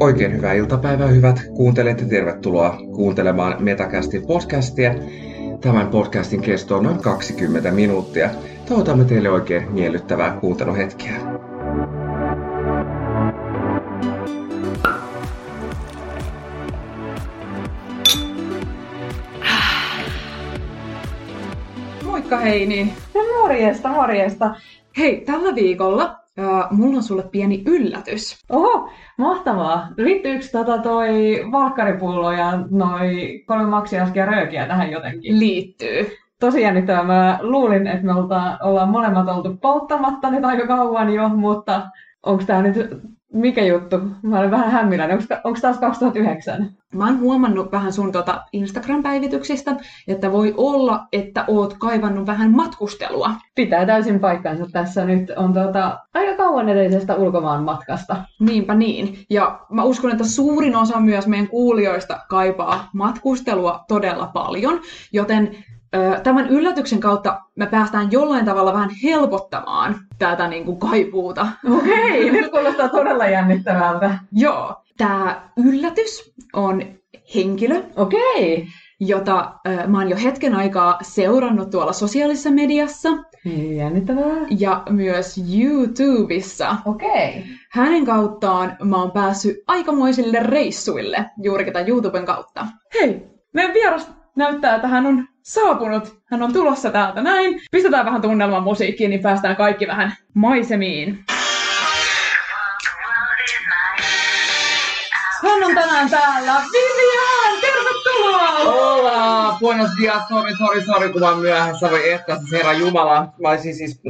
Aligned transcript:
Oikein 0.00 0.32
hyvää 0.36 0.52
iltapäivää, 0.52 1.06
hyvät 1.06 1.40
kuuntelijat 1.54 2.00
ja 2.00 2.06
tervetuloa 2.06 2.78
kuuntelemaan 2.94 3.64
Metakästin 3.64 4.26
podcastia. 4.26 4.94
Tämän 5.60 5.88
podcastin 5.88 6.42
kesto 6.42 6.76
on 6.76 6.84
noin 6.84 7.02
20 7.02 7.70
minuuttia. 7.70 8.30
Toivotamme 8.68 9.04
teille 9.04 9.30
oikein 9.30 9.72
miellyttävää 9.72 10.36
kuunteluhetkeä. 10.40 11.20
Moikka 22.04 22.36
Heini! 22.36 22.92
No 23.14 23.20
morjesta, 23.42 23.88
morjesta. 23.88 24.54
Hei, 24.98 25.20
tällä 25.20 25.54
viikolla 25.54 26.25
uh, 26.38 26.76
mulla 26.78 26.96
on 26.96 27.02
sulle 27.02 27.22
pieni 27.22 27.62
yllätys. 27.66 28.44
Oho, 28.50 28.90
mahtavaa. 29.18 29.88
Liittyykö 29.96 30.44
tota 30.52 30.78
toi 30.78 31.44
valkkaripullo 31.52 32.32
ja 32.32 32.58
noi 32.70 33.42
kolme 33.46 33.66
maksiaskia 33.66 34.26
röökiä 34.26 34.66
tähän 34.66 34.90
jotenkin? 34.90 35.38
Liittyy. 35.38 36.06
Tosi 36.40 36.62
jännittävää. 36.62 37.04
Mä 37.04 37.38
luulin, 37.40 37.86
että 37.86 38.06
me 38.06 38.12
ollaan 38.62 38.88
molemmat 38.90 39.28
oltu 39.28 39.56
polttamatta 39.56 40.30
nyt 40.30 40.44
aika 40.44 40.66
kauan 40.66 41.14
jo, 41.14 41.28
mutta 41.28 41.82
onko 42.26 42.44
tää 42.46 42.62
nyt 42.62 42.76
mikä 43.36 43.64
juttu? 43.64 44.00
Mä 44.22 44.38
olen 44.38 44.50
vähän 44.50 44.70
hämminläinen. 44.70 45.18
Onko 45.44 45.58
taas 45.62 45.78
2009? 45.78 46.70
Mä 46.94 47.06
oon 47.06 47.20
huomannut 47.20 47.72
vähän 47.72 47.92
sun 47.92 48.12
tota 48.12 48.42
Instagram-päivityksistä, 48.52 49.76
että 50.08 50.32
voi 50.32 50.54
olla, 50.56 51.06
että 51.12 51.44
oot 51.48 51.74
kaivannut 51.78 52.26
vähän 52.26 52.50
matkustelua. 52.50 53.30
Pitää 53.54 53.86
täysin 53.86 54.20
paikkansa. 54.20 54.66
Tässä 54.72 55.04
nyt 55.04 55.30
on 55.36 55.52
tota, 55.52 55.98
aika 56.14 56.36
kauan 56.36 56.68
edellisestä 56.68 57.14
ulkomaan 57.14 57.62
matkasta. 57.62 58.16
Niinpä 58.40 58.74
niin. 58.74 59.18
Ja 59.30 59.60
mä 59.70 59.84
uskon, 59.84 60.10
että 60.10 60.24
suurin 60.24 60.76
osa 60.76 61.00
myös 61.00 61.26
meidän 61.26 61.48
kuulijoista 61.48 62.20
kaipaa 62.28 62.88
matkustelua 62.92 63.84
todella 63.88 64.26
paljon, 64.26 64.80
joten 65.12 65.56
tämän 66.22 66.48
yllätyksen 66.48 67.00
kautta 67.00 67.40
me 67.56 67.66
päästään 67.66 68.12
jollain 68.12 68.44
tavalla 68.44 68.72
vähän 68.72 68.90
helpottamaan 69.02 69.94
tätä 70.18 70.48
niin 70.48 70.64
kuin 70.64 70.78
kaipuuta. 70.78 71.48
Okei, 71.78 72.30
nyt 72.30 72.50
kuulostaa 72.50 72.88
todella 72.88 73.26
jännittävältä. 73.26 74.18
Joo. 74.32 74.74
Tämä 74.98 75.50
yllätys 75.56 76.34
on 76.52 76.82
henkilö, 77.34 77.82
Okei. 77.96 78.66
jota 79.00 79.52
ö, 79.68 79.86
mä 79.86 79.98
oon 79.98 80.08
jo 80.10 80.16
hetken 80.24 80.54
aikaa 80.54 80.98
seurannut 81.02 81.70
tuolla 81.70 81.92
sosiaalisessa 81.92 82.50
mediassa 82.50 83.08
Jännittävää. 83.76 84.46
ja 84.58 84.82
myös 84.90 85.40
YouTubessa. 85.58 86.76
Okei. 86.84 87.44
Hänen 87.70 88.04
kauttaan 88.04 88.76
mä 88.84 88.96
oon 88.96 89.10
päässyt 89.10 89.56
aikamoisille 89.66 90.38
reissuille 90.40 91.26
juurikin 91.42 91.72
tämän 91.72 91.88
YouTuben 91.88 92.26
kautta. 92.26 92.66
Hei, 92.94 93.26
meidän 93.52 93.74
vieras 93.74 94.10
näyttää, 94.36 94.74
että 94.74 94.88
hän 94.88 95.06
on 95.06 95.28
saapunut. 95.46 96.16
Hän 96.24 96.42
on 96.42 96.52
tulossa 96.52 96.90
täältä 96.90 97.22
näin. 97.22 97.60
Pistetään 97.70 98.06
vähän 98.06 98.22
tunnelman 98.22 98.62
musiikkiin, 98.62 99.10
niin 99.10 99.22
päästään 99.22 99.56
kaikki 99.56 99.86
vähän 99.86 100.16
maisemiin. 100.34 101.24
Hän 105.42 105.64
on 105.64 105.74
tänään 105.74 106.10
täällä. 106.10 106.54
Vivian, 106.72 107.60
tervetuloa! 107.60 108.64
Hola! 108.64 109.56
Buenos 109.60 109.90
dias, 110.00 110.28
sorry, 110.28 110.56
sorry, 110.58 110.84
sorry, 110.84 111.08
kun 111.08 111.20
mä 111.20 111.28
oon 111.28 111.38
myöhässä, 111.38 111.90
voi 111.90 112.12
että 112.12 112.36
siis 112.38 112.52
herra 112.52 112.72
Jumala. 112.72 113.28
Mä 113.42 113.48
olisin 113.48 113.74
siis, 113.74 114.00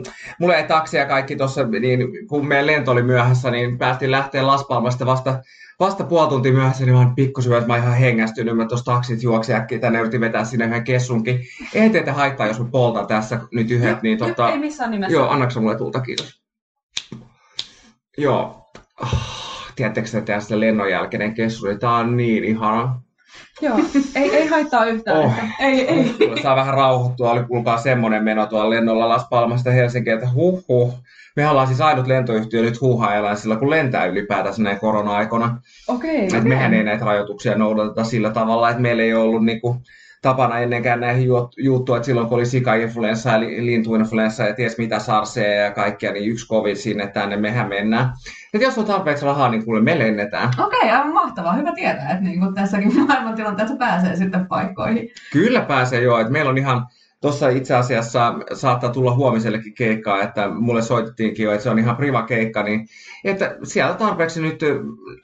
mulla 0.41 0.55
ei 0.55 0.65
taksia 0.65 1.07
kaikki 1.07 1.37
tossa, 1.37 1.65
niin 1.65 2.29
kun 2.29 2.47
meidän 2.47 2.67
lento 2.67 2.91
oli 2.91 3.03
myöhässä, 3.03 3.51
niin 3.51 3.79
päästiin 3.79 4.11
lähteä 4.11 4.47
Las 4.47 4.65
Palmasta 4.69 5.07
vasta, 5.07 5.39
vasta 5.81 6.05
puoli 6.05 6.29
tuntia 6.29 6.53
myöhässä, 6.53 6.85
niin 6.85 6.95
mä 6.95 7.01
oon 7.01 7.15
pikkusyvä, 7.15 7.57
että 7.57 7.67
mä 7.67 7.75
oon 7.75 7.83
ihan 7.83 7.97
hengästynyt. 7.97 8.57
Mä 8.57 8.67
tuossa 8.67 8.93
taksit 8.93 9.23
juoksi 9.23 9.55
äkkiä 9.55 9.79
tänne, 9.79 10.01
yritin 10.01 10.21
vetää 10.21 10.45
sinne 10.45 10.65
yhden 10.65 10.85
kessunkin. 10.85 11.41
Ei 11.75 11.91
teitä 11.91 12.13
haittaa, 12.13 12.47
jos 12.47 12.59
mä 12.59 12.67
poltan 12.71 13.07
tässä 13.07 13.41
nyt 13.53 13.71
yhdet, 13.71 14.03
niin 14.03 14.19
tota... 14.19 14.51
Ei 14.51 14.59
missään 14.59 14.91
nimessä. 14.91 15.13
Joo, 15.13 15.29
annaksa 15.29 15.61
mulle 15.61 15.79
tulta, 15.79 16.01
kiitos. 16.01 16.43
Joo. 18.19 18.71
Ah, 19.01 19.73
Tiedättekö 19.77 20.09
te 20.25 20.41
sitä 20.41 20.61
lennon 20.61 20.91
jälkeinen 20.91 21.35
kessuri? 21.35 21.79
Tää 21.79 21.95
on 21.95 22.17
niin 22.17 22.45
ihana. 22.45 23.01
Joo. 23.61 23.79
Ei, 24.15 24.37
ei 24.37 24.47
haittaa 24.47 24.85
yhtään. 24.85 25.19
Oh. 25.19 25.33
että- 25.33 25.47
Ei, 25.61 25.89
ei. 25.89 26.15
Saa 26.43 26.57
vähän 26.57 26.75
rauhoittua. 26.75 27.31
Oli 27.31 27.45
kuulkaa 27.45 27.79
semmonen 27.79 28.25
meno 28.25 28.47
tuolla 28.47 28.71
lennolla 28.71 29.09
Las 29.09 29.27
Palmasta 29.31 29.71
Helsinkiin, 29.71 30.15
että 30.15 30.31
huh 30.35 30.65
huh. 30.69 30.95
Me 31.37 31.49
ollaan 31.49 31.67
siis 31.67 31.81
ainut 31.81 32.07
lentoyhtiö 32.07 32.63
nyt 32.63 32.81
huuhaillaan 32.81 33.37
sillä, 33.37 33.57
kun 33.57 33.71
lentää 33.71 34.05
ylipäätänsä 34.07 34.63
näin 34.63 34.79
korona-aikana. 34.81 35.59
Okei. 35.89 36.29
Et 36.37 36.45
mehän 36.45 36.75
ei 36.75 36.85
näitä 36.85 37.05
rajoituksia 37.05 37.55
noudateta 37.55 38.05
sillä 38.05 38.31
tavalla, 38.31 38.71
että 38.71 38.83
meillä 38.83 39.03
ei 39.03 39.15
ollut 39.15 39.45
niinku 39.45 39.77
tapana 40.27 40.59
ennenkään 40.59 41.01
näihin 41.01 41.29
juuttua, 41.57 41.97
että 41.97 42.07
silloin 42.07 42.29
kun 42.29 42.39
oli 42.39 42.47
sika-influenssa 42.47 43.31
ja 43.31 43.41
li- 43.41 43.67
lintuinfluenssa 43.67 44.43
ja 44.43 44.55
ties 44.55 44.79
mitä 44.79 44.99
sarseja 44.99 45.65
ja 45.65 45.71
kaikkea, 45.71 46.13
niin 46.13 46.31
yksi 46.31 46.49
covid 46.49 46.77
sinne 46.77 47.07
tänne 47.07 47.37
mehän 47.37 47.69
mennään. 47.69 48.13
Et 48.55 48.63
jos 48.63 48.79
on 48.79 48.85
tarpeeksi 48.85 49.25
rahaa, 49.25 49.49
niin 49.49 49.65
kuule 49.65 49.81
me 49.81 49.99
lennetään. 49.99 50.49
Okei, 50.59 50.91
aivan 50.91 51.13
mahtavaa. 51.13 51.53
Hyvä 51.53 51.73
tietää, 51.73 52.11
että 52.11 52.25
niin 52.25 52.55
tässäkin 52.55 52.97
maailmantilanteessa 53.07 53.77
pääsee 53.77 54.17
sitten 54.17 54.47
paikkoihin. 54.47 55.09
Kyllä 55.33 55.61
pääsee 55.61 56.03
joo, 56.03 56.19
että 56.19 56.33
meillä 56.33 56.51
on 56.51 56.59
ihan 56.59 56.87
Tuossa 57.21 57.49
itse 57.49 57.75
asiassa 57.75 58.35
saattaa 58.53 58.91
tulla 58.91 59.15
huomisellekin 59.15 59.75
keikkaa, 59.75 60.23
että 60.23 60.49
mulle 60.49 60.83
soitettiinkin 60.83 61.45
jo, 61.45 61.53
että 61.53 61.63
se 61.63 61.71
on 61.71 61.79
ihan 61.79 61.97
priva 61.97 62.23
keikka, 62.23 62.63
niin 62.63 62.87
että 63.25 63.57
sieltä 63.63 63.95
tarpeeksi 63.95 64.43
nyt 64.43 64.61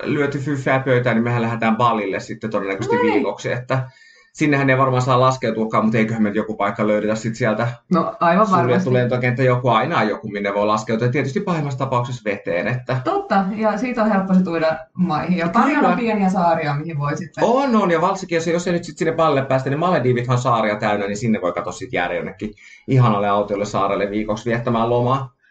lyöty 0.03 0.39
fyffää 0.39 0.81
pöytään, 0.81 1.17
niin 1.17 1.25
mehän 1.25 1.43
lähdetään 1.43 1.77
ballille 1.77 2.21
sitten 2.21 2.51
todennäköisesti 2.51 2.97
No 2.97 3.03
niin. 3.03 3.15
viikoksi, 3.15 3.53
että 3.53 3.91
sinnehän 4.33 4.71
ei 4.71 4.79
varmaan 4.79 5.03
saa 5.03 5.21
laskeutuakaan, 5.21 5.85
mutta 5.85 5.99
eiköhän 5.99 6.23
me 6.23 6.31
joku 6.35 6.57
paikka 6.57 6.87
löydetä 6.87 7.15
sitten 7.15 7.35
sieltä 7.35 7.69
No 7.93 8.15
aivan 8.21 8.51
varmasti. 8.51 8.93
lentokenttä, 8.93 9.43
joku 9.43 9.69
aina 9.69 10.03
joku, 10.03 10.29
minne 10.29 10.55
voi 10.55 10.67
laskeutua. 10.67 11.07
Ja 11.07 11.13
tietysti 11.13 11.41
pahimmassa 11.41 11.79
tapauksessa 11.79 12.23
veteen, 12.25 12.69
että 12.69 13.01
Totta, 13.05 13.45
ja 13.57 13.79
siitä 13.79 14.03
on 14.03 14.11
helppo 14.11 14.35
se 14.35 14.43
tuoda 14.43 14.77
maihin. 14.95 15.39
Ja 15.39 15.49
paljon 15.49 15.85
on 15.85 15.99
pieniä 15.99 16.31
saaria, 16.31 16.75
mihin 16.75 16.99
voi 16.99 17.17
sitten... 17.17 17.45
on, 17.45 17.77
on, 17.77 17.91
ja 17.91 18.01
varsinkin 18.01 18.37
jos, 18.37 18.47
jos 18.47 18.67
ei 18.67 18.73
nyt 18.73 18.85
sit 18.85 18.99
sinne 18.99 19.13
ballille 19.13 19.47
päästä, 19.47 19.71
niin 19.71 19.81
Maledivithan 19.81 20.37
on 20.37 20.43
saaria 20.43 20.77
täynnä, 20.77 21.07
niin 21.07 21.17
sinne 21.17 21.41
voi 21.41 21.53
katsoa 21.53 21.73
sitten 21.73 21.99
jäädä 21.99 22.15
jonnekin 22.15 22.51
ihanalle 22.89 23.29
autiolle 23.29 23.65
saarelle 23.65 24.11
viikoksi 24.11 24.51
viettämään 24.51 24.91
lomaa. 24.91 25.42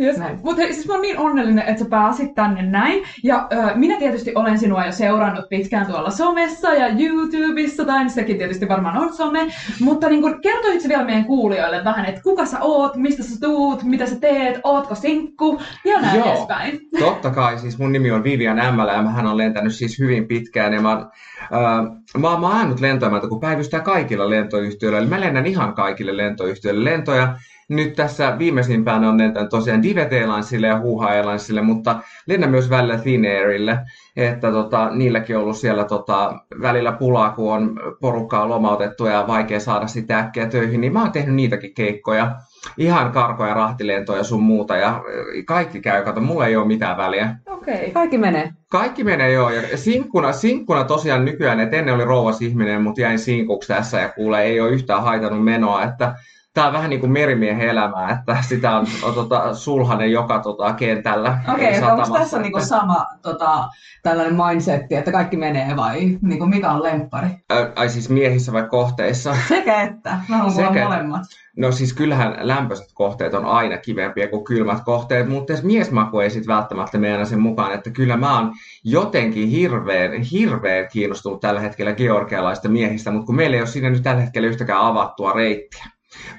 Yes. 0.00 0.16
Mutta 0.42 0.62
siis 0.62 0.86
mä 0.86 0.92
oon 0.92 1.02
niin 1.02 1.18
onnellinen, 1.18 1.64
että 1.68 1.82
sä 1.82 1.90
pääsit 1.90 2.34
tänne 2.34 2.62
näin. 2.62 3.02
Ja 3.24 3.48
ö, 3.52 3.56
minä 3.74 3.98
tietysti 3.98 4.32
olen 4.34 4.58
sinua 4.58 4.86
jo 4.86 4.92
seurannut 4.92 5.48
pitkään 5.48 5.86
tuolla 5.86 6.10
somessa 6.10 6.74
ja 6.74 6.88
YouTubessa, 6.98 7.84
tai 7.84 8.10
sekin 8.10 8.38
tietysti 8.38 8.68
varmaan 8.68 8.96
on 8.96 9.14
some. 9.14 9.46
Mutta 9.80 10.08
niin 10.08 10.22
kun, 10.22 10.40
kertoisitko 10.40 10.88
vielä 10.88 11.04
meidän 11.04 11.24
kuulijoille 11.24 11.84
vähän, 11.84 12.04
että 12.04 12.20
kuka 12.22 12.46
sä 12.46 12.58
oot, 12.60 12.96
mistä 12.96 13.22
sä 13.22 13.40
tuut, 13.40 13.82
mitä 13.82 14.06
sä 14.06 14.20
teet, 14.20 14.60
ootko 14.64 14.94
sinkku 14.94 15.60
ja 15.84 16.00
näin 16.00 16.18
Joo. 16.18 16.28
edespäin. 16.28 16.80
Totta 16.98 17.30
kai, 17.30 17.58
siis 17.58 17.78
mun 17.78 17.92
nimi 17.92 18.10
on 18.10 18.24
Vivian 18.24 18.58
Ämmälä 18.58 18.92
ja 18.92 19.02
hän 19.02 19.26
on 19.26 19.38
lentänyt 19.38 19.74
siis 19.74 19.98
hyvin 19.98 20.28
pitkään. 20.28 20.72
Ja 20.72 20.80
mä, 20.80 20.88
oon, 20.88 21.10
äh, 21.42 22.20
mä, 22.20 22.30
oon- 22.30 22.40
mä 22.40 22.48
oon 22.48 22.56
ainut 22.56 22.80
lentoemäntä, 22.80 23.28
kun 23.28 23.40
päivystää 23.40 23.80
kaikilla 23.80 24.30
lentoyhtiöillä. 24.30 24.98
Eli 24.98 25.06
mä 25.06 25.20
lennän 25.20 25.46
ihan 25.46 25.74
kaikille 25.74 26.16
lentoyhtiöille 26.16 26.84
lentoja. 26.90 27.34
Nyt 27.72 27.94
tässä 27.94 28.38
viimeisimpään 28.38 29.04
on 29.04 29.18
lentänyt 29.18 29.50
tosiaan 29.50 29.82
Divet 29.82 30.12
Airlinesille 30.12 30.66
ja 30.66 30.78
Huuha 30.78 31.06
Airlinesille, 31.06 31.62
mutta 31.62 32.00
lennän 32.26 32.50
myös 32.50 32.70
välillä 32.70 32.98
Thin 32.98 33.24
Airille. 33.24 33.78
Että 34.16 34.50
tota, 34.50 34.90
niilläkin 34.90 35.36
on 35.36 35.42
ollut 35.42 35.56
siellä 35.56 35.84
tota, 35.84 36.34
välillä 36.62 36.92
pulaa, 36.92 37.30
kun 37.30 37.52
on 37.52 37.80
porukkaa 38.00 38.48
lomautettu 38.48 39.06
ja 39.06 39.24
vaikea 39.26 39.60
saada 39.60 39.86
sitä 39.86 40.18
äkkiä 40.18 40.46
töihin, 40.46 40.80
niin 40.80 40.92
mä 40.92 41.02
oon 41.02 41.12
tehnyt 41.12 41.34
niitäkin 41.34 41.74
keikkoja. 41.74 42.36
Ihan 42.78 43.12
karkoja, 43.12 43.54
rahtilentoja 43.54 44.24
sun 44.24 44.42
muuta 44.42 44.76
ja 44.76 45.02
kaikki 45.46 45.80
käy, 45.80 46.04
kato, 46.04 46.20
mulla 46.20 46.46
ei 46.46 46.56
ole 46.56 46.66
mitään 46.66 46.96
väliä. 46.96 47.36
Okei. 47.46 47.90
Kaikki 47.90 48.18
menee. 48.18 48.50
Kaikki 48.68 49.04
menee 49.04 49.32
joo, 49.32 49.50
ja 49.50 49.76
sinkkuna, 49.76 50.32
sinkkuna 50.32 50.84
tosiaan 50.84 51.24
nykyään, 51.24 51.60
että 51.60 51.76
ennen 51.76 51.94
oli 51.94 52.04
rouvas 52.04 52.42
ihminen, 52.42 52.82
mutta 52.82 53.00
jäin 53.00 53.18
sinkuksi 53.18 53.68
tässä 53.68 54.00
ja 54.00 54.08
kuule, 54.08 54.42
ei 54.42 54.60
ole 54.60 54.70
yhtään 54.70 55.02
haitannut 55.02 55.44
menoa, 55.44 55.82
että 55.82 56.14
tää 56.54 56.66
on 56.66 56.72
vähän 56.72 56.90
niin 56.90 57.00
kuin 57.00 57.12
merimiehen 57.12 57.68
elämää, 57.68 58.10
että 58.10 58.36
sitä 58.48 58.76
on, 58.76 58.86
on 59.02 59.14
tota, 59.14 59.54
sulhanen 59.54 60.12
joka 60.12 60.38
tota, 60.38 60.72
kentällä. 60.72 61.38
Okei, 61.54 61.66
ei 61.66 61.78
okay, 61.78 61.90
onko 61.90 62.18
tässä 62.18 62.38
niinku 62.38 62.60
sama 62.60 63.06
tota, 63.22 63.68
tällainen 64.02 64.40
mindsetti, 64.46 64.94
että 64.94 65.12
kaikki 65.12 65.36
menee 65.36 65.76
vai 65.76 66.18
niinku 66.22 66.46
mikä 66.46 66.70
on 66.70 66.82
lemppari? 66.82 67.28
Ä, 67.52 67.72
ai 67.76 67.88
siis 67.88 68.08
miehissä 68.08 68.52
vai 68.52 68.68
kohteissa? 68.68 69.36
Sekä 69.48 69.82
että. 69.82 70.18
Mä 70.28 70.50
Sekä. 70.50 70.84
molemmat. 70.84 71.22
No 71.56 71.72
siis 71.72 71.92
kyllähän 71.92 72.36
lämpöiset 72.40 72.86
kohteet 72.94 73.34
on 73.34 73.44
aina 73.44 73.76
kivempiä 73.76 74.28
kuin 74.28 74.44
kylmät 74.44 74.84
kohteet, 74.84 75.28
mutta 75.28 75.52
miesmaku 75.62 76.20
ei 76.20 76.30
sitten 76.30 76.54
välttämättä 76.54 76.98
mene 76.98 77.24
sen 77.24 77.40
mukaan, 77.40 77.72
että 77.72 77.90
kyllä 77.90 78.16
mä 78.16 78.38
oon 78.38 78.52
jotenkin 78.84 79.48
hirveän, 79.48 80.22
hirveän 80.22 80.88
kiinnostunut 80.92 81.40
tällä 81.40 81.60
hetkellä 81.60 81.92
georgialaista 81.92 82.68
miehistä, 82.68 83.10
mutta 83.10 83.26
kun 83.26 83.36
meillä 83.36 83.56
ei 83.56 83.60
ole 83.60 83.68
sinne 83.68 83.90
nyt 83.90 84.02
tällä 84.02 84.22
hetkellä 84.22 84.48
yhtäkään 84.48 84.80
avattua 84.80 85.32
reittiä. 85.32 85.84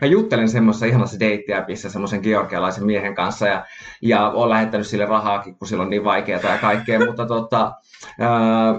Mä 0.01 0.07
juttelen 0.07 0.49
semmoisessa 0.49 0.85
ihanassa 0.85 1.19
deittiäpissä 1.19 1.89
semmoisen 1.89 2.19
georgialaisen 2.23 2.85
miehen 2.85 3.15
kanssa 3.15 3.47
ja, 3.47 3.65
ja 4.01 4.29
olen 4.29 4.49
lähettänyt 4.49 4.87
sille 4.87 5.05
rahaakin, 5.05 5.55
kun 5.55 5.67
sillä 5.67 5.83
on 5.83 5.89
niin 5.89 6.03
vaikeaa 6.03 6.39
ja 6.43 6.57
kaikkea, 6.57 6.99
mutta 7.07 7.25
tota, 7.25 7.71
ää, 8.19 8.73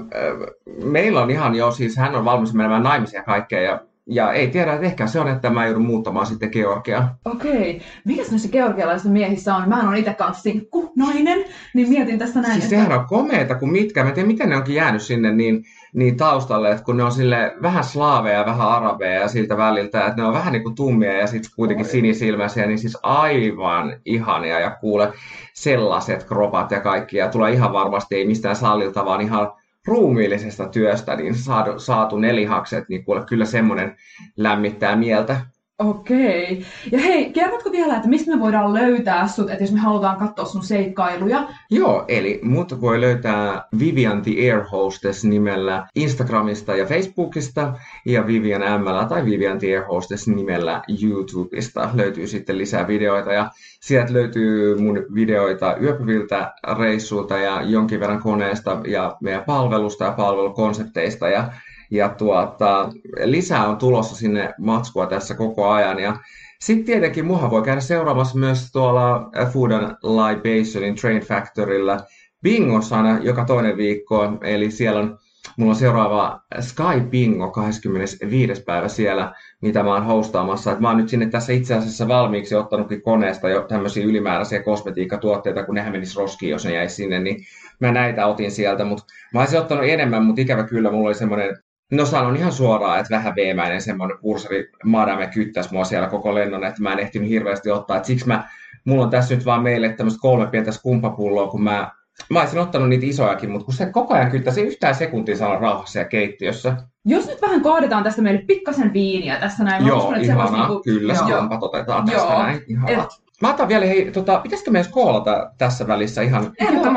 meillä 0.85 1.23
on 1.23 1.31
ihan 1.31 1.55
jo, 1.55 1.70
siis 1.70 1.96
hän 1.96 2.14
on 2.14 2.25
valmis 2.25 2.55
menemään 2.55 2.82
naimisiin 2.82 3.19
ja 3.19 3.25
kaikkea 3.25 3.61
ja 3.61 3.81
ja 4.06 4.32
ei 4.32 4.49
tiedä, 4.49 4.73
että 4.73 4.87
ehkä 4.87 5.06
se 5.06 5.20
on, 5.20 5.29
että 5.29 5.50
mä 5.50 5.67
joudun 5.67 5.87
muuttamaan 5.87 6.26
sitten 6.26 6.50
Georgiaan. 6.52 7.11
Okei. 7.25 7.82
Mikäs 8.05 8.31
näissä 8.31 8.49
georgialaisissa 8.49 9.11
miehissä 9.11 9.56
on? 9.56 9.69
Mä 9.69 9.82
oon 9.82 9.96
itse 9.96 10.14
kanssa 10.14 10.43
sinkku, 10.43 10.93
nainen, 10.96 11.44
niin 11.75 11.88
mietin 11.88 12.19
tästä 12.19 12.41
näin. 12.41 12.52
Siis 12.52 12.64
että... 12.64 12.76
sehän 12.76 13.00
on 13.00 13.06
komeeta 13.06 13.55
kuin 13.55 13.73
mitkä. 13.73 14.05
Mä 14.05 14.11
tiedän, 14.11 14.32
miten 14.32 14.49
ne 14.49 14.56
onkin 14.56 14.75
jäänyt 14.75 15.02
sinne 15.02 15.32
niin, 15.32 15.64
niin 15.94 16.17
taustalle, 16.17 16.70
että 16.70 16.85
kun 16.85 16.96
ne 16.96 17.02
on 17.02 17.12
sille 17.12 17.55
vähän 17.62 17.85
slaaveja, 17.85 18.46
vähän 18.46 18.69
arabeja 18.69 19.20
ja 19.20 19.29
siltä 19.29 19.56
väliltä, 19.56 20.06
että 20.06 20.23
ne 20.23 20.29
on 20.29 20.35
vähän 20.35 20.52
niin 20.52 20.62
kuin 20.62 20.75
tummia 20.75 21.12
ja 21.12 21.26
sitten 21.26 21.50
kuitenkin 21.56 21.87
sinisilmäisiä, 21.87 22.67
niin 22.67 22.79
siis 22.79 22.99
aivan 23.02 24.00
ihania 24.05 24.61
ja 24.61 24.70
kuule 24.70 25.12
sellaiset 25.55 26.25
kropat 26.25 26.70
ja 26.70 26.81
kaikki. 26.81 27.17
Ja 27.17 27.29
tulee 27.29 27.52
ihan 27.52 27.73
varmasti, 27.73 28.14
ei 28.14 28.26
mistään 28.26 28.56
sallilta, 28.56 29.05
vaan 29.05 29.20
ihan 29.20 29.52
ruumiillisesta 29.87 30.69
työstä 30.69 31.17
niin 31.17 31.35
saatu, 31.35 31.79
saatu 31.79 32.19
nelihakset, 32.19 32.88
niin 32.88 33.05
kuule, 33.05 33.25
kyllä 33.26 33.44
semmoinen 33.44 33.96
lämmittää 34.37 34.96
mieltä. 34.96 35.41
Okei. 35.79 36.65
Ja 36.93 36.99
hei, 36.99 37.32
kerrotko 37.32 37.73
vielä, 37.73 37.97
että 37.97 38.09
mistä 38.09 38.37
me 38.37 38.41
voidaan 38.41 38.75
löytää 38.75 39.29
sut, 39.29 39.50
että 39.50 39.65
jos 39.65 39.73
me 39.73 39.79
halutaan 39.79 40.17
katsoa 40.17 40.44
sun 40.44 40.65
seikkailuja? 40.65 41.49
Joo, 41.71 42.05
eli 42.09 42.41
mut 42.43 42.81
voi 42.81 43.00
löytää 43.00 43.65
Vivian 43.79 44.23
the 44.23 44.31
Air 44.31 44.65
Hostess 44.73 45.25
nimellä 45.25 45.87
Instagramista 45.94 46.76
ja 46.76 46.87
Facebookista 46.87 47.73
ja 48.06 48.26
Vivian 48.26 48.81
ML 48.81 49.05
tai 49.09 49.25
Vivian 49.25 49.59
the 49.59 49.67
Air 49.67 49.85
Hostess 49.85 50.29
nimellä 50.29 50.82
YouTubesta. 51.03 51.91
Löytyy 51.94 52.27
sitten 52.27 52.59
lisää 52.59 52.88
videoita 52.88 53.32
ja 53.32 53.50
sieltä 53.81 54.12
löytyy 54.12 54.79
mun 54.79 55.06
videoita 55.15 55.77
yöpyviltä 55.77 56.53
reissuilta 56.79 57.38
ja 57.38 57.62
jonkin 57.62 58.00
verran 58.00 58.23
koneesta 58.23 58.81
ja 58.87 59.17
meidän 59.23 59.44
palvelusta 59.44 60.05
ja 60.05 60.12
palvelukonsepteista 60.12 61.29
ja 61.29 61.53
ja 61.94 62.08
tuota, 62.08 62.88
lisää 63.25 63.69
on 63.69 63.76
tulossa 63.76 64.17
sinne 64.17 64.55
matskua 64.58 65.06
tässä 65.06 65.35
koko 65.35 65.69
ajan. 65.69 66.00
Ja 66.00 66.17
sitten 66.61 66.87
tietenkin 66.87 67.26
muha 67.26 67.50
voi 67.50 67.62
käydä 67.62 67.81
seuraamassa 67.81 68.38
myös 68.38 68.73
tuolla 68.73 69.31
Food 69.52 69.70
and 69.70 69.96
Libationin 70.02 70.94
Train 70.94 71.20
Factorylla 71.20 72.00
Bingossa 72.43 72.96
aina 72.96 73.19
joka 73.23 73.44
toinen 73.44 73.76
viikko. 73.76 74.38
Eli 74.43 74.70
siellä 74.70 75.00
on 75.00 75.19
Mulla 75.56 75.70
on 75.70 75.76
seuraava 75.76 76.41
Sky 76.61 77.08
Bingo 77.11 77.50
25. 77.50 78.62
päivä 78.62 78.88
siellä, 78.88 79.35
mitä 79.62 79.82
mä 79.82 79.94
oon 79.94 80.05
hostaamassa. 80.05 80.73
Et 80.73 80.81
mä 80.81 80.88
oon 80.88 80.96
nyt 80.96 81.08
sinne 81.08 81.26
tässä 81.26 81.52
itse 81.52 81.75
asiassa 81.75 82.08
valmiiksi 82.08 82.55
ottanutkin 82.55 83.02
koneesta 83.02 83.49
jo 83.49 83.62
tämmöisiä 83.62 84.05
ylimääräisiä 84.05 84.62
kosmetiikkatuotteita, 84.62 85.64
kun 85.64 85.75
nehän 85.75 85.93
menis 85.93 86.17
roskiin, 86.17 86.50
jos 86.50 86.64
ne 86.64 86.75
jäisi 86.75 86.94
sinne, 86.94 87.20
niin 87.20 87.44
mä 87.81 87.93
näitä 87.93 88.26
otin 88.26 88.50
sieltä. 88.50 88.85
Mutta 88.85 89.05
mä 89.35 89.41
olisin 89.41 89.58
ottanut 89.58 89.85
enemmän, 89.85 90.25
mutta 90.25 90.43
ikävä 90.43 90.62
kyllä 90.62 90.91
mulla 90.91 91.08
oli 91.08 91.14
semmoinen 91.14 91.56
No 91.93 92.07
sanon 92.07 92.37
ihan 92.37 92.53
suoraan, 92.53 93.01
että 93.01 93.15
vähän 93.15 93.35
veemäinen 93.37 93.83
semmoinen 93.83 94.19
pursari 94.21 94.71
madame 94.85 95.27
kyttäisi 95.27 95.73
mua 95.73 95.85
siellä 95.85 96.09
koko 96.09 96.35
lennon, 96.35 96.65
että 96.65 96.83
mä 96.83 96.93
en 96.93 96.99
ehtinyt 96.99 97.29
hirveästi 97.29 97.71
ottaa. 97.71 97.97
Et 97.97 98.05
siksi 98.05 98.27
mä, 98.27 98.49
mulla 98.85 99.05
on 99.05 99.11
tässä 99.11 99.35
nyt 99.35 99.45
vaan 99.45 99.63
meille 99.63 99.89
tämmöistä 99.93 100.21
kolme 100.21 100.47
pientä 100.47 100.73
skumppapulloa, 100.73 101.47
kun 101.47 101.63
mä, 101.63 101.91
mä 102.31 102.41
olisin 102.41 102.59
ottanut 102.59 102.89
niitä 102.89 103.07
isojakin, 103.07 103.51
mutta 103.51 103.65
kun 103.65 103.75
se 103.75 103.87
koko 103.87 104.15
ajan 104.15 104.31
kyttäisi 104.31 104.63
yhtään 104.63 104.95
sekuntia 104.95 105.37
saa 105.37 105.59
rauhassa 105.59 105.93
siellä 105.93 106.09
keittiössä. 106.09 106.77
Jos 107.05 107.27
nyt 107.27 107.43
vähän 107.43 107.63
kaadetaan 107.63 108.05
tästä 108.05 108.23
meille 108.23 108.43
pikkasen 108.43 108.93
viiniä 108.93 109.37
tässä 109.37 109.65
näin. 109.65 109.87
Joo, 109.87 109.99
uskon, 109.99 110.21
ihanaa, 110.21 110.67
niinku... 110.69 110.83
kyllä, 110.83 111.15
skumpat 111.15 111.63
otetaan 111.63 112.05
tästä 112.05 112.21
Joo. 112.21 112.43
näin. 112.43 112.63
Ihanaa. 112.69 113.05
Et... 113.05 113.25
Mä 113.41 113.51
otan 113.51 113.69
vielä, 113.69 113.87
hei, 113.87 114.11
tota, 114.11 114.39
pitäisikö 114.39 114.71
meidän 114.71 114.91
koolata 114.91 115.51
tässä 115.59 115.87
välissä 115.87 116.23
ihan 116.23 116.53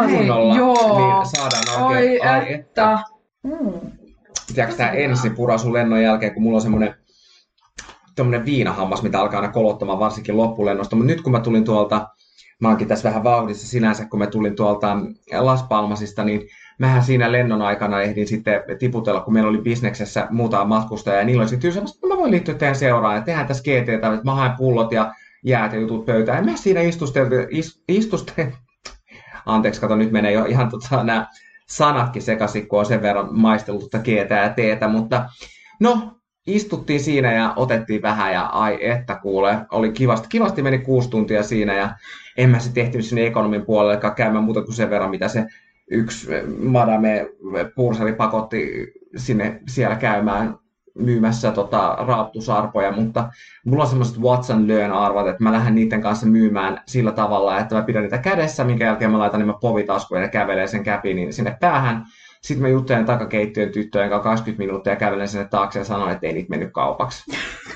kunnolla, 0.09 0.55
niin 0.55 1.25
saadaan 1.25 1.83
oikein, 1.83 2.23
ai, 2.23 2.29
ai 2.29 2.53
että. 2.53 2.93
että. 2.93 2.99
Mm 3.43 3.96
tiedätkö, 4.55 4.77
tämä 4.77 4.89
ensin 4.89 5.35
purasu 5.35 5.73
lennon 5.73 6.03
jälkeen, 6.03 6.33
kun 6.33 6.43
mulla 6.43 6.57
on 6.57 6.61
semmoinen 6.61 6.95
tämmöinen 8.15 8.45
viinahammas, 8.45 9.03
mitä 9.03 9.19
alkaa 9.19 9.39
aina 9.39 9.53
kolottamaan 9.53 9.99
varsinkin 9.99 10.37
loppulennosta. 10.37 10.95
Mutta 10.95 11.07
nyt 11.07 11.21
kun 11.21 11.31
mä 11.31 11.39
tulin 11.39 11.63
tuolta, 11.63 12.07
mä 12.59 12.67
oonkin 12.67 12.87
tässä 12.87 13.09
vähän 13.09 13.23
vauhdissa 13.23 13.67
sinänsä, 13.67 14.05
kun 14.05 14.19
mä 14.19 14.27
tulin 14.27 14.55
tuolta 14.55 14.97
Las 15.39 15.63
Palmasista, 15.63 16.23
niin 16.23 16.41
mähän 16.79 17.03
siinä 17.03 17.31
lennon 17.31 17.61
aikana 17.61 18.01
ehdin 18.01 18.27
sitten 18.27 18.63
tiputella, 18.79 19.21
kun 19.21 19.33
meillä 19.33 19.49
oli 19.49 19.61
bisneksessä 19.61 20.27
muutama 20.31 20.65
matkustaja, 20.65 21.19
ja 21.19 21.25
niillä 21.25 21.41
oli 21.41 21.49
sitten 21.49 21.71
että 21.71 22.07
mä 22.07 22.17
voin 22.17 22.31
liittyä 22.31 22.55
teidän 22.55 22.75
seuraan, 22.75 23.15
ja 23.15 23.21
tehdään 23.21 23.47
tässä 23.47 23.63
GT, 23.63 23.89
että 23.89 24.19
mä 24.23 24.35
haen 24.35 24.57
pullot 24.57 24.91
ja 24.91 25.13
jäät 25.43 25.73
ja 25.73 25.79
jutut 25.79 26.05
pöytään. 26.05 26.37
Ja 26.37 26.51
mä 26.51 26.57
siinä 26.57 26.81
istustelin, 26.81 27.47
istustelin, 27.87 28.53
anteeksi, 29.45 29.81
kato, 29.81 29.95
nyt 29.95 30.11
menee 30.11 30.31
jo 30.31 30.45
ihan 30.45 30.69
tota, 30.69 31.03
nämä 31.03 31.27
sanatkin 31.69 32.21
sekaisin, 32.21 32.67
kun 32.67 32.79
on 32.79 32.85
sen 32.85 33.01
verran 33.01 33.27
maistellut 33.31 33.91
keetä 34.03 34.35
ja 34.35 34.49
teetä, 34.49 34.87
mutta 34.87 35.29
no, 35.79 36.17
istuttiin 36.47 36.99
siinä 36.99 37.33
ja 37.33 37.53
otettiin 37.55 38.01
vähän 38.01 38.33
ja 38.33 38.45
ai 38.45 38.77
että 38.81 39.15
kuule, 39.15 39.57
oli 39.71 39.91
kivasti, 39.91 40.27
kivasti 40.29 40.61
meni 40.61 40.79
kuusi 40.79 41.09
tuntia 41.09 41.43
siinä 41.43 41.73
ja 41.73 41.89
en 42.37 42.49
mä 42.49 42.59
sitten 42.59 42.83
ehtinyt 42.83 43.05
sinne 43.05 43.25
ekonomin 43.25 43.65
puolelle 43.65 44.11
käymään 44.15 44.43
muuta 44.43 44.61
kuin 44.61 44.75
sen 44.75 44.89
verran, 44.89 45.09
mitä 45.09 45.27
se 45.27 45.45
yksi 45.91 46.27
madame 46.63 47.29
pursari 47.75 48.13
pakotti 48.13 48.93
sinne 49.15 49.59
siellä 49.67 49.95
käymään 49.95 50.57
myymässä 50.99 51.51
tota, 51.51 51.95
raaptusarpoja, 51.99 52.91
mutta 52.91 53.29
mulla 53.65 53.83
on 53.83 53.89
semmoiset 53.89 54.19
Watson 54.19 54.67
learn 54.67 54.91
arvat, 54.91 55.27
että 55.27 55.43
mä 55.43 55.51
lähden 55.51 55.75
niiden 55.75 56.01
kanssa 56.01 56.25
myymään 56.25 56.81
sillä 56.87 57.11
tavalla, 57.11 57.59
että 57.59 57.75
mä 57.75 57.81
pidän 57.81 58.03
niitä 58.03 58.17
kädessä, 58.17 58.63
minkä 58.63 58.85
jälkeen 58.85 59.11
mä 59.11 59.19
laitan 59.19 59.47
ne 59.47 59.53
povitaskuja 59.61 60.21
ja 60.21 60.27
kävelen 60.27 60.67
sen 60.67 60.83
käpin 60.83 61.33
sinne 61.33 61.57
päähän. 61.59 62.05
Sitten 62.41 62.61
mä 62.61 62.69
juttelen 62.69 63.05
takakeittiön 63.05 63.71
tyttöjen 63.71 64.09
kanssa 64.09 64.23
20 64.23 64.63
minuuttia 64.63 64.93
ja 64.93 64.97
kävelen 64.99 65.27
sinne 65.27 65.47
taakse 65.47 65.79
ja 65.79 65.85
sanon, 65.85 66.11
että 66.11 66.27
ei 66.27 66.33
niitä 66.33 66.49
mennyt 66.49 66.73
kaupaksi. 66.73 67.31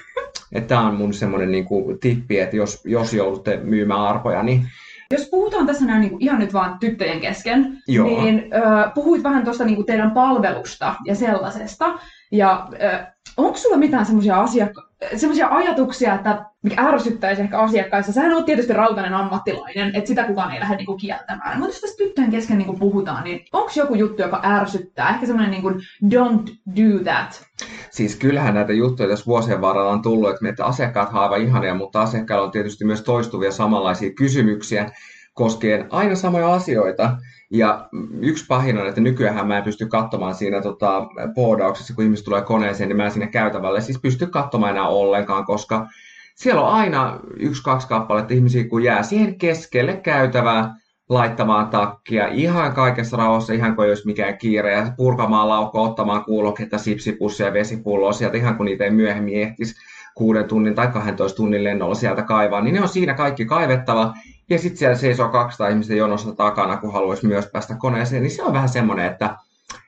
Tämä 0.68 0.88
on 0.88 0.96
mun 0.96 1.14
semmoinen 1.14 1.52
niin 1.52 1.66
kuin, 1.66 2.00
tippi, 2.00 2.40
että 2.40 2.56
jos, 2.56 2.82
jos 2.86 3.14
joudutte 3.14 3.58
myymään 3.64 4.02
arpoja, 4.02 4.44
niin 4.44 4.68
jos 5.12 5.28
puhutaan 5.32 5.66
tässä 5.66 5.86
näin 5.86 6.02
niin 6.02 6.10
kuin 6.10 6.22
ihan 6.22 6.40
nyt 6.40 6.54
vaan 6.54 6.80
tyttöjen 6.80 7.20
kesken, 7.22 7.78
Joo. 7.88 8.08
niin 8.08 8.50
ö, 8.54 8.90
puhuit 8.96 9.24
vähän 9.24 9.44
tuosta 9.44 9.66
niin 9.66 9.86
teidän 9.86 10.12
palvelusta 10.12 10.96
ja 11.06 11.16
sellaisesta. 11.16 12.00
Ja 12.32 12.68
äh, 12.84 13.08
onko 13.38 13.58
sulla 13.58 13.78
mitään 13.78 14.06
semmoisia 14.06 14.42
asiakka- 14.42 14.92
semmoisia 15.16 15.48
ajatuksia, 15.48 16.16
että 16.16 16.46
mikä 16.64 16.82
ärsyttäisi 16.82 17.42
ehkä 17.42 17.60
asiakkaissa? 17.60 18.12
Sähän 18.12 18.34
on 18.34 18.44
tietysti 18.44 18.74
rautainen 18.74 19.14
ammattilainen, 19.14 19.96
että 19.96 20.08
sitä 20.08 20.24
kukaan 20.24 20.52
ei 20.52 20.60
lähde 20.60 20.76
niinku 20.76 20.98
kieltämään. 20.98 21.60
Mutta 21.60 21.74
jos 21.74 21.82
tästä 21.82 21.98
tyttöjen 21.98 22.32
kesken 22.32 22.58
niinku 22.58 22.74
puhutaan, 22.74 23.24
niin 23.24 23.46
onko 23.54 23.72
joku 23.76 23.96
juttu, 23.96 24.22
joka 24.22 24.42
ärsyttää? 24.44 25.10
Ehkä 25.10 25.26
semmoinen 25.26 25.52
niinku 25.52 25.70
don't 26.06 26.52
do 26.76 27.04
that. 27.04 27.44
Siis 27.90 28.16
kyllähän 28.16 28.54
näitä 28.54 28.74
juttuja 28.74 29.10
tässä 29.10 29.26
vuosien 29.26 29.62
varrella 29.62 29.92
on 29.92 30.02
tullut, 30.02 30.30
että 30.50 30.66
asiakkaat 30.66 31.10
aivan 31.14 31.42
ihania, 31.42 31.76
mutta 31.76 32.02
asiakkailla 32.02 32.46
on 32.46 32.52
tietysti 32.52 32.86
myös 32.86 33.02
toistuvia 33.02 33.52
samanlaisia 33.52 34.14
kysymyksiä 34.14 34.92
koskien 35.34 35.88
aina 35.90 36.16
samoja 36.16 36.54
asioita. 36.54 37.18
Ja 37.52 37.90
yksi 38.22 38.46
pahin 38.48 38.78
on, 38.78 38.88
että 38.88 39.02
nykyään 39.02 39.48
mä 39.48 39.58
en 39.58 39.64
pysty 39.64 39.86
katsomaan 39.86 40.36
siinä 40.36 40.62
tota, 40.62 41.08
poodauksessa, 41.36 41.94
kun 41.94 42.04
ihmiset 42.04 42.26
tulee 42.26 42.42
koneeseen, 42.42 42.90
niin 42.90 42.98
mä 42.98 43.06
en 43.06 43.12
sinne 43.12 43.28
käytävälle 43.28 43.82
siis 43.82 44.00
pysty 44.02 44.28
katsomaan 44.28 44.72
enää 44.72 44.88
ollenkaan, 44.88 45.46
koska 45.46 45.88
siellä 46.36 46.62
on 46.62 46.74
aina 46.74 47.20
yksi-kaksi 47.40 47.88
kappaletta 47.88 48.34
ihmisiä, 48.34 48.68
kun 48.68 48.84
jää 48.84 49.04
siihen 49.04 49.38
keskelle 49.38 49.98
käytävää 49.98 50.76
laittamaan 51.10 51.68
takkia 51.68 52.28
ihan 52.28 52.74
kaikessa 52.74 53.18
rauhassa, 53.18 53.54
ihan 53.54 53.76
kuin 53.76 53.86
ei 53.86 53.92
olisi 53.92 54.06
mikään 54.06 54.38
kiire, 54.38 54.74
ja 54.74 54.94
purkamaan 54.98 55.50
laukko, 55.50 55.84
ottamaan 55.84 56.26
kuuloketta, 56.26 56.78
sipsipussia 56.78 57.46
ja 57.46 57.54
vesipulloa 57.54 58.14
sieltä, 58.14 58.38
ihan 58.38 58.58
kun 58.58 58.66
niitä 58.66 58.84
ei 58.84 58.92
myöhemmin 58.92 59.42
ehtisi 59.42 59.76
kuuden 60.16 60.46
tunnin 60.46 60.76
tai 60.76 60.88
12 60.88 61.38
tunnin 61.38 61.64
lennolla 61.64 61.96
sieltä 61.96 62.22
kaivaa, 62.22 62.62
niin 62.62 62.76
ne 62.76 62.82
on 62.82 62.90
siinä 62.90 63.14
kaikki 63.14 63.46
kaivettava, 63.46 64.14
ja 64.50 64.60
sitten 64.60 64.78
siellä 64.78 64.98
seisoo 64.98 65.30
200 65.30 65.68
ihmistä 65.68 65.94
jonossa 65.94 66.36
takana, 66.36 66.78
kun 66.78 66.94
haluaisi 66.94 67.28
myös 67.28 67.48
päästä 67.54 67.76
koneeseen, 67.76 68.24
niin 68.24 68.32
se 68.32 68.44
on 68.44 68.54
vähän 68.54 68.70
semmoinen, 68.70 69.06
että, 69.06 69.36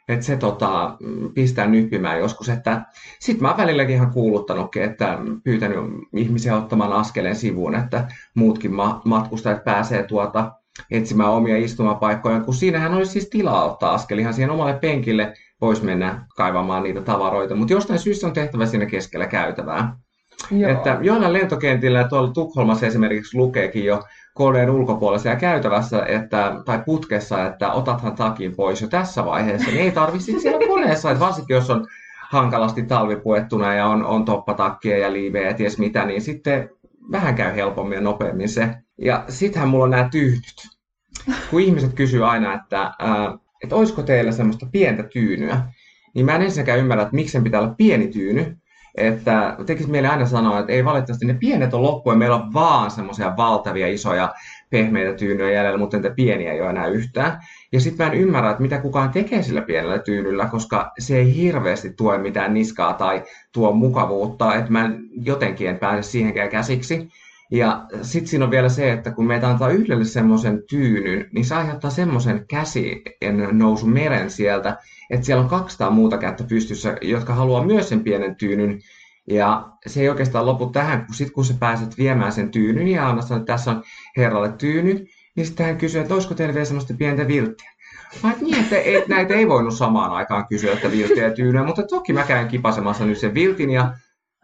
että 0.08 0.26
se 0.26 0.38
tota, 0.38 0.98
pistää 1.34 1.68
nyppimään 1.68 2.20
joskus. 2.20 2.50
Että 2.50 2.82
sitten 3.20 3.42
mä 3.42 3.50
oon 3.50 3.58
välilläkin 3.58 3.96
ihan 3.96 4.12
kuuluttanutkin, 4.12 4.84
että 4.84 5.18
pyytänyt 5.44 5.80
ihmisiä 6.16 6.56
ottamaan 6.56 6.94
askeleen 6.94 7.36
sivuun, 7.36 7.76
että 7.76 8.08
muutkin 8.36 8.74
ma- 8.74 9.02
matkustajat 9.06 9.64
pääsee 9.64 10.04
tuota 10.04 10.52
etsimään 10.92 11.32
omia 11.32 11.58
istumapaikkoja, 11.58 12.40
kun 12.40 12.54
siinähän 12.54 12.94
olisi 12.94 13.12
siis 13.12 13.30
tilaa 13.30 13.72
ottaa 13.72 13.94
askel 13.94 14.18
ihan 14.18 14.34
siihen 14.34 14.52
omalle 14.52 14.74
penkille, 14.74 15.34
voisi 15.62 15.86
mennä 15.86 16.26
kaivamaan 16.36 16.84
niitä 16.84 17.02
tavaroita, 17.02 17.56
mutta 17.56 17.74
jostain 17.74 18.00
syystä 18.00 18.28
on 18.28 18.34
tehtävä 18.34 18.66
siinä 18.66 18.86
keskellä 18.86 19.28
käytävää. 19.28 19.98
Joo. 20.52 20.72
Että 20.72 20.98
joillain 21.02 21.34
lentokentillä 21.34 22.08
tuolla 22.08 22.32
Tukholmassa 22.32 22.86
esimerkiksi 22.86 23.38
lukeekin 23.38 23.86
jo 23.86 24.04
koneen 24.34 24.70
ulkopuolella 24.70 25.36
käytävässä 25.36 26.06
että, 26.06 26.56
tai 26.66 26.80
putkessa, 26.86 27.46
että 27.46 27.72
otathan 27.72 28.16
takin 28.16 28.56
pois 28.56 28.82
jo 28.82 28.88
tässä 28.88 29.26
vaiheessa, 29.26 29.72
niin 29.72 29.82
ei 29.82 29.92
tarvitse 29.92 30.40
siellä 30.40 30.68
koneessa, 30.68 31.12
että 31.12 31.26
varsinkin 31.26 31.54
jos 31.54 31.70
on 31.70 31.88
hankalasti 32.30 32.84
talvipuettuna 32.84 33.74
ja 33.74 33.88
on, 33.88 34.06
on 34.06 34.26
toppatakkia 34.26 34.98
ja 34.98 35.14
liivejä 35.14 35.48
ja 35.48 35.54
ties 35.54 35.78
mitä, 35.78 36.06
niin 36.06 36.22
sitten 36.22 36.70
vähän 37.12 37.36
käy 37.36 37.56
helpommin 37.56 37.96
ja 37.96 38.02
nopeammin 38.02 38.50
se. 38.50 38.70
Ja 38.98 39.26
sittenhän 39.30 39.70
mulla 39.70 39.84
on 39.84 39.90
nämä 39.90 40.10
tyynyt. 40.12 40.68
Kun 41.50 41.62
ihmiset 41.62 41.94
kysyy 41.94 42.26
aina, 42.26 42.54
että, 42.54 42.82
ää, 43.00 43.38
että 43.64 43.76
olisiko 43.76 44.04
teillä 44.04 44.32
semmoista 44.32 44.66
pientä 44.72 45.04
tyynyä, 45.04 45.62
niin 46.16 46.26
mä 46.26 46.36
en 46.36 46.42
ensinnäkään 46.42 46.80
ymmärrä, 46.80 47.04
että 47.04 47.16
miksi 47.16 47.32
sen 47.32 47.44
pitää 47.44 47.62
olla 47.62 47.76
pieni 47.78 48.08
tyyny, 48.08 48.58
että 48.96 49.56
tekisi 49.66 49.90
meille 49.90 50.08
aina 50.08 50.26
sanoa, 50.26 50.60
että 50.60 50.72
ei 50.72 50.86
valitettavasti 50.86 51.26
ne 51.26 51.34
pienet 51.34 51.74
on 51.74 51.84
loppu 51.84 52.12
ja 52.12 52.18
meillä 52.18 52.36
on 52.36 52.54
vaan 52.54 52.92
semmoisia 52.92 53.38
valtavia 53.38 53.88
isoja 53.88 54.34
pehmeitä 54.70 55.14
tyynyjä 55.14 55.52
jäljellä, 55.52 55.78
mutta 55.78 55.98
niitä 55.98 56.16
pieniä 56.16 56.52
ei 56.54 56.62
ole 56.62 56.70
enää 56.70 56.88
yhtään. 56.88 57.40
Ja 57.72 57.80
sitten 57.80 58.08
mä 58.08 58.14
en 58.14 58.20
ymmärrä, 58.20 58.50
että 58.50 58.62
mitä 58.62 58.78
kukaan 58.78 59.10
tekee 59.10 59.44
sillä 59.44 59.62
pienellä 59.62 60.00
tyynyllä, 60.00 60.46
koska 60.46 60.92
se 61.00 61.18
ei 61.18 61.36
hirveästi 61.36 61.94
tue 61.94 62.18
mitään 62.18 62.54
niskaa 62.54 62.94
tai 62.94 63.24
tuo 63.52 63.72
mukavuutta, 63.72 64.56
että 64.56 64.72
mä 64.72 64.86
en 64.86 65.00
jotenkin 65.12 65.70
en 65.70 65.80
pääse 65.80 66.10
siihenkään 66.10 66.50
käsiksi. 66.50 67.10
Ja 67.54 67.86
sitten 68.02 68.28
siinä 68.28 68.46
on 68.46 68.52
vielä 68.52 68.70
se, 68.70 68.92
että 68.92 69.12
kun 69.12 69.28
meitä 69.28 69.50
antaa 69.50 69.70
yhdelle 69.70 70.06
semmoisen 70.06 70.64
tyynyn, 70.70 71.30
niin 71.32 71.46
se 71.46 71.56
aiheuttaa 71.56 71.92
semmoisen 71.92 72.48
käsien 72.48 73.02
nousun 73.52 73.90
meren 73.90 74.32
sieltä, 74.32 74.78
että 75.10 75.26
siellä 75.26 75.44
on 75.44 75.50
200 75.50 75.90
muuta 75.90 76.18
kättä 76.18 76.44
pystyssä, 76.44 76.98
jotka 77.02 77.34
haluaa 77.34 77.66
myös 77.66 77.90
sen 77.90 78.04
pienen 78.04 78.36
tyynyn. 78.36 78.80
Ja 79.28 79.70
se 79.88 80.02
ei 80.02 80.10
oikeastaan 80.10 80.46
lopu 80.46 80.70
tähän, 80.70 81.06
kun 81.06 81.16
sitten 81.16 81.34
kun 81.34 81.46
sä 81.46 81.54
pääset 81.60 81.98
viemään 81.98 82.32
sen 82.32 82.52
tyynyn 82.52 82.88
ja 82.88 83.10
annat 83.10 83.32
että 83.32 83.46
tässä 83.46 83.72
on 83.72 83.84
herralle 84.18 84.52
tyyny, 84.52 85.06
niin 85.36 85.46
sitten 85.46 85.66
hän 85.66 85.78
kysyy, 85.78 86.02
että 86.02 86.14
olisiko 86.14 86.34
teillä 86.34 86.54
vielä 86.54 86.66
semmoista 86.66 86.94
pientä 86.98 87.28
vilttiä. 87.28 87.72
Mä 88.24 88.32
et 88.32 88.42
niin, 88.42 88.60
että 88.60 88.78
ei, 88.78 89.04
näitä 89.08 89.34
ei 89.34 89.50
voinut 89.50 89.74
samaan 89.74 90.12
aikaan 90.12 90.48
kysyä, 90.48 90.74
että 90.74 90.92
vilttiä 90.92 91.24
ja 91.24 91.34
tyynyä, 91.34 91.64
mutta 91.64 91.84
toki 91.84 92.14
mä 92.14 92.24
käyn 92.24 92.48
kipasemassa 92.48 93.06
nyt 93.06 93.18
sen 93.18 93.34
viltin 93.34 93.70
ja 93.70 93.94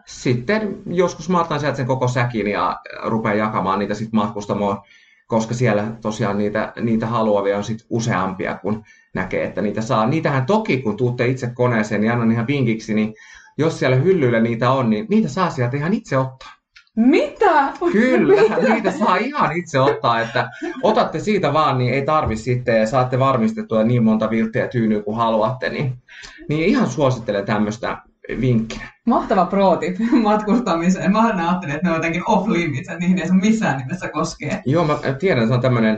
sitten 0.10 0.78
joskus 0.86 1.30
mä 1.30 1.42
otan 1.42 1.60
sieltä 1.60 1.78
sen 1.78 1.86
koko 1.86 2.08
säkin 2.08 2.48
ja 2.48 2.80
rupean 3.04 3.38
jakamaan 3.38 3.80
niitä 3.80 3.94
sitten 3.94 4.20
matkustamoon, 4.20 4.82
koska 5.28 5.54
siellä 5.54 5.84
tosiaan 6.02 6.38
niitä, 6.38 6.74
niitä 6.82 7.06
haluavia 7.06 7.58
on 7.58 7.64
sitten 7.64 7.88
useampia, 7.90 8.58
kun 8.58 8.84
näkee, 9.14 9.44
että 9.44 9.62
niitä 9.62 9.82
saa. 9.82 10.08
Niitähän 10.08 10.46
toki, 10.46 10.82
kun 10.82 10.98
tuutte 10.98 11.28
itse 11.28 11.52
koneeseen, 11.54 12.02
niin 12.02 12.12
annan 12.12 12.32
ihan 12.32 12.48
vinkiksi, 12.48 12.94
niin 12.94 13.14
jos 13.58 13.80
siellä 13.80 13.96
hyllyllä 13.96 14.40
niitä 14.40 14.72
on, 14.72 14.90
niin 14.90 15.06
niitä 15.10 15.28
saa 15.28 15.50
sieltä 15.50 15.78
ihan 15.78 15.94
itse 15.94 16.18
ottaa. 16.18 16.54
Mitä? 16.96 17.74
Kyllä, 17.92 18.42
Mitä? 18.42 18.74
niitä 18.74 18.92
saa 18.92 19.18
ihan 19.18 19.58
itse 19.58 19.80
ottaa, 19.80 20.22
että 20.22 20.50
otatte 20.84 21.20
siitä 21.20 21.54
vaan, 21.54 21.78
niin 21.78 21.94
ei 21.94 22.06
tarvi 22.06 22.36
sitten 22.36 22.80
ja 22.80 22.88
saatte 22.88 23.20
varmistettua 23.20 23.84
niin 23.84 24.04
monta 24.04 24.30
vilttiä 24.30 24.68
tyynyä 24.68 25.02
kuin 25.02 25.18
haluatte, 25.18 25.70
niin, 25.70 25.94
niin 26.50 26.70
ihan 26.70 26.90
suosittelen 26.90 27.46
tämmöistä 27.46 27.98
vinkkinä. 28.42 28.92
Mahtava 29.06 29.46
pro-tip. 29.46 29.96
matkustamiseen. 30.24 31.12
Mä 31.12 31.22
aina 31.22 31.50
ajattelin, 31.50 31.76
että 31.76 31.88
ne 31.88 31.92
on 31.92 31.98
jotenkin 31.98 32.24
off 32.26 32.48
limits, 32.48 32.90
että 32.90 33.00
niihin 33.00 33.20
ei 33.20 33.28
saa 33.28 33.38
missään 33.38 33.78
nimessä 33.78 34.10
koskea. 34.10 34.58
Joo, 34.66 34.86
mä 34.86 34.98
tiedän, 35.20 35.48
se 35.48 35.54
on 35.54 35.62
tämmöinen 35.62 35.98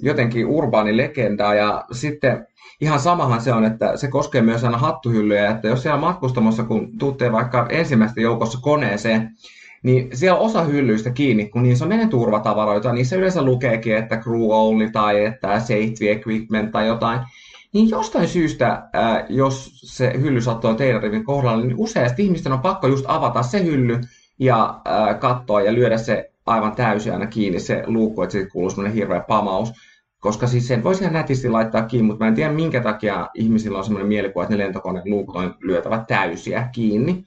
jotenkin 0.00 0.46
urbaani 0.46 0.96
legenda 0.96 1.54
ja 1.54 1.84
sitten 1.92 2.46
ihan 2.80 3.00
samahan 3.00 3.40
se 3.40 3.52
on, 3.52 3.64
että 3.64 3.96
se 3.96 4.08
koskee 4.08 4.42
myös 4.42 4.64
aina 4.64 4.78
hattuhyllyjä, 4.78 5.50
että 5.50 5.68
jos 5.68 5.82
siellä 5.82 6.00
matkustamossa, 6.00 6.64
kun 6.64 6.98
tuutte 6.98 7.32
vaikka 7.32 7.66
ensimmäistä 7.70 8.20
joukossa 8.20 8.58
koneeseen, 8.62 9.30
niin 9.82 10.08
siellä 10.12 10.38
osa 10.38 10.62
hyllyistä 10.62 11.10
kiinni, 11.10 11.48
kun 11.48 11.62
niissä 11.62 11.84
on 11.84 11.88
meidän 11.88 12.08
turvatavaroita, 12.08 12.92
niissä 12.92 13.16
yleensä 13.16 13.42
lukeekin, 13.42 13.96
että 13.96 14.16
crew 14.16 14.50
only 14.50 14.90
tai 14.90 15.24
että 15.24 15.60
safety 15.60 16.10
equipment 16.10 16.72
tai 16.72 16.86
jotain, 16.86 17.20
niin 17.76 17.90
jostain 17.90 18.28
syystä, 18.28 18.88
ää, 18.92 19.26
jos 19.28 19.80
se 19.84 20.12
hylly 20.20 20.40
sattuu 20.40 20.74
teidän 20.74 21.02
rivin 21.02 21.24
kohdalla, 21.24 21.64
niin 21.64 21.76
useasti 21.76 22.24
ihmisten 22.24 22.52
on 22.52 22.60
pakko 22.60 22.86
just 22.86 23.04
avata 23.08 23.42
se 23.42 23.64
hylly 23.64 24.00
ja 24.38 24.80
ää, 24.84 25.14
katsoa 25.14 25.60
ja 25.60 25.74
lyödä 25.74 25.98
se 25.98 26.30
aivan 26.46 26.72
täysin 26.72 27.12
aina 27.12 27.26
kiinni 27.26 27.60
se 27.60 27.82
luukku, 27.86 28.22
että 28.22 28.32
siitä 28.32 28.50
kuuluu 28.50 28.70
semmoinen 28.70 28.94
hirveä 28.94 29.20
pamaus. 29.20 29.72
Koska 30.20 30.46
siis 30.46 30.68
sen 30.68 30.84
voisi 30.84 31.02
ihan 31.02 31.12
nätisti 31.12 31.48
laittaa 31.48 31.82
kiinni, 31.82 32.06
mutta 32.06 32.24
mä 32.24 32.28
en 32.28 32.34
tiedä 32.34 32.52
minkä 32.52 32.80
takia 32.80 33.28
ihmisillä 33.34 33.78
on 33.78 33.84
semmoinen 33.84 34.08
mielikuva, 34.08 34.44
että 34.44 34.56
ne 34.56 34.64
lentokoneen 34.64 35.10
luukut 35.10 35.36
on 35.36 35.54
lyötävä 35.60 36.04
täysiä 36.08 36.68
kiinni. 36.72 37.24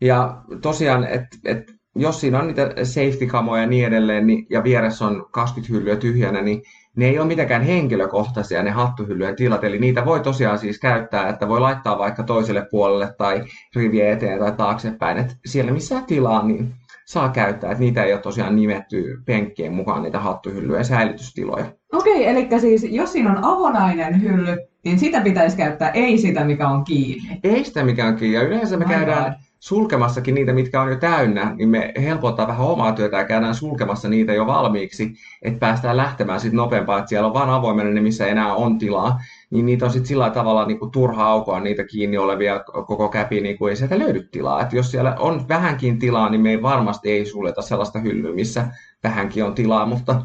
Ja 0.00 0.42
tosiaan, 0.62 1.04
että 1.04 1.36
et, 1.44 1.72
jos 1.96 2.20
siinä 2.20 2.38
on 2.38 2.46
niitä 2.46 2.70
safety-kamoja 2.82 3.62
ja 3.62 3.68
niin 3.68 3.86
edelleen, 3.86 4.26
niin, 4.26 4.46
ja 4.50 4.64
vieressä 4.64 5.06
on 5.06 5.26
20 5.30 5.74
hyllyä 5.74 5.96
tyhjänä, 5.96 6.42
niin 6.42 6.62
ne 6.96 7.06
ei 7.06 7.18
ole 7.18 7.26
mitenkään 7.26 7.62
henkilökohtaisia 7.62 8.62
ne 8.62 8.70
hattuhyllyjen 8.70 9.36
tilat, 9.36 9.64
eli 9.64 9.78
niitä 9.78 10.04
voi 10.04 10.20
tosiaan 10.20 10.58
siis 10.58 10.78
käyttää, 10.78 11.28
että 11.28 11.48
voi 11.48 11.60
laittaa 11.60 11.98
vaikka 11.98 12.22
toiselle 12.22 12.66
puolelle 12.70 13.14
tai 13.18 13.44
rivien 13.76 14.12
eteen 14.12 14.38
tai 14.38 14.52
taaksepäin, 14.52 15.18
että 15.18 15.34
siellä 15.46 15.72
missä 15.72 16.02
tilaa, 16.06 16.46
niin 16.46 16.74
saa 17.06 17.28
käyttää, 17.28 17.70
että 17.70 17.84
niitä 17.84 18.04
ei 18.04 18.12
ole 18.12 18.20
tosiaan 18.20 18.56
nimetty 18.56 19.22
penkkien 19.26 19.72
mukaan 19.72 20.02
niitä 20.02 20.20
hattuhyllyjä 20.20 20.80
ja 20.80 20.84
säilytystiloja. 20.84 21.64
Okei, 21.92 22.28
eli 22.28 22.48
siis 22.60 22.86
jos 22.90 23.12
siinä 23.12 23.30
on 23.30 23.44
avonainen 23.44 24.22
hylly, 24.22 24.56
niin 24.84 24.98
sitä 24.98 25.20
pitäisi 25.20 25.56
käyttää, 25.56 25.90
ei 25.90 26.18
sitä, 26.18 26.44
mikä 26.44 26.68
on 26.68 26.84
kiinni. 26.84 27.40
Ei 27.44 27.64
sitä 27.64 27.84
mikään 27.84 28.16
kiinni, 28.16 28.36
ja 28.36 28.42
yleensä 28.42 28.76
me 28.76 28.84
My 28.84 28.94
käydään. 28.94 29.34
Sulkemassakin 29.60 30.34
niitä, 30.34 30.52
mitkä 30.52 30.82
on 30.82 30.90
jo 30.90 30.96
täynnä, 30.96 31.54
niin 31.54 31.68
me 31.68 31.92
helpottaa 32.02 32.48
vähän 32.48 32.66
omaa 32.66 32.92
työtä 32.92 33.16
ja 33.16 33.24
käydään 33.24 33.54
sulkemassa 33.54 34.08
niitä 34.08 34.32
jo 34.32 34.46
valmiiksi, 34.46 35.12
että 35.42 35.58
päästään 35.58 35.96
lähtemään 35.96 36.40
sitten 36.40 36.56
nopeampaa, 36.56 36.98
että 36.98 37.08
siellä 37.08 37.26
on 37.26 37.34
vaan 37.34 37.50
avoimena 37.50 37.90
ne, 37.90 38.00
missä 38.00 38.26
enää 38.26 38.54
on 38.54 38.78
tilaa, 38.78 39.20
niin 39.50 39.66
niitä 39.66 39.84
on 39.84 39.90
sitten 39.90 40.08
sillä 40.08 40.30
tavalla 40.30 40.66
niin 40.66 40.78
kuin 40.78 40.90
turha 40.90 41.26
aukoa 41.26 41.60
niitä 41.60 41.84
kiinni 41.84 42.18
olevia 42.18 42.60
koko 42.86 43.08
käpi, 43.08 43.40
niin 43.40 43.58
kuin 43.58 43.70
ei 43.70 43.76
sieltä 43.76 43.98
löydy 43.98 44.22
tilaa. 44.22 44.62
Et 44.62 44.72
jos 44.72 44.90
siellä 44.90 45.16
on 45.18 45.48
vähänkin 45.48 45.98
tilaa, 45.98 46.28
niin 46.28 46.40
me 46.40 46.50
ei 46.50 46.62
varmasti 46.62 47.10
ei 47.10 47.26
suljeta 47.26 47.62
sellaista 47.62 47.98
hyllyä, 47.98 48.34
missä 48.34 48.66
vähänkin 49.04 49.44
on 49.44 49.54
tilaa, 49.54 49.86
mutta 49.86 50.22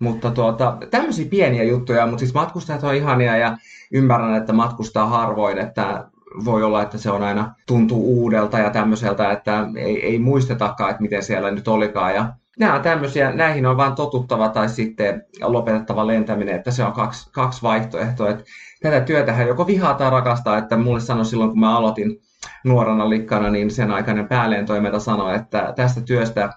mutta 0.00 0.30
tuota, 0.30 0.76
tämmöisiä 0.90 1.26
pieniä 1.30 1.62
juttuja, 1.62 2.06
mutta 2.06 2.18
siis 2.18 2.34
matkustajat 2.34 2.84
on 2.84 2.94
ihania 2.94 3.36
ja 3.36 3.56
ymmärrän, 3.92 4.36
että 4.36 4.52
matkustaa 4.52 5.06
harvoin, 5.06 5.58
että 5.58 6.04
voi 6.44 6.62
olla, 6.62 6.82
että 6.82 6.98
se 6.98 7.10
on 7.10 7.22
aina 7.22 7.54
tuntuu 7.66 8.22
uudelta 8.22 8.58
ja 8.58 8.70
tämmöiseltä, 8.70 9.32
että 9.32 9.66
ei, 9.76 10.06
ei 10.06 10.18
muistetakaan, 10.18 10.90
että 10.90 11.02
miten 11.02 11.22
siellä 11.22 11.50
nyt 11.50 11.68
olikaan. 11.68 12.14
Ja 12.14 12.32
nämä 12.58 12.74
on 12.74 12.82
tämmöisiä, 12.82 13.32
näihin 13.32 13.66
on 13.66 13.76
vain 13.76 13.94
totuttava 13.94 14.48
tai 14.48 14.68
sitten 14.68 15.22
lopetettava 15.42 16.06
lentäminen, 16.06 16.54
että 16.56 16.70
se 16.70 16.84
on 16.84 16.92
kaksi, 16.92 17.30
kaksi 17.32 17.62
vaihtoehtoa. 17.62 18.30
Että 18.30 18.44
tätä 18.82 19.00
työtähän 19.00 19.48
joko 19.48 19.66
vihaa 19.66 19.94
tai 19.94 20.10
rakastaa, 20.10 20.58
että 20.58 20.76
mulle 20.76 21.00
sanoi 21.00 21.24
silloin, 21.24 21.50
kun 21.50 21.60
mä 21.60 21.76
aloitin 21.76 22.20
nuorena 22.64 23.10
likkana, 23.10 23.50
niin 23.50 23.70
sen 23.70 23.90
aikainen 23.90 24.28
päälentoimenta 24.28 24.98
sanoi, 24.98 25.34
että 25.34 25.72
tästä 25.76 26.00
työstä 26.00 26.52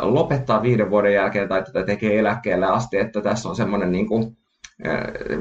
lopettaa 0.00 0.62
viiden 0.62 0.90
vuoden 0.90 1.14
jälkeen 1.14 1.48
tai 1.48 1.62
tätä 1.62 1.82
tekee 1.82 2.18
eläkkeelle 2.18 2.66
asti, 2.66 2.98
että 2.98 3.20
tässä 3.20 3.48
on 3.48 3.56
semmoinen 3.56 3.92
niin 3.92 4.08
kuin, 4.08 4.36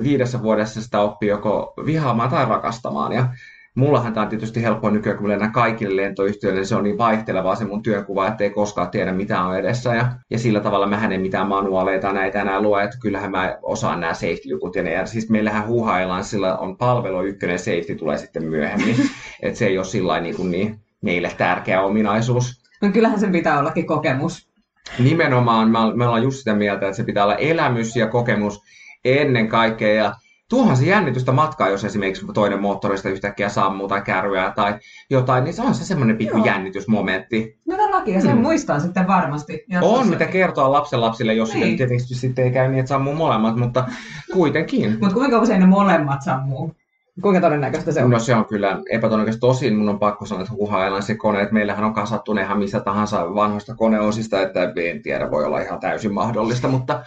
viidessä 0.03 0.43
vuodessa 0.43 0.81
sitä 0.81 0.99
oppii 0.99 1.29
joko 1.29 1.73
vihaamaan 1.85 2.29
tai 2.29 2.45
rakastamaan. 2.45 3.11
Ja 3.11 3.29
mullahan 3.75 4.13
tämä 4.13 4.23
on 4.23 4.29
tietysti 4.29 4.63
helppoa 4.63 4.91
nykyään, 4.91 5.17
kun 5.17 5.27
mä 5.27 5.31
lennän 5.31 5.51
kaikille 5.51 6.03
lentoyhtiöille, 6.03 6.59
niin 6.59 6.67
se 6.67 6.75
on 6.75 6.83
niin 6.83 6.97
vaihtelevaa 6.97 7.55
se 7.55 7.65
mun 7.65 7.83
työkuva, 7.83 8.27
että 8.27 8.43
ei 8.43 8.49
koskaan 8.49 8.89
tiedä 8.89 9.13
mitä 9.13 9.41
on 9.41 9.57
edessä. 9.57 9.95
Ja, 9.95 10.11
ja 10.29 10.39
sillä 10.39 10.59
tavalla 10.59 10.87
mä 10.87 11.07
en 11.07 11.21
mitään 11.21 11.47
manuaaleita 11.47 12.13
näitä 12.13 12.41
enää 12.41 12.61
lue, 12.61 12.83
että 12.83 12.97
kyllähän 13.01 13.31
mä 13.31 13.57
osaan 13.61 13.99
nämä 13.99 14.13
safety-jutut. 14.13 14.75
Ja, 14.75 14.83
ne, 14.83 14.91
ja 14.91 15.05
siis 15.05 15.29
meillähän 15.29 15.67
huhaillaan, 15.67 16.23
sillä 16.23 16.57
on 16.57 16.77
palvelu 16.77 17.23
ykkönen, 17.23 17.59
safety 17.59 17.95
tulee 17.95 18.17
sitten 18.17 18.43
myöhemmin. 18.43 18.95
että 19.43 19.59
se 19.59 19.67
ei 19.67 19.77
ole 19.77 19.85
sillä 19.85 20.19
niin, 20.19 20.35
kuin 20.35 20.51
niin 20.51 20.79
meille 21.01 21.31
tärkeä 21.37 21.81
ominaisuus. 21.81 22.63
No 22.81 22.89
kyllähän 22.91 23.19
sen 23.19 23.31
pitää 23.31 23.59
ollakin 23.59 23.87
kokemus. 23.87 24.49
Nimenomaan 24.99 25.71
me 25.71 25.79
me 25.95 26.05
ollaan 26.05 26.23
just 26.23 26.37
sitä 26.37 26.55
mieltä, 26.55 26.85
että 26.85 26.97
se 26.97 27.03
pitää 27.03 27.23
olla 27.23 27.35
elämys 27.35 27.95
ja 27.95 28.07
kokemus 28.07 28.61
ennen 29.05 29.47
kaikkea. 29.47 29.93
Ja 30.03 30.13
tuohan 30.49 30.77
se 30.77 30.85
jännitystä 30.85 31.31
matkaa, 31.31 31.69
jos 31.69 31.85
esimerkiksi 31.85 32.25
toinen 32.33 32.61
moottorista 32.61 33.09
yhtäkkiä 33.09 33.49
sammuu 33.49 33.87
tai 33.87 34.01
kärryää 34.01 34.51
tai 34.55 34.73
jotain, 35.09 35.43
niin 35.43 35.53
se 35.53 35.61
on 35.61 35.73
se 35.75 35.85
semmoinen 35.85 36.17
pikku 36.17 36.37
Joo. 36.37 36.45
jännitysmomentti. 36.45 37.59
Todellakin, 37.69 38.13
ja 38.13 38.21
sen 38.21 38.35
Mm. 38.35 38.41
muistaa 38.41 38.79
sitten 38.79 39.07
varmasti. 39.07 39.63
jatkossa. 39.69 39.99
On 39.99 40.07
mitä 40.07 40.25
kertoa 40.25 40.71
lapsenlapsille, 40.71 41.33
jos 41.33 41.53
Niin. 41.53 41.63
niin. 41.65 41.77
tietysti 41.77 42.15
sitten 42.15 42.45
ei 42.45 42.51
käy 42.51 42.67
niin, 42.67 42.79
että 42.79 42.89
sammuu 42.89 43.13
molemmat, 43.15 43.55
mutta 43.55 43.85
kuitenkin. 44.33 44.97
Mutta 44.99 45.15
kuinka 45.15 45.39
usein 45.39 45.59
ne 45.59 45.65
molemmat 45.67 46.21
sammuu? 46.21 46.71
Kuinka 47.21 47.41
todennäköistä 47.41 47.91
se 47.91 48.03
on? 48.03 48.09
No 48.09 48.19
se 48.19 48.35
on 48.35 48.45
kyllä 48.45 48.77
epätodennäköistä. 48.91 49.39
Tosin 49.39 49.75
mun 49.75 49.89
on 49.89 49.99
pakko 49.99 50.25
sanoa, 50.25 50.41
että 50.41 50.53
huhaillaan 50.53 51.03
se 51.03 51.15
kone, 51.15 51.41
että 51.41 51.53
meillähän 51.53 51.83
on 51.85 51.93
kasattu 51.93 52.33
ne 52.33 52.41
ihan 52.41 52.59
missä 52.59 52.79
tahansa 52.79 53.35
vanhoista 53.35 53.75
koneosista, 53.75 54.41
että 54.41 54.71
en 54.75 55.01
tiedä, 55.01 55.31
voi 55.31 55.45
olla 55.45 55.59
ihan 55.59 55.79
täysin 55.79 56.13
mahdollista, 56.13 56.67
mutta 56.67 57.03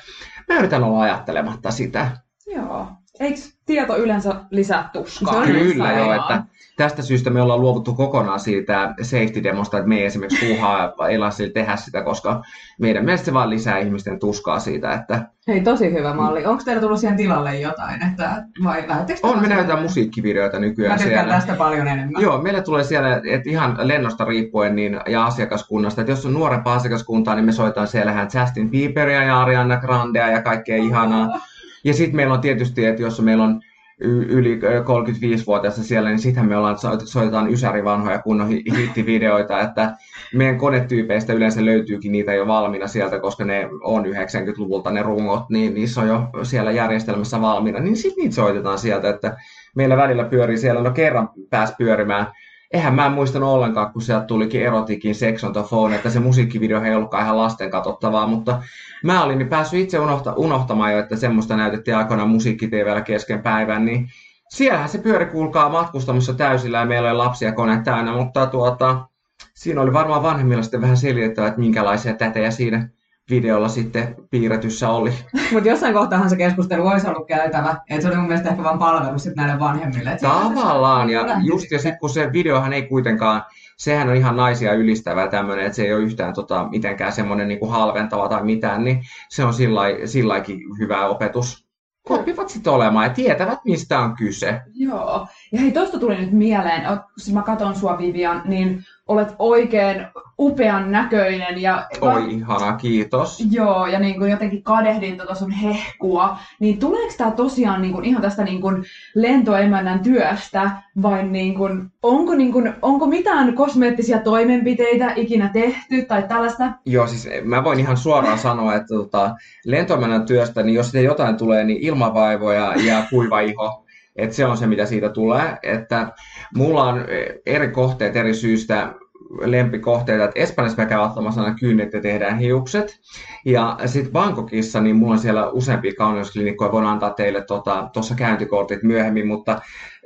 mä 0.48 0.58
yritän 0.58 0.84
olla 0.84 1.02
ajattelematta 1.02 1.70
sitä. 1.70 2.10
Joo. 2.46 2.86
Eikö 3.20 3.40
tieto 3.66 3.96
yleensä 3.96 4.34
lisää 4.50 4.90
tuskaa? 4.92 5.42
Kyllä 5.44 5.92
joo, 5.92 6.12
että 6.12 6.42
tästä 6.76 7.02
syystä 7.02 7.30
me 7.30 7.42
ollaan 7.42 7.60
luovuttu 7.60 7.94
kokonaan 7.94 8.40
siitä 8.40 8.94
safety-demosta, 9.02 9.78
että 9.78 9.88
me 9.88 9.98
ei 9.98 10.04
esimerkiksi 10.04 10.46
puuhaa 10.46 10.94
ei 11.08 11.50
tehdä 11.50 11.76
sitä, 11.76 12.02
koska 12.02 12.42
meidän 12.78 13.04
mielestä 13.04 13.24
se 13.24 13.34
vaan 13.34 13.50
lisää 13.50 13.78
ihmisten 13.78 14.18
tuskaa 14.18 14.60
siitä, 14.60 14.92
että 14.92 15.26
Hei, 15.48 15.60
tosi 15.60 15.92
hyvä 15.92 16.14
malli. 16.14 16.46
Onko 16.46 16.62
teillä 16.64 16.80
tullut 16.80 17.00
siihen 17.00 17.16
tilalle 17.16 17.60
jotain, 17.60 18.02
että 18.12 18.44
vai 18.64 18.84
lähettekö 18.88 19.20
te 19.20 19.26
on, 19.26 19.40
me 19.40 19.48
näytetään 19.48 19.82
musiikkivideoita 19.82 20.56
Mä 20.56 20.60
nykyään 20.60 20.98
tykkään 20.98 21.24
siellä. 21.24 21.34
tästä 21.34 21.54
paljon 21.54 21.88
enemmän. 21.88 22.22
Joo, 22.22 22.42
meille 22.42 22.62
tulee 22.62 22.84
siellä, 22.84 23.16
että 23.16 23.50
ihan 23.50 23.78
lennosta 23.82 24.24
riippuen 24.24 24.76
niin, 24.76 25.00
ja 25.06 25.26
asiakaskunnasta, 25.26 26.00
että 26.00 26.12
jos 26.12 26.26
on 26.26 26.34
nuorempaa 26.34 26.74
asiakaskuntaa, 26.74 27.34
niin 27.34 27.44
me 27.44 27.52
soitaan 27.52 27.86
siellähän 27.86 28.28
Justin 28.40 28.70
Bieberia 28.70 29.22
ja 29.22 29.40
Ariana 29.40 29.76
Grandea 29.76 30.30
ja 30.30 30.42
kaikkea 30.42 30.76
ihanaa. 30.76 31.28
Ja 31.84 31.94
sitten 31.94 32.16
meillä 32.16 32.34
on 32.34 32.40
tietysti, 32.40 32.84
että 32.84 33.02
jos 33.02 33.20
meillä 33.20 33.44
on 33.44 33.60
yli 34.00 34.60
ö, 34.62 34.80
35-vuotiaista 34.82 35.82
siellä, 35.82 36.08
niin 36.08 36.18
sittenhän 36.18 36.48
me 36.48 36.56
ollaan, 36.56 36.76
soit- 36.76 37.06
soitetaan 37.06 37.52
ysäri 37.52 37.84
vanhoja 37.84 38.18
kunnon 38.22 38.48
hi- 38.48 38.64
hittivideoita, 38.76 39.60
että 39.60 39.96
meidän 40.34 40.58
konetyypeistä 40.58 41.32
yleensä 41.32 41.64
löytyykin 41.64 42.12
niitä 42.12 42.34
jo 42.34 42.46
valmiina 42.46 42.86
sieltä, 42.86 43.18
koska 43.20 43.44
ne 43.44 43.68
on 43.82 44.06
90-luvulta 44.06 44.90
ne 44.90 45.02
rungot, 45.02 45.50
niin 45.50 45.74
niissä 45.74 46.00
on 46.00 46.08
jo 46.08 46.28
siellä 46.42 46.70
järjestelmässä 46.70 47.40
valmiina, 47.40 47.80
niin 47.80 47.96
sitten 47.96 48.22
niitä 48.22 48.34
soitetaan 48.34 48.78
sieltä, 48.78 49.08
että 49.08 49.36
meillä 49.76 49.96
välillä 49.96 50.24
pyörii 50.24 50.58
siellä, 50.58 50.82
no 50.82 50.90
kerran 50.90 51.28
pääsi 51.50 51.74
pyörimään 51.78 52.26
eihän 52.72 52.94
mä 52.94 53.06
en 53.06 53.12
muistanut 53.12 53.48
ollenkaan, 53.48 53.92
kun 53.92 54.02
sieltä 54.02 54.26
tulikin 54.26 54.62
erotikin 54.62 55.14
Sex 55.14 55.44
on 55.44 55.52
the 55.52 55.62
Phone, 55.68 55.96
että 55.96 56.10
se 56.10 56.20
musiikkivideo 56.20 56.82
ei 56.82 56.94
ollutkaan 56.94 57.22
ihan 57.22 57.38
lasten 57.38 57.70
katsottavaa, 57.70 58.26
mutta 58.26 58.62
mä 59.04 59.24
olin 59.24 59.38
niin 59.38 59.48
päässyt 59.48 59.80
itse 59.80 59.98
unohta, 59.98 60.32
unohtamaan 60.32 60.92
jo, 60.92 60.98
että 60.98 61.16
semmoista 61.16 61.56
näytettiin 61.56 61.96
aikoinaan 61.96 62.28
musiikki 62.28 62.70
kesken 63.04 63.42
päivän, 63.42 63.84
niin 63.84 64.08
siellähän 64.48 64.88
se 64.88 64.98
pyöri 64.98 65.26
kuulkaa 65.26 65.68
matkustamassa 65.68 66.34
täysillä 66.34 66.78
ja 66.78 66.86
meillä 66.86 67.10
oli 67.10 67.16
lapsia 67.16 67.52
kone 67.52 67.80
täynnä, 67.84 68.12
mutta 68.12 68.46
tuota, 68.46 69.08
siinä 69.54 69.80
oli 69.80 69.92
varmaan 69.92 70.22
vanhemmilla 70.22 70.62
sitten 70.62 70.80
vähän 70.80 70.96
selitettävä, 70.96 71.46
että 71.46 71.60
minkälaisia 71.60 72.14
tätejä 72.14 72.50
siinä 72.50 72.88
videolla 73.30 73.68
sitten 73.68 74.16
piirretyssä 74.30 74.88
oli. 74.88 75.12
Mutta 75.52 75.68
jossain 75.68 75.94
kohtaahan 75.94 76.30
se 76.30 76.36
keskustelu 76.36 76.86
olisi 76.86 77.08
ollut 77.08 77.26
käytävä. 77.26 77.76
Et 77.90 78.02
se 78.02 78.08
oli 78.08 78.16
mun 78.16 78.26
mielestä 78.26 78.50
ehkä 78.50 78.62
vaan 78.62 78.78
palvelus 78.78 79.22
sit 79.22 79.36
näille 79.36 79.58
vanhemmille. 79.58 80.12
Et 80.12 80.20
Tavallaan, 80.20 81.10
ja 81.10 81.26
just 81.44 81.70
ja 81.70 81.78
sitten 81.78 81.98
kun 82.00 82.10
se 82.10 82.32
videohan 82.32 82.72
ei 82.72 82.82
kuitenkaan, 82.82 83.42
sehän 83.76 84.08
on 84.08 84.16
ihan 84.16 84.36
naisia 84.36 84.72
ylistävä 84.72 85.28
tämmöinen, 85.28 85.66
että 85.66 85.76
se 85.76 85.82
ei 85.82 85.94
ole 85.94 86.02
yhtään 86.02 86.34
tota, 86.34 86.68
mitenkään 86.70 87.12
semmoinen 87.12 87.48
niinku 87.48 87.66
halventava 87.66 88.28
tai 88.28 88.44
mitään, 88.44 88.84
niin 88.84 89.02
se 89.28 89.44
on 89.44 89.54
sillä 89.54 90.28
laikin 90.28 90.60
hyvä 90.78 91.06
opetus. 91.06 91.68
Oppivat 92.08 92.48
sitten 92.48 92.72
olemaan 92.72 93.06
ja 93.06 93.14
tietävät, 93.14 93.58
mistä 93.64 93.98
on 93.98 94.16
kyse. 94.16 94.60
Joo. 94.74 95.26
Ja 95.52 95.60
hei, 95.60 95.70
tosta 95.70 95.98
tuli 95.98 96.16
nyt 96.16 96.32
mieleen, 96.32 96.82
kun 97.24 97.34
mä 97.34 97.42
katon 97.42 97.76
sua 97.76 97.98
Vivian, 97.98 98.42
niin 98.44 98.84
olet 99.08 99.28
oikein 99.38 100.06
upean 100.38 100.92
näköinen 100.92 101.62
ja... 101.62 101.86
Oi 102.00 102.34
ihana, 102.34 102.72
kiitos. 102.76 103.44
Joo, 103.50 103.86
ja 103.86 103.98
niin 103.98 104.18
kuin 104.18 104.30
jotenkin 104.30 104.62
kadehdin 104.62 105.16
tota 105.16 105.34
sun 105.34 105.50
hehkua. 105.50 106.36
Niin 106.60 106.78
tuleeko 106.78 107.14
tämä 107.18 107.30
tosiaan 107.30 107.82
niin 107.82 107.92
kuin 107.92 108.04
ihan 108.04 108.22
tästä 108.22 108.44
niin 108.44 108.60
kuin 108.60 108.84
lentoemännän 109.14 110.00
työstä, 110.00 110.70
vai 111.02 111.22
niin 111.22 111.54
kuin, 111.54 111.86
onko, 112.02 112.34
niin 112.34 112.52
kuin, 112.52 112.74
onko 112.82 113.06
mitään 113.06 113.54
kosmeettisia 113.54 114.18
toimenpiteitä 114.18 115.12
ikinä 115.16 115.50
tehty 115.52 116.02
tai 116.02 116.22
tällaista? 116.22 116.72
Joo, 116.86 117.06
siis 117.06 117.28
mä 117.44 117.64
voin 117.64 117.80
ihan 117.80 117.96
suoraan 117.96 118.38
sanoa, 118.38 118.74
että 118.74 118.94
tota, 118.94 119.34
lentoemännän 119.64 120.26
työstä, 120.26 120.62
niin 120.62 120.74
jos 120.74 120.90
siitä 120.90 121.06
jotain 121.06 121.36
tulee, 121.36 121.64
niin 121.64 121.78
ilmavaivoja 121.82 122.74
ja 122.84 123.04
kuiva 123.10 123.40
iho. 123.40 123.87
Että 124.18 124.36
se 124.36 124.46
on 124.46 124.56
se, 124.56 124.66
mitä 124.66 124.86
siitä 124.86 125.08
tulee. 125.08 125.56
Että 125.62 126.12
mulla 126.54 126.84
on 126.84 127.04
eri 127.46 127.68
kohteet 127.68 128.16
eri 128.16 128.34
syistä 128.34 128.94
lempikohteita. 129.40 130.24
Että 130.24 130.40
Espanjassa 130.40 130.82
mä 130.82 130.88
käyn 130.88 131.00
ottamassa 131.00 131.42
aina 131.42 131.56
kynnet 131.60 131.92
ja 131.92 132.00
tehdään 132.00 132.38
hiukset. 132.38 133.00
Ja 133.44 133.78
sitten 133.86 134.12
Bangkokissa, 134.12 134.80
niin 134.80 134.96
mulla 134.96 135.12
on 135.12 135.18
siellä 135.18 135.50
useampia 135.50 135.92
kauneusklinikkoja. 135.98 136.72
Voin 136.72 136.86
antaa 136.86 137.10
teille 137.10 137.44
tuossa 137.44 137.90
tota, 137.92 138.14
käyntikortit 138.16 138.82
myöhemmin, 138.82 139.26
mutta 139.26 139.60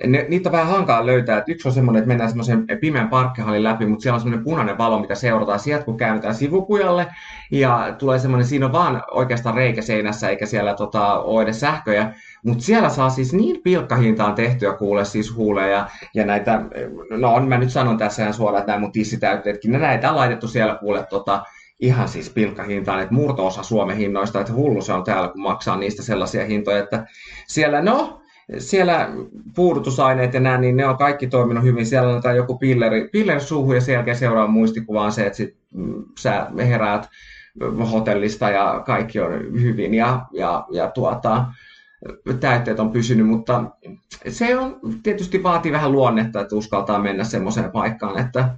ne, 0.06 0.26
niitä 0.28 0.48
on 0.48 0.52
vähän 0.52 0.66
hankala 0.66 1.06
löytää. 1.06 1.38
Et 1.38 1.48
yksi 1.48 1.68
on 1.68 1.74
semmoinen, 1.74 1.98
että 1.98 2.08
mennään 2.08 2.30
semmoisen 2.30 2.66
pimeän 2.80 3.08
parkkihallin 3.08 3.64
läpi, 3.64 3.86
mutta 3.86 4.02
siellä 4.02 4.14
on 4.14 4.20
semmoinen 4.20 4.44
punainen 4.44 4.78
valo, 4.78 5.00
mitä 5.00 5.14
seurataan 5.14 5.58
sieltä, 5.58 5.84
kun 5.84 5.96
käännytään 5.96 6.34
sivupujalle. 6.34 7.06
Ja 7.50 7.94
tulee 7.98 8.18
semmoinen, 8.18 8.46
siinä 8.46 8.66
on 8.66 8.72
vaan 8.72 9.02
oikeastaan 9.10 9.54
reikä 9.54 9.82
seinässä, 9.82 10.28
eikä 10.28 10.46
siellä 10.46 10.74
tota, 10.74 11.20
ole 11.20 11.42
edes 11.42 11.60
sähköjä. 11.60 12.14
Mutta 12.44 12.64
siellä 12.64 12.88
saa 12.88 13.10
siis 13.10 13.32
niin 13.32 13.62
pilkkahintaan 13.62 14.34
tehtyä 14.34 14.72
kuule 14.72 15.04
siis 15.04 15.36
huuleja 15.36 15.86
ja, 16.14 16.26
näitä, 16.26 16.62
no 17.10 17.40
mä 17.40 17.58
nyt 17.58 17.70
sanon 17.70 17.98
tässä 17.98 18.22
ihan 18.22 18.34
suoraan, 18.34 18.60
että 18.60 18.72
nämä 18.72 18.80
mun 18.80 18.92
tissitäytteetkin, 18.92 19.72
ne 19.72 19.78
näitä 19.78 20.10
on 20.10 20.16
laitettu 20.16 20.48
siellä 20.48 20.74
kuule 20.74 21.06
tota, 21.10 21.42
ihan 21.80 22.08
siis 22.08 22.30
pilkkahintaan, 22.30 23.00
että 23.00 23.14
murto-osa 23.14 23.62
Suomen 23.62 23.96
hinnoista, 23.96 24.40
että 24.40 24.52
hullu 24.52 24.82
se 24.82 24.92
on 24.92 25.04
täällä, 25.04 25.28
kun 25.28 25.42
maksaa 25.42 25.76
niistä 25.76 26.02
sellaisia 26.02 26.44
hintoja, 26.44 26.78
että 26.78 27.06
siellä, 27.46 27.82
no, 27.82 28.21
siellä 28.58 29.08
puudutusaineet 29.54 30.34
ja 30.34 30.40
nämä, 30.40 30.58
niin 30.58 30.76
ne 30.76 30.86
on 30.86 30.96
kaikki 30.96 31.26
toiminut 31.26 31.64
hyvin. 31.64 31.86
Siellä 31.86 32.20
on 32.30 32.36
joku 32.36 32.58
pilleri, 32.58 33.08
pilleri 33.12 33.40
suuhun 33.40 33.74
ja 33.74 33.80
sen 33.80 33.92
jälkeen 33.92 34.16
seuraava 34.16 34.48
muistikuva 34.48 35.04
on 35.04 35.12
se, 35.12 35.26
että 35.26 35.36
sit, 35.36 35.56
mm, 35.74 36.04
sä 36.18 36.46
heräät 36.56 37.08
hotellista 37.92 38.50
ja 38.50 38.82
kaikki 38.86 39.20
on 39.20 39.32
hyvin 39.60 39.94
ja, 39.94 40.26
ja, 40.32 40.66
ja 40.70 40.90
tuota, 40.90 41.44
täytteet 42.40 42.80
on 42.80 42.92
pysynyt, 42.92 43.26
mutta 43.26 43.64
se 44.28 44.58
on 44.58 44.80
tietysti 45.02 45.42
vaatii 45.42 45.72
vähän 45.72 45.92
luonnetta, 45.92 46.40
että 46.40 46.56
uskaltaa 46.56 46.98
mennä 46.98 47.24
semmoiseen 47.24 47.70
paikkaan, 47.70 48.18
että 48.18 48.48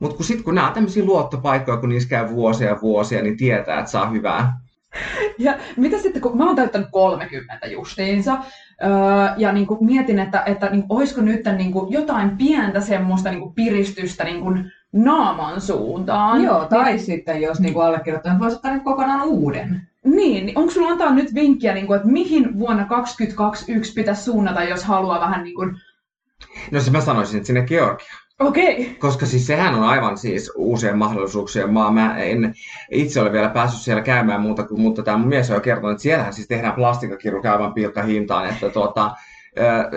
mutta 0.00 0.16
kun 0.16 0.24
sitten 0.24 0.44
kun 0.44 0.54
nämä 0.54 0.68
on 0.68 0.74
tämmöisiä 0.74 1.04
luottopaikkoja, 1.04 1.76
kun 1.76 1.88
niissä 1.88 2.08
käy 2.08 2.28
vuosia 2.28 2.68
ja 2.68 2.80
vuosia, 2.80 3.22
niin 3.22 3.36
tietää, 3.36 3.78
että 3.78 3.90
saa 3.90 4.10
hyvää. 4.10 4.52
Ja 5.38 5.58
mitä 5.76 5.98
sitten, 5.98 6.22
kun 6.22 6.36
mä 6.36 6.46
oon 6.46 6.56
täyttänyt 6.56 6.88
30 6.92 7.66
justiinsa, 7.66 8.38
öö, 8.82 8.90
ja 9.36 9.52
niin 9.52 9.66
kuin 9.66 9.84
mietin, 9.84 10.18
että, 10.18 10.42
että 10.46 10.70
niin 10.70 10.82
kuin, 10.82 10.98
olisiko 10.98 11.20
nyt 11.20 11.40
niin 11.56 11.72
kuin, 11.72 11.92
jotain 11.92 12.38
pientä 12.38 12.80
semmoista 12.80 13.30
niin 13.30 13.40
kuin 13.40 13.54
piristystä 13.54 14.24
niin 14.24 14.40
kuin 14.40 14.72
naaman 14.92 15.60
suuntaan. 15.60 16.42
Joo, 16.42 16.64
tai 16.64 16.98
sitten 16.98 17.40
jos 17.42 17.60
niinku 17.60 17.80
allekirjoittanut 17.80 18.40
voisi 18.40 18.56
ottaa 18.56 18.72
nyt 18.72 18.82
kokonaan 18.82 19.28
uuden. 19.28 19.86
Niin, 20.04 20.46
niin 20.46 20.58
onko 20.58 20.70
sulla 20.70 20.88
antaa 20.88 21.14
nyt 21.14 21.34
vinkkiä, 21.34 21.74
niin 21.74 21.86
kuin, 21.86 21.96
että 21.96 22.08
mihin 22.08 22.58
vuonna 22.58 22.84
2021 22.84 23.92
pitäisi 23.92 24.22
suunnata, 24.22 24.64
jos 24.64 24.84
haluaa 24.84 25.20
vähän 25.20 25.44
niin 25.44 25.54
kuin... 25.54 25.76
No 26.70 26.80
se 26.80 26.90
mä 26.90 27.00
sanoisin, 27.00 27.36
että 27.36 27.46
sinne 27.46 27.62
Georgia. 27.62 28.14
Okei, 28.40 28.82
okay. 28.82 28.94
Koska 28.94 29.26
siis 29.26 29.46
sehän 29.46 29.74
on 29.74 29.84
aivan 29.84 30.18
siis 30.18 30.52
uusien 30.56 30.98
mahdollisuuksien 30.98 31.72
maa. 31.72 31.90
Mä 31.90 32.18
en 32.18 32.54
itse 32.90 33.20
ole 33.20 33.32
vielä 33.32 33.48
päässyt 33.48 33.80
siellä 33.82 34.02
käymään 34.02 34.40
muuta 34.40 34.62
kuin, 34.62 34.80
mutta 34.80 35.02
tämä 35.02 35.16
mun 35.16 35.28
mies 35.28 35.50
on 35.50 35.54
jo 35.54 35.60
kertonut, 35.60 35.90
että 35.90 36.02
siellähän 36.02 36.32
siis 36.32 36.48
tehdään 36.48 36.74
plastikkakirurgia 36.74 37.52
aivan 37.52 37.74
pilkkahintaan, 37.74 38.48
että 38.48 38.70
tuota, 38.70 39.10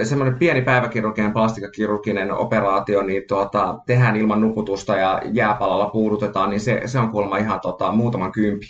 semmoinen 0.03 0.39
pieni 0.39 0.61
päiväkirurginen 0.61 1.33
plastikkakirurginen 1.33 2.31
operaatio, 2.31 3.01
niin 3.01 3.23
tuota, 3.27 3.79
tehdään 3.85 4.15
ilman 4.15 4.41
nukutusta 4.41 4.95
ja 4.95 5.21
jääpalalla 5.31 5.89
puudutetaan, 5.89 6.49
niin 6.49 6.59
se, 6.59 6.81
se 6.85 6.99
on 6.99 7.09
kuulemma 7.09 7.37
ihan 7.37 7.59
tota, 7.59 7.91
muutaman 7.91 8.31
kympi. 8.31 8.65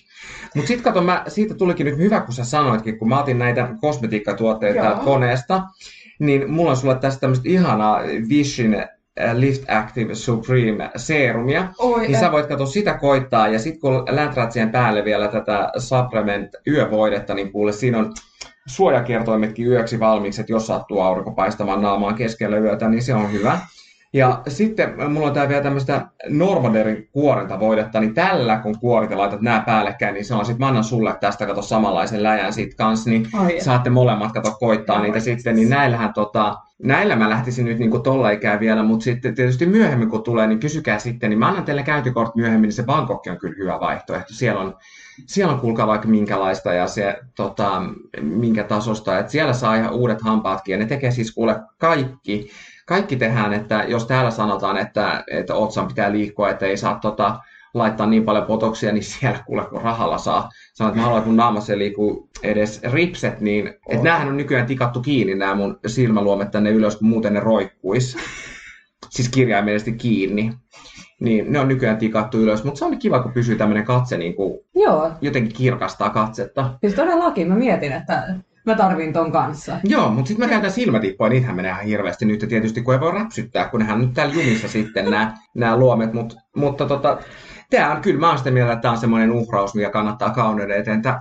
Mutta 0.55 0.67
sitten 0.67 0.83
kato, 0.83 1.01
mä, 1.01 1.23
siitä 1.27 1.53
tulikin 1.53 1.85
nyt 1.85 1.97
hyvä, 1.97 2.21
kun 2.21 2.33
sä 2.33 2.43
sanoitkin, 2.43 2.99
kun 2.99 3.09
mä 3.09 3.19
otin 3.19 3.39
näitä 3.39 3.69
kosmetiikkatuotteita 3.81 4.99
koneesta, 5.03 5.61
niin 6.19 6.51
mulla 6.51 6.71
on 6.71 6.77
sulle 6.77 6.95
tästä 6.95 7.19
tämmöistä 7.19 7.49
ihanaa 7.49 8.01
Vishin 8.29 8.85
Lift 9.33 9.63
Active 9.69 10.15
Supreme 10.15 10.91
serumia, 10.95 11.67
oi, 11.77 12.07
niin 12.07 12.19
sä 12.19 12.31
voit 12.31 12.45
katsoa 12.45 12.67
sitä 12.67 12.93
koittaa, 12.93 13.47
ja 13.47 13.59
sitten 13.59 13.81
kun 13.81 14.05
länträät 14.09 14.51
siihen 14.51 14.69
päälle 14.69 15.05
vielä 15.05 15.27
tätä 15.27 15.71
supplement 15.77 16.49
yövoidetta, 16.67 17.33
niin 17.33 17.51
kuule 17.51 17.71
siinä 17.71 17.97
on 17.97 18.13
suojakiertoimetkin 18.65 19.67
yöksi 19.67 19.99
valmiiksi, 19.99 20.41
että 20.41 20.53
jos 20.53 20.67
sattuu 20.67 20.99
aurinko 20.99 21.31
paistamaan 21.31 21.81
naamaan 21.81 22.15
keskellä 22.15 22.57
yötä, 22.57 22.89
niin 22.89 23.03
se 23.03 23.13
on 23.13 23.31
hyvä. 23.31 23.59
Ja 24.13 24.41
sitten 24.47 25.11
mulla 25.11 25.27
on 25.27 25.33
tää 25.33 25.49
vielä 25.49 25.63
tämmöistä 25.63 26.07
Normaderin 26.29 27.09
kuorintavoidetta, 27.11 27.99
niin 27.99 28.13
tällä 28.13 28.57
kun 28.57 28.79
kuorit 28.79 29.11
ja 29.11 29.17
laitat 29.17 29.41
nämä 29.41 29.63
päällekkäin, 29.65 30.13
niin 30.13 30.25
se 30.25 30.35
on 30.35 30.45
sit 30.45 30.59
mä 30.59 30.67
annan 30.67 30.83
sulle 30.83 31.15
tästä 31.19 31.45
kato 31.45 31.61
samanlaisen 31.61 32.23
läjän 32.23 32.53
sit 32.53 32.75
kanssa, 32.75 33.09
niin 33.09 33.27
Ai, 33.33 33.59
saatte 33.59 33.89
molemmat 33.89 34.31
kato 34.31 34.55
koittaa 34.59 35.01
niitä 35.01 35.19
sitten, 35.19 35.55
niin 35.55 35.69
näillähän 35.69 36.13
tota, 36.13 36.55
näillä 36.83 37.15
mä 37.15 37.29
lähtisin 37.29 37.65
nyt 37.65 37.79
niinku 37.79 37.99
tolla 37.99 38.29
ikään 38.29 38.59
vielä, 38.59 38.83
mutta 38.83 39.03
sitten 39.03 39.35
tietysti 39.35 39.65
myöhemmin 39.65 40.09
kun 40.09 40.23
tulee, 40.23 40.47
niin 40.47 40.59
kysykää 40.59 40.99
sitten, 40.99 41.29
niin 41.29 41.39
mä 41.39 41.47
annan 41.47 41.63
teille 41.63 41.83
käyntikort 41.83 42.35
myöhemmin, 42.35 42.67
niin 42.67 42.73
se 42.73 42.83
Bangkok 42.83 43.23
on 43.29 43.37
kyllä 43.37 43.55
hyvä 43.57 43.79
vaihtoehto. 43.79 44.33
Siellä 44.33 44.61
on, 44.61 44.75
siellä 45.25 45.53
on 45.53 45.59
kuulkaa 45.59 45.87
vaikka 45.87 46.07
minkälaista 46.07 46.73
ja 46.73 46.87
se 46.87 47.19
tota, 47.35 47.81
minkä 48.21 48.63
tasosta, 48.63 49.19
että 49.19 49.31
siellä 49.31 49.53
saa 49.53 49.75
ihan 49.75 49.93
uudet 49.93 50.21
hampaatkin 50.21 50.73
ja 50.73 50.77
ne 50.79 50.85
tekee 50.85 51.11
siis 51.11 51.31
kuule 51.31 51.55
kaikki, 51.77 52.49
kaikki 52.85 53.15
tehdään, 53.15 53.53
että 53.53 53.83
jos 53.87 54.07
täällä 54.07 54.31
sanotaan, 54.31 54.77
että, 54.77 55.23
että 55.31 55.55
otsan 55.55 55.87
pitää 55.87 56.11
liikkua, 56.11 56.49
että 56.49 56.65
ei 56.65 56.77
saa 56.77 56.99
tota, 56.99 57.39
laittaa 57.73 58.07
niin 58.07 58.23
paljon 58.23 58.45
potoksia, 58.45 58.91
niin 58.91 59.03
siellä 59.03 59.39
kuule 59.45 59.65
kun 59.65 59.81
rahalla 59.81 60.17
saa. 60.17 60.49
Sanoin, 60.73 60.89
että 60.91 60.99
mä 60.99 61.03
haluan, 61.03 61.19
että 61.19 61.27
mun 61.27 61.37
naamassa 61.37 61.73
ei 61.73 61.79
liiku 61.79 62.29
edes 62.43 62.81
ripset, 62.83 63.41
niin 63.41 63.67
että 63.67 64.03
näähän 64.03 64.27
on 64.27 64.37
nykyään 64.37 64.65
tikattu 64.65 65.01
kiinni 65.01 65.35
nämä 65.35 65.55
mun 65.55 65.79
silmäluomet 65.87 66.51
tänne 66.51 66.69
ylös, 66.71 66.95
kun 66.95 67.07
muuten 67.07 67.33
ne 67.33 67.39
roikkuis. 67.39 68.17
Siis 69.09 69.29
kirjaimellisesti 69.29 69.91
kiinni. 69.91 70.53
Niin 71.21 71.51
ne 71.51 71.59
on 71.59 71.67
nykyään 71.67 71.97
tikattu 71.97 72.37
ylös, 72.39 72.63
mutta 72.63 72.79
se 72.79 72.85
on 72.85 72.99
kiva, 72.99 73.19
kun 73.23 73.31
pysyy 73.31 73.55
tämmöinen 73.55 73.85
katse 73.85 74.17
niin 74.17 74.35
kuin 74.35 74.59
Joo, 74.75 75.11
jotenkin 75.21 75.53
kirkastaa 75.53 76.09
katsetta. 76.09 76.77
siis 76.81 76.93
todellakin 76.93 77.47
mä 77.47 77.55
mietin, 77.55 77.91
että 77.91 78.35
mä 78.65 78.75
tarvin 78.75 79.13
ton 79.13 79.31
kanssa. 79.31 79.79
Joo, 79.83 80.09
mutta 80.09 80.27
sitten 80.27 80.45
mä 80.45 80.49
käytän 80.49 80.71
silmätippoja, 80.71 81.29
niitähän 81.29 81.55
menee 81.55 81.71
ihan 81.71 81.85
hirveästi 81.85 82.25
nyt, 82.25 82.41
ja 82.41 82.47
tietysti 82.47 82.81
kun 82.81 82.93
ei 82.93 82.99
voi 82.99 83.11
räpsyttää, 83.11 83.67
kun 83.67 83.79
nehän 83.79 83.95
on 83.95 84.01
nyt 84.01 84.13
täällä 84.13 84.33
jumissa 84.33 84.67
sitten 84.67 85.11
nämä, 85.11 85.37
nämä 85.55 85.77
luomet, 85.77 86.13
Mut, 86.13 86.37
mutta 86.55 86.85
tota, 86.85 87.17
Tämä 87.77 87.91
on, 87.91 88.01
kyllä 88.01 88.19
mä 88.19 88.29
oon 88.29 88.37
sitä 88.37 88.51
mieltä, 88.51 88.73
että 88.73 88.81
tämä 88.81 88.91
on 88.91 88.97
semmoinen 88.97 89.31
uhraus, 89.31 89.75
mikä 89.75 89.89
kannattaa 89.89 90.29
kauneuden 90.29 90.79
eteen 90.79 91.01
tä- 91.01 91.19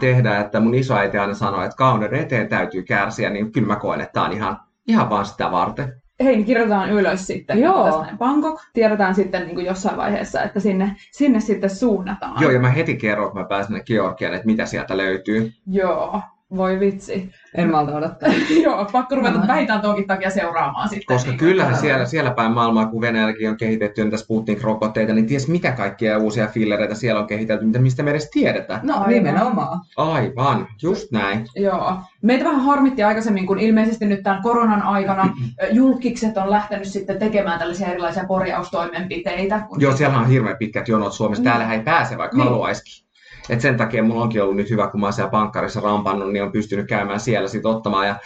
tehdä, 0.00 0.40
että 0.40 0.60
mun 0.60 0.74
isoäiti 0.74 1.18
aina 1.18 1.34
sanoi, 1.34 1.64
että 1.64 1.76
kauneuden 1.76 2.20
eteen 2.20 2.48
täytyy 2.48 2.82
kärsiä, 2.82 3.30
niin 3.30 3.52
kyllä 3.52 3.66
mä 3.66 3.76
koen, 3.76 4.00
että 4.00 4.12
tämä 4.12 4.26
on 4.26 4.32
ihan, 4.32 4.56
ihan 4.88 5.10
vaan 5.10 5.26
sitä 5.26 5.50
varten. 5.50 5.92
Hei, 6.24 6.36
niin 6.36 6.46
kirjoitetaan 6.46 6.90
ylös 6.90 7.26
sitten. 7.26 7.58
Joo. 7.58 7.84
Tästä 7.84 8.02
näin 8.02 8.18
Bangkok. 8.18 8.60
Tiedetään 8.72 9.14
sitten 9.14 9.42
niin 9.42 9.54
kuin 9.54 9.66
jossain 9.66 9.96
vaiheessa, 9.96 10.42
että 10.42 10.60
sinne, 10.60 10.96
sinne 11.12 11.40
sitten 11.40 11.70
suunnataan. 11.70 12.42
Joo, 12.42 12.50
ja 12.50 12.60
mä 12.60 12.70
heti 12.70 12.96
kerron, 12.96 13.30
kun 13.30 13.40
mä 13.40 13.46
pääsen 13.46 13.66
sinne 13.66 13.82
Georgiaan, 13.84 14.34
että 14.34 14.46
mitä 14.46 14.66
sieltä 14.66 14.96
löytyy. 14.96 15.52
Joo. 15.66 16.22
Voi 16.56 16.80
vitsi. 16.80 17.30
En 17.54 17.70
malta 17.70 17.96
odottaa. 17.96 18.28
Joo, 18.64 18.84
pakko 18.92 19.14
ruveta 19.14 19.34
Joo. 19.38 19.46
vähintään 19.46 19.80
tonkin 19.80 20.06
takia 20.06 20.30
seuraamaan 20.30 20.88
sitten. 20.88 21.16
Koska 21.16 21.30
niin, 21.30 21.38
kyllähän 21.38 21.72
tätä- 21.72 21.80
siellä, 21.82 22.04
siellä 22.04 22.30
päin 22.30 22.52
maailmaa, 22.52 22.86
kun 22.86 23.00
Venäjälläkin 23.00 23.50
on 23.50 23.56
kehitetty 23.56 24.04
niitä 24.04 24.16
Sputnik-rokotteita, 24.16 25.12
niin 25.14 25.26
ties 25.26 25.48
mitä 25.48 25.72
kaikkia 25.72 26.18
uusia 26.18 26.46
fillereitä 26.46 26.94
siellä 26.94 27.20
on 27.20 27.26
kehitelty, 27.26 27.64
mitä 27.66 27.78
mistä 27.78 28.02
me 28.02 28.10
edes 28.10 28.30
tiedetään. 28.30 28.80
No 28.82 28.94
Aivan. 28.94 29.08
nimenomaan. 29.10 29.80
Aivan, 29.96 30.66
just 30.82 31.10
näin. 31.12 31.46
Joo. 31.56 31.96
Meitä 32.22 32.44
vähän 32.44 32.60
harmitti 32.60 33.02
aikaisemmin, 33.02 33.46
kun 33.46 33.58
ilmeisesti 33.60 34.06
nyt 34.06 34.22
tämän 34.22 34.42
koronan 34.42 34.82
aikana 34.82 35.34
julkikset 35.72 36.36
on 36.36 36.50
lähtenyt 36.50 36.88
sitten 36.88 37.18
tekemään 37.18 37.58
tällaisia 37.58 37.88
erilaisia 37.88 38.24
korjaustoimenpiteitä. 38.26 39.60
Kun 39.68 39.80
Joo, 39.80 39.96
siellä 39.96 40.18
on 40.18 40.28
hirveän 40.28 40.56
pitkät 40.56 40.88
jonot 40.88 41.12
Suomessa. 41.12 41.40
Niin. 41.42 41.50
Täällähän 41.50 41.76
ei 41.78 41.82
pääse, 41.84 42.18
vaikka 42.18 42.36
Niin. 42.36 42.48
haluaisikin. 42.48 43.03
Et 43.48 43.60
sen 43.60 43.76
takia 43.76 44.02
mulla 44.02 44.22
onkin 44.22 44.42
ollut 44.42 44.56
nyt 44.56 44.70
hyvä, 44.70 44.86
kun 44.86 45.00
mä 45.00 45.06
oon 45.06 45.12
siellä 45.12 45.30
pankkarissa 45.30 45.80
rampannut, 45.80 46.32
niin 46.32 46.42
on 46.42 46.52
pystynyt 46.52 46.86
käymään 46.86 47.20
siellä 47.20 47.48
sit 47.48 47.66
ottamaan. 47.66 48.06
Ja 48.06 48.16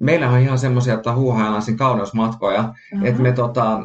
meillä 0.00 0.30
on 0.30 0.38
ihan 0.38 0.58
semmoisia, 0.58 0.94
että 0.94 1.12
huuhaillaan 1.12 1.62
siinä 1.62 1.78
kauneusmatkoja, 1.78 2.74
Mhm. 2.94 3.06
että 3.06 3.22
me 3.22 3.32
tota, 3.32 3.80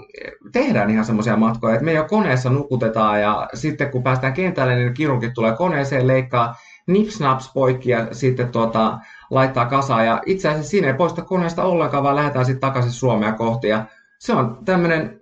tehdään 0.51 0.89
ihan 0.89 1.05
semmoisia 1.05 1.37
matkoja, 1.37 1.73
että 1.73 1.85
me 1.85 1.93
jo 1.93 2.05
koneessa 2.09 2.49
nukutetaan 2.49 3.21
ja 3.21 3.49
sitten 3.53 3.91
kun 3.91 4.03
päästään 4.03 4.33
kentälle, 4.33 4.75
niin 4.75 4.93
kirurgit 4.93 5.33
tulee 5.33 5.55
koneeseen, 5.55 6.07
leikkaa 6.07 6.55
nipsnaps 6.87 7.51
poikki 7.53 7.89
ja 7.89 8.07
sitten 8.11 8.49
tuota, 8.49 8.97
laittaa 9.29 9.65
kasaan. 9.65 10.05
Ja 10.05 10.21
itse 10.25 10.49
asiassa 10.49 10.69
siinä 10.69 10.87
ei 10.87 10.93
poista 10.93 11.21
koneesta 11.21 11.63
ollenkaan, 11.63 12.03
vaan 12.03 12.15
lähdetään 12.15 12.45
sitten 12.45 12.61
takaisin 12.61 12.91
Suomea 12.91 13.31
kohti. 13.31 13.67
Ja 13.67 13.85
se 14.19 14.33
on 14.33 14.57
tämmöinen 14.65 15.19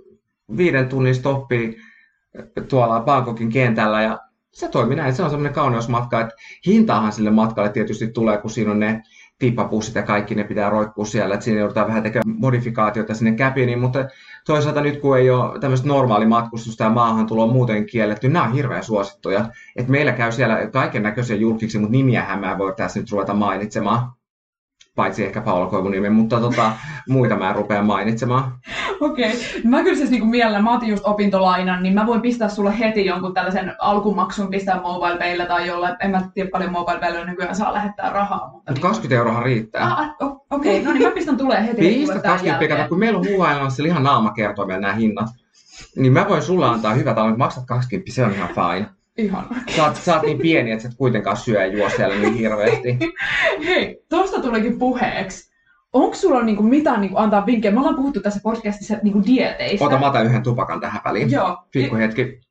viiden 0.58 0.90
tunnin 0.90 1.16
stoppi 1.16 1.78
tuolla 2.70 3.00
Bangkokin 3.00 3.50
kentällä 3.50 4.02
ja 4.02 4.20
se 4.54 4.68
toimii 4.68 4.98
näin. 4.98 5.14
Se 5.14 5.24
on 5.24 5.30
semmoinen 5.30 5.54
kauneusmatka, 5.54 6.22
että 6.22 6.36
hintaahan 6.66 7.12
sille 7.12 7.30
matkalle 7.30 7.70
tietysti 7.70 8.08
tulee, 8.08 8.38
kun 8.38 8.52
siinä 8.52 8.72
on 8.72 8.80
ne 8.80 9.02
tippapussit 9.40 9.96
ja 9.96 10.04
kaikki 10.04 10.36
ne 10.36 10.44
pitää 10.44 10.70
roikkua 10.70 11.06
siellä, 11.06 11.34
että 11.34 11.44
siinä 11.44 11.60
joudutaan 11.60 11.88
vähän 11.88 12.04
tekemään 12.04 12.40
modifikaatioita 12.40 13.14
sinne 13.14 13.32
käpiniin, 13.32 13.80
mutta 13.80 14.06
toisaalta 14.46 14.82
nyt 14.82 15.02
kun 15.02 15.18
ei 15.18 15.30
ole 15.30 15.60
tämmöistä 15.60 15.88
normaali 15.88 16.26
matkustusta 16.26 16.84
ja 16.84 16.90
maahantulo 16.90 17.44
on 17.44 17.54
muuten 17.54 17.86
kielletty, 17.86 18.30
nämä 18.30 18.46
on 18.46 18.54
hirveän 18.54 18.84
suosittuja. 18.84 19.46
Et 19.76 19.88
meillä 19.88 20.12
käy 20.12 20.32
siellä 20.32 20.68
kaiken 20.68 21.04
näköisiä 21.04 21.36
julkiksi, 21.36 21.78
mutta 21.80 21.92
nimiähän 21.92 22.40
mä 22.40 22.58
voi 22.58 22.74
tässä 22.78 23.00
nyt 23.00 23.12
ruveta 23.12 23.34
mainitsemaan. 23.34 24.12
Paitsi 24.96 25.26
ehkä 25.26 25.42
Paula 25.42 25.66
Koivun 25.66 25.92
nimen, 25.92 26.14
mutta 26.14 26.40
tota, 26.40 26.72
muita 27.10 27.36
mä 27.36 27.50
en 27.50 27.56
rupea 27.56 27.82
mainitsemaan. 27.82 28.52
Okei. 29.00 29.34
Mä 29.64 29.84
kyllä 29.84 29.98
siis 29.98 30.10
niinku 30.10 30.26
mielellä, 30.28 30.62
mä 30.62 30.76
otin 30.76 30.90
just 30.90 31.06
opintolainan, 31.06 31.84
niin 31.84 31.94
mä 31.94 32.06
voin 32.06 32.22
pistää 32.22 32.50
sulle 32.50 32.80
heti 32.80 33.06
jonkun 33.06 33.34
tällaisen 33.34 33.76
alkumaksun, 33.80 34.50
pistää 34.50 34.82
MobilePaylle 34.82 35.46
tai 35.46 35.68
jollain. 35.68 35.96
En 36.00 36.12
mä 36.12 36.22
tiedä 36.34 36.50
paljon 36.50 36.72
MobilePaylle 36.72 37.26
nykyään 37.26 37.56
saa 37.56 37.74
lähettää 37.74 38.10
rahaa. 38.10 38.52
Mutta 38.52 38.72
Mutta 38.72 38.88
20 38.88 39.16
euroa 39.16 39.44
riittää. 39.44 39.84
Ah, 39.84 40.00
ah, 40.00 40.32
Okei, 40.52 40.80
okay. 40.80 40.86
no 40.86 40.94
niin 40.94 41.08
mä 41.08 41.12
pistän 41.12 41.38
tulee 41.38 41.68
heti. 41.68 41.82
Pistä 41.82 42.06
kuule 42.06 42.22
tän 42.22 42.32
20 42.32 42.76
kato, 42.76 42.90
kun 42.90 43.00
meillä 43.00 43.20
on 43.20 43.28
huuhailassa 43.28 43.84
ihan 43.84 44.04
naama 44.04 44.32
kertoo 44.32 44.66
meidän 44.66 44.82
nämä 44.82 44.94
hinnat. 44.94 45.30
Niin 45.96 46.14
mä 46.14 46.26
voin 46.30 46.42
sulla 46.42 46.72
antaa 46.72 46.94
hyvät 46.94 47.18
alennukset, 47.18 47.38
maksat 47.38 47.64
20, 47.66 48.12
se 48.12 48.26
on 48.26 48.32
ihan 48.32 48.50
fine. 48.50 49.01
Ihan. 49.18 49.48
Sä 49.76 49.84
oot, 49.84 49.96
sä 49.96 50.16
oot 50.16 50.24
niin 50.24 50.40
pieni, 50.40 50.72
että 50.72 50.84
sä 50.84 50.90
et 50.90 50.98
kuitenkaan 50.98 51.38
syö 51.38 51.66
ja 51.66 51.78
juo 51.78 51.90
siellä 51.90 52.16
niin 52.16 52.34
hirveästi. 52.34 52.98
Hei, 53.68 54.04
tosta 54.10 54.42
tulikin 54.42 54.80
puheeksi. 54.80 55.52
Onko 55.94 56.16
sulla 56.16 56.44
niinku 56.44 56.64
mitään 56.64 57.02
niinku 57.02 57.18
antaa 57.18 57.46
vinkkejä? 57.46 57.72
Me 57.72 57.80
ollaan 57.80 57.96
puhuttu 57.96 58.20
tässä 58.20 58.40
podcastissa 58.44 58.98
niinku 59.04 59.22
dieteistä. 59.26 59.86
Ota 59.86 60.00
mä 60.00 60.08
otan 60.08 60.26
yhden 60.26 60.44
tupakan 60.44 60.82
tähän 60.82 61.02
väliin. 61.06 61.32
Joo. 61.32 61.58
Pikku 61.72 61.96
hetki. 61.96 62.42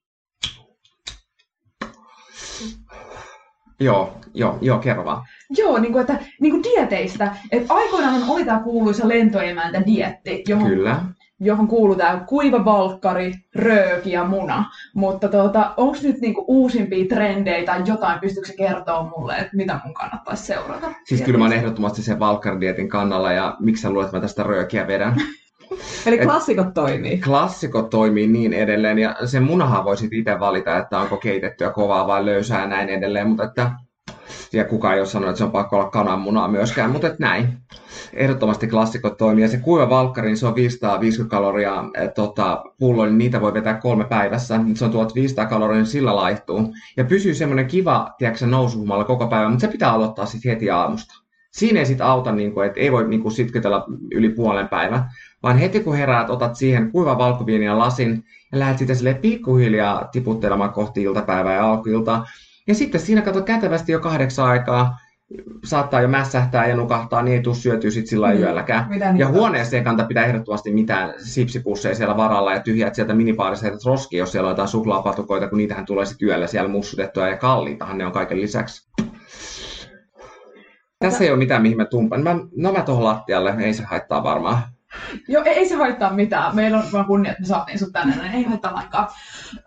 Joo, 3.80 4.18
joo, 4.34 4.58
joo, 4.60 4.78
kerro 4.78 5.04
vaan. 5.04 5.22
Joo, 5.50 5.78
niinku, 5.78 5.98
että 5.98 6.18
niinku 6.40 6.62
dieteistä. 6.62 7.36
Et 7.52 7.66
aikoinaan 7.68 8.22
oli 8.28 8.44
tämä 8.44 8.60
kuuluisa 8.60 9.08
lentoemäntä 9.08 9.82
dietti, 9.86 10.42
johon, 10.48 10.68
Kyllä. 10.68 11.04
Johon 11.40 11.68
kuuluu 11.68 11.96
tämä 11.96 12.24
kuiva 12.26 12.64
valkkari, 12.64 13.34
rööki 13.54 14.10
ja 14.10 14.24
muna. 14.24 14.64
Mutta 14.94 15.28
tuota, 15.28 15.74
onko 15.76 15.98
nyt 16.02 16.20
niinku 16.20 16.44
uusimpia 16.48 17.04
trendejä 17.08 17.64
tai 17.64 17.82
jotain, 17.84 18.20
pystyykö 18.20 18.48
se 18.48 18.56
kertoa 18.56 19.10
mulle, 19.16 19.36
että 19.36 19.56
mitä 19.56 19.80
mun 19.84 19.94
kannattaisi 19.94 20.44
seurata? 20.44 20.92
Siis 21.04 21.22
kyllä 21.22 21.38
mä 21.38 21.44
oon 21.44 21.52
ehdottomasti 21.52 22.02
sen 22.02 22.18
Valkardietin 22.18 22.88
kannalla 22.88 23.32
ja 23.32 23.56
miksi 23.60 23.82
sä 23.82 23.90
luulet, 23.90 24.06
että 24.06 24.16
mä 24.16 24.20
tästä 24.22 24.42
röökiä 24.42 24.86
vedän? 24.86 25.14
Eli 26.06 26.18
Et- 26.18 26.24
klassikot 26.24 26.74
toimii. 26.74 27.18
Klassikot 27.18 27.90
toimii 27.90 28.26
niin 28.26 28.52
edelleen 28.52 28.98
ja 28.98 29.16
sen 29.24 29.42
munahan 29.42 29.84
voisit 29.84 30.12
itse 30.12 30.40
valita, 30.40 30.78
että 30.78 30.98
onko 30.98 31.16
keitettyä 31.16 31.70
kovaa 31.70 32.06
vai 32.06 32.26
löysää 32.26 32.60
ja 32.60 32.66
näin 32.66 32.88
edelleen, 32.88 33.28
mutta 33.28 33.44
että 33.44 33.70
ja 34.52 34.64
kukaan 34.64 34.94
ei 34.94 35.00
ole 35.00 35.06
sanonut, 35.06 35.30
että 35.30 35.38
se 35.38 35.44
on 35.44 35.50
pakko 35.50 35.76
olla 35.76 35.90
kananmunaa 35.90 36.48
myöskään, 36.48 36.90
mutta 36.90 37.06
että 37.06 37.18
näin. 37.20 37.58
Ehdottomasti 38.14 38.66
klassikot 38.66 39.16
toimii. 39.16 39.44
Ja 39.44 39.48
se 39.48 39.56
kuiva 39.56 39.90
valkkari, 39.90 40.28
niin 40.28 40.36
se 40.36 40.46
on 40.46 40.54
550 40.54 41.30
kaloria 41.30 41.84
eh, 41.94 42.10
tota, 42.14 42.62
pullo, 42.78 43.06
niin 43.06 43.18
niitä 43.18 43.40
voi 43.40 43.54
vetää 43.54 43.74
kolme 43.74 44.04
päivässä. 44.04 44.58
Nyt 44.58 44.76
se 44.76 44.84
on 44.84 44.90
1500 44.90 45.46
kaloria, 45.46 45.76
niin 45.76 45.86
sillä 45.86 46.16
laihtuu. 46.16 46.74
Ja 46.96 47.04
pysyy 47.04 47.34
semmoinen 47.34 47.66
kiva, 47.66 48.14
tiedätkö, 48.18 48.46
nousuhumalla 48.46 49.04
koko 49.04 49.26
päivä, 49.26 49.48
mutta 49.48 49.66
se 49.66 49.72
pitää 49.72 49.92
aloittaa 49.92 50.26
sitten 50.26 50.50
heti 50.52 50.70
aamusta. 50.70 51.14
Siinä 51.52 51.78
ei 51.78 51.86
sitten 51.86 52.06
auta, 52.06 52.32
niin 52.32 52.54
kuin, 52.54 52.66
että 52.66 52.80
ei 52.80 52.92
voi 52.92 53.08
niin 53.08 53.22
kuin, 53.22 53.32
sitketellä 53.32 53.84
yli 54.10 54.28
puolen 54.28 54.68
päivän, 54.68 55.04
vaan 55.42 55.58
heti 55.58 55.80
kun 55.80 55.96
heräät, 55.96 56.30
otat 56.30 56.56
siihen 56.56 56.92
kuiva 56.92 57.18
valkoviini 57.18 57.64
ja 57.64 57.78
lasin 57.78 58.24
ja 58.52 58.58
lähdet 58.58 58.78
sitä 58.78 58.94
sille 58.94 59.14
pikkuhiljaa 59.14 60.08
tiputtelemaan 60.12 60.72
kohti 60.72 61.02
iltapäivää 61.02 61.54
ja 61.54 61.70
alkuiltaa. 61.70 62.26
Ja 62.66 62.74
sitten 62.74 63.00
siinä 63.00 63.22
kato 63.22 63.42
kätevästi 63.42 63.92
jo 63.92 64.00
kahdeksan 64.00 64.46
aikaa, 64.46 64.98
saattaa 65.64 66.00
jo 66.00 66.08
mässähtää 66.08 66.66
ja 66.66 66.76
nukahtaa, 66.76 67.22
niin 67.22 67.36
ei 67.36 67.42
tule 67.42 67.54
syötyä 67.54 67.90
sit 67.90 68.06
sillä 68.06 68.30
Niin. 68.30 68.42
yölläkään. 68.42 68.88
Mitä 68.88 69.14
Ja 69.16 69.28
huoneeseen 69.28 69.84
kannattaa 69.84 70.08
pitää 70.08 70.24
ehdottomasti 70.24 70.72
mitään 70.72 71.14
sipsipusseja 71.18 71.94
siellä 71.94 72.16
varalla 72.16 72.52
ja 72.52 72.60
tyhjät 72.60 72.94
sieltä 72.94 73.14
minipaarissa 73.14 73.66
heität 73.66 73.84
roskiin, 73.86 74.18
jos 74.18 74.32
siellä 74.32 74.46
on 74.46 74.52
jotain 74.52 74.68
suklaapatukoita, 74.68 75.48
kun 75.48 75.58
niitähän 75.58 75.86
tulee 75.86 76.04
sitten 76.06 76.28
yöllä 76.28 76.46
siellä 76.46 76.68
mussutettua 76.68 77.28
ja 77.28 77.36
kalliitahan 77.36 77.98
ne 77.98 78.06
on 78.06 78.12
kaiken 78.12 78.40
lisäksi. 78.40 78.90
Tässä 80.98 81.24
ei 81.24 81.30
ole 81.30 81.38
mitään, 81.38 81.62
mihin 81.62 81.76
mä 81.76 81.84
tumpan. 81.84 82.22
Mä, 82.22 82.36
no 82.56 82.72
mä 82.72 82.82
tuohon 82.82 83.04
lattialle, 83.04 83.54
ei 83.58 83.74
se 83.74 83.82
haittaa 83.82 84.22
varmaan. 84.22 84.58
Joo, 85.28 85.42
ei, 85.44 85.52
ei 85.52 85.68
se 85.68 85.74
haittaa 85.74 86.12
mitään. 86.12 86.56
Meillä 86.56 86.78
on 86.78 86.84
vaan 86.92 87.04
kunnia, 87.04 87.30
että 87.32 87.42
me 87.42 87.46
saatiin 87.46 87.78
sut 87.78 87.92
tänne, 87.92 88.16
niin 88.16 88.34
ei 88.34 88.42
haittaa 88.42 88.74
lainkaan. 88.74 89.08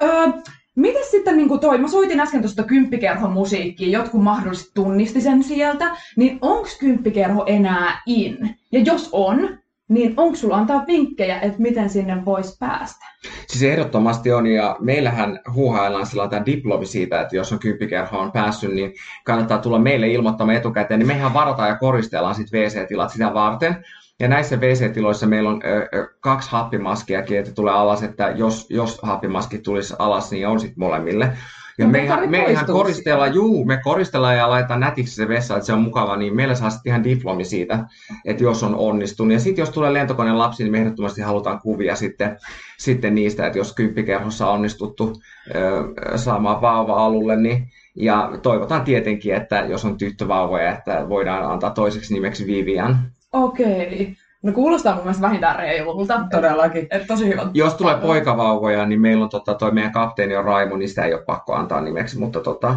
Öö, 0.03 0.27
Miten 0.75 1.05
sitten 1.11 1.37
niin 1.37 1.59
toi, 1.59 1.77
mä 1.77 1.87
soitin 1.87 2.19
äsken 2.19 2.41
tuosta 2.41 2.63
kymppikerhon 2.63 3.31
musiikkia, 3.31 3.89
jotkut 3.89 4.23
mahdollisesti 4.23 4.71
tunnisti 4.73 5.21
sen 5.21 5.43
sieltä, 5.43 5.97
niin 6.15 6.37
onko 6.41 6.67
kymppikerho 6.79 7.43
enää 7.47 8.01
in? 8.05 8.55
Ja 8.71 8.79
jos 8.79 9.09
on, 9.11 9.57
niin 9.93 10.13
onko 10.17 10.35
sulla 10.35 10.57
antaa 10.57 10.83
vinkkejä, 10.87 11.39
että 11.39 11.61
miten 11.61 11.89
sinne 11.89 12.25
voisi 12.25 12.57
päästä? 12.59 13.05
Siis 13.47 13.63
ehdottomasti 13.63 14.31
on, 14.31 14.47
ja 14.47 14.75
meillähän 14.79 15.39
huuhaillaan 15.53 16.29
tämä 16.29 16.45
diplomi 16.45 16.85
siitä, 16.85 17.21
että 17.21 17.35
jos 17.35 17.51
on 17.53 17.59
kymppikerhoon 17.59 18.31
päässyt, 18.31 18.73
niin 18.73 18.93
kannattaa 19.25 19.57
tulla 19.57 19.79
meille 19.79 20.07
ilmoittamaan 20.07 20.57
etukäteen, 20.57 20.99
niin 20.99 21.07
mehän 21.07 21.33
varataan 21.33 21.69
ja 21.69 21.77
koristellaan 21.77 22.35
sitten 22.35 22.61
WC-tilat 22.61 23.11
sitä 23.11 23.33
varten. 23.33 23.85
Ja 24.19 24.27
näissä 24.27 24.55
WC-tiloissa 24.55 25.27
meillä 25.27 25.49
on 25.49 25.61
ö, 25.65 26.07
kaksi 26.19 26.51
happimaskiakin, 26.51 27.39
että 27.39 27.51
tulee 27.51 27.73
alas, 27.73 28.03
että 28.03 28.29
jos, 28.35 28.67
jos 28.69 28.99
happimaskit 29.03 29.63
tulisi 29.63 29.93
alas, 29.99 30.31
niin 30.31 30.47
on 30.47 30.59
sitten 30.59 30.79
molemmille. 30.79 31.37
Ja 31.77 31.85
Mutta 31.85 32.27
me 32.27 32.45
ihan, 32.51 32.65
koristellaan, 32.65 33.33
juu, 33.33 33.65
me 33.65 33.79
koristellaan 33.83 34.37
ja 34.37 34.49
laitetaan 34.49 34.79
nätiksi 34.79 35.15
se 35.15 35.27
vessa, 35.27 35.55
että 35.55 35.65
se 35.65 35.73
on 35.73 35.81
mukava, 35.81 36.17
niin 36.17 36.35
meillä 36.35 36.55
saa 36.55 36.69
sitten 36.69 36.89
ihan 36.89 37.03
diplomi 37.03 37.45
siitä, 37.45 37.85
että 38.25 38.43
jos 38.43 38.63
on 38.63 38.75
onnistunut. 38.75 39.33
Ja 39.33 39.39
sitten 39.39 39.61
jos 39.61 39.69
tulee 39.69 39.93
lentokoneen 39.93 40.37
lapsi, 40.37 40.63
niin 40.63 40.71
me 40.71 40.77
ehdottomasti 40.77 41.21
halutaan 41.21 41.59
kuvia 41.59 41.95
sitten, 41.95 42.37
sitten 42.77 43.15
niistä, 43.15 43.47
että 43.47 43.57
jos 43.57 43.73
kymppikerhossa 43.75 44.47
on 44.47 44.53
onnistuttu 44.53 45.13
ö, 45.55 46.17
saamaan 46.17 46.61
vauva 46.61 47.05
alulle, 47.05 47.35
niin 47.35 47.67
ja 47.95 48.31
toivotaan 48.41 48.83
tietenkin, 48.83 49.35
että 49.35 49.59
jos 49.59 49.85
on 49.85 49.97
tyttövauvoja, 49.97 50.71
että 50.71 51.09
voidaan 51.09 51.51
antaa 51.51 51.69
toiseksi 51.69 52.13
nimeksi 52.13 52.47
Vivian. 52.47 53.11
Okei. 53.33 54.15
No 54.43 54.51
kuulostaa 54.51 54.93
mun 54.95 55.03
mielestä 55.03 55.21
vähintään 55.21 55.55
reilulta. 55.55 56.25
Todellakin. 56.31 56.87
Et 56.91 57.07
tosi 57.07 57.27
hyvä. 57.27 57.47
Jos 57.53 57.73
tulee 57.73 57.97
poikavauvoja, 57.97 58.85
niin 58.85 59.01
meillä 59.01 59.23
on 59.23 59.29
tota, 59.29 59.53
toi 59.53 59.71
meidän 59.71 59.91
kapteeni 59.91 60.35
on 60.35 60.45
Raimo, 60.45 60.77
niin 60.77 60.89
sitä 60.89 61.05
ei 61.05 61.13
ole 61.13 61.23
pakko 61.25 61.53
antaa 61.53 61.81
nimeksi, 61.81 62.19
mutta 62.19 62.39
tota, 62.39 62.75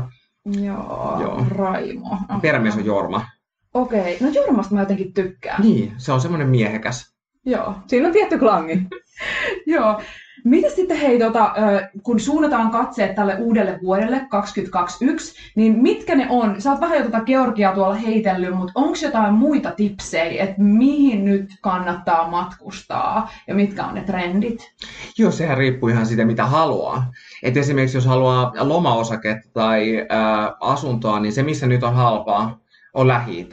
Joo, 0.63 1.19
Joo. 1.21 1.47
Raimo. 1.51 2.07
Aha. 2.11 2.41
perämies 2.43 2.77
on 2.77 2.87
Jorma. 2.87 3.27
Okei, 3.75 4.17
no 4.21 4.29
Jormasta 4.29 4.75
mä 4.75 4.81
jotenkin 4.81 5.15
tykkään. 5.15 5.63
Niin, 5.63 5.93
se 5.97 6.13
on 6.13 6.21
semmoinen 6.21 6.49
miehekäs. 6.49 7.15
Joo. 7.45 7.75
Siinä 7.87 8.07
on 8.07 8.13
tietty 8.13 8.39
klangi. 8.39 8.83
Joo. 9.67 10.01
Mitä 10.47 10.69
sitten 10.71 10.97
hei, 10.97 11.19
tota, 11.19 11.55
kun 12.03 12.21
suunnataan 12.21 12.71
katseet 12.71 13.15
tälle 13.15 13.37
uudelle 13.39 13.79
vuodelle 13.83 14.27
2021, 14.31 15.53
niin 15.57 15.79
mitkä 15.79 16.15
ne 16.15 16.27
on? 16.31 16.61
Sä 16.61 16.71
oot 16.71 16.81
vähän 16.81 16.99
jo 16.99 17.05
tota 17.05 17.21
Georgiaa 17.21 17.75
tuolla 17.75 17.95
heitellyt, 17.95 18.55
mutta 18.55 18.73
onko 18.75 18.99
jotain 19.03 19.35
muita 19.35 19.71
tipsejä, 19.71 20.45
että 20.45 20.63
mihin 20.63 21.25
nyt 21.25 21.51
kannattaa 21.61 22.31
matkustaa 22.31 23.31
ja 23.47 23.55
mitkä 23.55 23.85
on 23.85 23.95
ne 23.95 24.05
trendit? 24.05 24.75
Joo, 25.19 25.31
sehän 25.31 25.59
riippuu 25.59 25.89
ihan 25.89 26.07
siitä, 26.07 26.25
mitä 26.25 26.47
haluaa. 26.47 27.13
Et 27.43 27.57
esimerkiksi 27.57 27.97
jos 27.97 28.07
haluaa 28.07 28.53
lomaosaketta 28.61 29.49
tai 29.53 30.07
ää, 30.09 30.57
asuntoa, 30.61 31.21
niin 31.21 31.33
se 31.33 31.43
missä 31.43 31.67
nyt 31.67 31.83
on 31.83 31.95
halpaa, 31.95 32.59
on 32.95 33.09
lähi 33.09 33.49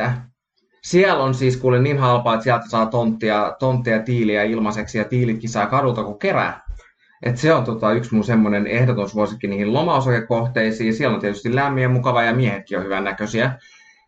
Siellä 0.84 1.24
on 1.24 1.34
siis 1.34 1.58
kuule 1.58 1.82
niin 1.82 2.00
halpaa, 2.00 2.34
että 2.34 2.44
sieltä 2.44 2.70
saa 2.70 2.86
tonttia, 2.86 3.56
tonttia 3.60 4.00
tiiliä 4.00 4.44
ilmaiseksi 4.44 4.98
ja 4.98 5.06
tiilitkin 5.06 5.50
saa 5.50 5.66
kadulta 5.66 6.04
kun 6.04 6.20
kerää. 6.20 6.63
Et 7.24 7.38
se 7.38 7.54
on 7.54 7.64
tota, 7.64 7.94
yksi 7.94 8.16
mun 8.16 8.24
semmoinen 8.24 8.68
ehdoton 8.68 9.10
suosikki 9.10 9.48
niihin 9.48 9.74
lomaosakekohteisiin. 9.74 10.94
Siellä 10.94 11.16
on 11.16 11.22
tietysti 11.22 11.56
lämmin 11.56 11.84
ja 11.84 11.90
mukava 11.90 12.24
ja 12.24 12.34
miehetkin 12.34 12.78
on 12.78 12.84
hyvän 12.84 13.04
näköisiä. 13.04 13.52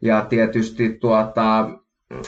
Ja 0.01 0.25
tietysti 0.25 0.97
tuota, 1.01 1.69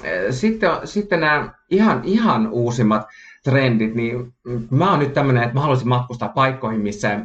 eh, 0.04 0.32
sitten, 0.32 0.70
sitten 0.84 1.20
nämä 1.20 1.54
ihan, 1.70 2.02
ihan 2.04 2.48
uusimmat 2.52 3.08
trendit, 3.44 3.96
niin 3.96 4.34
mä 4.72 4.90
oon 4.92 5.00
nyt 5.00 5.14
tämmöinen, 5.14 5.44
että 5.44 5.54
mä 5.54 5.62
haluaisin 5.62 5.90
matkustaa 5.90 6.30
paikkoihin, 6.30 6.82
missä 6.82 7.20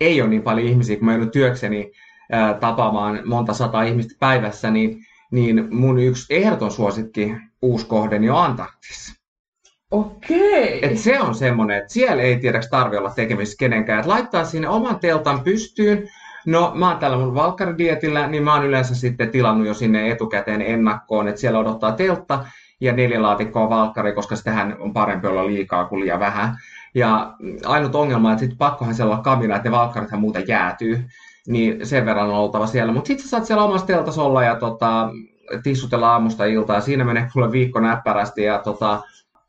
ei 0.00 0.22
ole 0.22 0.30
niin 0.30 0.42
paljon 0.42 0.68
ihmisiä, 0.68 0.96
kun 0.96 1.04
mä 1.04 1.12
joudun 1.12 1.30
työkseni 1.30 1.92
ää, 2.32 2.54
tapaamaan 2.54 3.20
monta 3.24 3.54
sataa 3.54 3.82
ihmistä 3.82 4.14
päivässä, 4.20 4.70
niin, 4.70 5.04
niin 5.32 5.68
mun 5.70 5.98
yksi 5.98 6.34
ehdoton 6.34 6.70
suosikki 6.70 7.36
uusi 7.62 7.86
kohde 7.86 8.18
niin 8.18 8.32
on 8.32 8.44
Antarktis. 8.44 9.17
Okei. 9.90 10.86
Et 10.86 10.98
se 10.98 11.20
on 11.20 11.34
semmoinen, 11.34 11.78
että 11.78 11.92
siellä 11.92 12.22
ei 12.22 12.38
tiedäks 12.38 12.68
tarvi 12.68 12.96
olla 12.96 13.10
tekemisissä 13.10 13.58
kenenkään. 13.58 14.00
Et 14.00 14.06
laittaa 14.06 14.44
sinne 14.44 14.68
oman 14.68 15.00
teltan 15.00 15.40
pystyyn. 15.40 16.08
No 16.46 16.72
mä 16.74 16.88
oon 16.88 16.98
täällä 16.98 17.16
mun 17.16 17.34
valkkaridietillä, 17.34 18.26
niin 18.26 18.42
mä 18.42 18.54
oon 18.54 18.66
yleensä 18.66 18.94
sitten 18.94 19.30
tilannut 19.30 19.66
jo 19.66 19.74
sinne 19.74 20.10
etukäteen 20.10 20.62
ennakkoon, 20.62 21.28
että 21.28 21.40
siellä 21.40 21.58
odottaa 21.58 21.92
teltta 21.92 22.44
ja 22.80 22.92
neljä 22.92 23.22
laatikkoa 23.22 23.70
valkkari, 23.70 24.12
koska 24.12 24.36
sitähän 24.36 24.76
on 24.78 24.92
parempi 24.92 25.26
olla 25.26 25.46
liikaa 25.46 25.84
kuin 25.84 26.00
liian 26.00 26.20
vähän. 26.20 26.56
Ja 26.94 27.34
ainut 27.66 27.94
ongelma, 27.94 28.32
että 28.32 28.40
sitten 28.40 28.58
pakkohan 28.58 28.94
siellä 28.94 29.14
olla 29.14 29.22
kamina, 29.22 29.56
että 29.56 29.68
ne 29.68 29.76
valkkarithan 29.76 30.20
muuten 30.20 30.44
jäätyy, 30.48 31.04
niin 31.46 31.86
sen 31.86 32.06
verran 32.06 32.28
on 32.28 32.34
oltava 32.34 32.66
siellä. 32.66 32.92
Mutta 32.92 33.08
sitten 33.08 33.24
sä 33.24 33.30
saat 33.30 33.44
siellä 33.44 33.64
omassa 33.64 33.86
teltassa 33.86 34.22
olla 34.22 34.44
ja 34.44 34.56
tota, 34.56 35.10
tissutella 35.62 36.12
aamusta 36.12 36.44
iltaa, 36.44 36.80
siinä 36.80 37.04
menee 37.04 37.28
kuule 37.32 37.52
viikko 37.52 37.80
näppärästi, 37.80 38.42
ja 38.42 38.58
tota, 38.58 39.02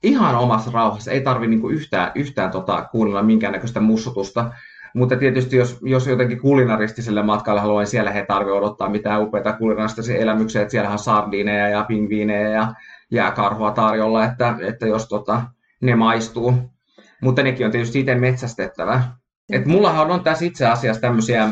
ihan 0.04 0.36
omassa 0.36 0.72
rauhassa, 0.74 1.12
ei 1.12 1.22
tarvi 1.22 1.48
niinku 1.48 1.70
yhtään, 1.70 2.12
yhtään 2.16 2.52
tota, 2.52 2.88
kuunnella 2.92 3.24
minkäännäköistä 3.24 3.80
mussutusta. 3.80 4.52
Mutta 4.94 5.16
tietysti 5.16 5.56
jos, 5.56 5.78
jos 5.82 6.08
jotenkin 6.08 6.40
kulinaristiselle 6.40 7.24
matkalle 7.24 7.62
haluaa, 7.62 7.82
niin 7.82 7.88
siellä 7.88 8.12
he 8.12 8.26
tarvitse 8.26 8.54
odottaa 8.54 8.90
mitään 8.90 9.22
upeita 9.22 9.54
kulinaristisia 9.54 10.18
elämyksiä, 10.18 10.62
että 10.62 10.72
siellähän 10.72 10.94
on 10.94 11.04
sardiineja 11.04 11.70
ja 11.70 11.84
pingviinejä 11.84 12.50
ja 12.50 12.74
jääkarhua 13.12 13.72
tarjolla, 13.72 14.26
että, 14.26 14.56
että 14.68 14.88
jos 14.88 15.08
tota, 15.08 15.42
ne 15.82 15.96
maistuu. 15.96 16.54
Mutta 17.22 17.44
nekin 17.44 17.66
on 17.66 17.72
tietysti 17.72 18.00
itse 18.00 18.16
metsästettävä. 18.16 19.04
Et 19.52 19.66
mullahan 19.66 20.12
on 20.12 20.24
tässä 20.24 20.46
itse 20.46 20.66
asiassa 20.66 21.02
tämmöisiä, 21.02 21.50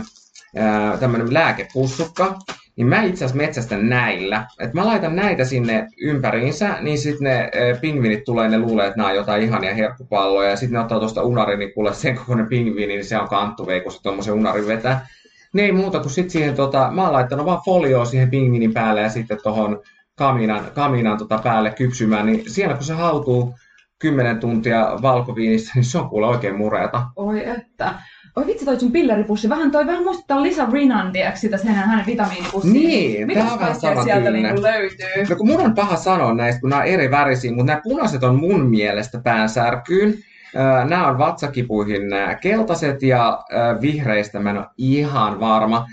tämmöinen 1.00 1.34
lääkepussukka, 1.34 2.36
niin 2.78 2.88
mä 2.88 3.02
itse 3.02 3.26
asiassa 3.26 3.38
metsästän 3.38 3.90
näillä. 3.90 4.46
Et 4.60 4.74
mä 4.74 4.86
laitan 4.86 5.16
näitä 5.16 5.46
sinne 5.46 5.88
ympäriinsä, 6.02 6.78
niin 6.82 6.98
sitten 6.98 7.24
ne 7.24 7.36
ää, 7.36 7.80
pingviinit 7.82 8.24
tulee, 8.24 8.50
ne 8.50 8.60
luulee, 8.60 8.88
että 8.88 8.98
nämä 8.98 9.10
on 9.10 9.16
jotain 9.16 9.44
ihania 9.44 9.74
herkkupalloja, 9.74 10.50
ja 10.50 10.56
sitten 10.56 10.74
ne 10.74 10.80
ottaa 10.80 11.00
tuosta 11.00 11.24
unarin, 11.24 11.60
niin 11.60 11.74
kuule 11.74 11.94
sen 11.94 12.18
kokoinen 12.18 12.48
pingviini, 12.48 12.94
niin 12.94 13.06
se 13.06 13.18
on 13.18 13.30
kanttuvei, 13.30 13.82
kun 13.82 13.92
se 13.92 14.02
tuommoisen 14.02 14.34
unarin 14.34 14.68
vetää. 14.68 15.08
Ne 15.54 15.62
ei 15.62 15.72
muuta 15.72 16.00
kuin 16.00 16.12
sitten 16.12 16.32
siihen, 16.32 16.56
tota, 16.56 16.92
mä 16.92 17.04
oon 17.04 17.14
laittanut 17.14 17.46
vaan 17.46 17.62
folioa 17.66 18.06
siihen 18.06 18.30
pingviinin 18.30 18.74
päälle 18.74 19.02
ja 19.02 19.10
sitten 19.10 19.38
tuohon 19.44 19.82
kaminan, 20.16 20.66
kaminan 20.76 21.18
tota 21.18 21.40
päälle 21.44 21.72
kypsymään, 21.72 22.26
niin 22.26 22.52
siellä 22.52 22.76
kun 22.76 22.84
se 22.84 22.94
hautuu 22.94 23.56
10 24.00 24.40
tuntia 24.40 25.00
valkoviinissä, 25.02 25.72
niin 25.76 25.86
se 25.86 25.98
on 25.98 26.10
kuule 26.10 26.28
oikein 26.28 26.58
mureata. 26.58 27.06
Oi 27.16 27.50
että. 27.50 27.94
Oi 28.38 28.48
vitsi 28.48 28.66
toi 28.66 28.80
sun 28.80 28.92
pilleripussi. 28.92 29.50
Vähän 29.50 29.72
toi 29.72 29.86
vähän 29.86 30.04
muistuttaa 30.04 30.44
Lisa 30.44 30.68
Rinan, 30.72 31.12
tiedätkö, 31.12 31.40
sitä 31.40 31.58
sen 31.58 31.74
hänen 31.74 32.06
vitamiinipussiin. 32.06 32.74
Niin, 32.74 33.28
Mitä 33.28 33.40
vähän 33.40 33.60
kaikkea 33.60 34.04
sieltä 34.04 34.32
niinku 34.32 34.62
löytyy? 34.62 35.26
No 35.30 35.36
kun 35.36 35.48
mun 35.48 35.62
on 35.62 35.76
paha 35.76 35.96
sanoa 35.96 36.34
näistä, 36.34 36.62
kun 36.62 36.70
nämä 36.70 36.82
on 36.82 36.88
eri 36.88 37.12
värisiä, 37.12 37.52
mutta 37.52 37.66
nämä 37.66 37.82
punaiset 37.84 38.24
on 38.24 38.36
mun 38.36 38.70
mielestä 38.70 39.20
päänsärkyyn. 39.24 40.14
Nämä 40.90 41.08
on 41.08 41.18
vatsakipuihin 41.18 42.10
nämä 42.10 42.36
keltaiset 42.36 43.04
ja 43.04 43.44
vihreistä 43.82 44.40
mä 44.40 44.50
en 44.50 44.58
ole 44.58 44.66
ihan 44.78 45.40
varma. 45.40 45.86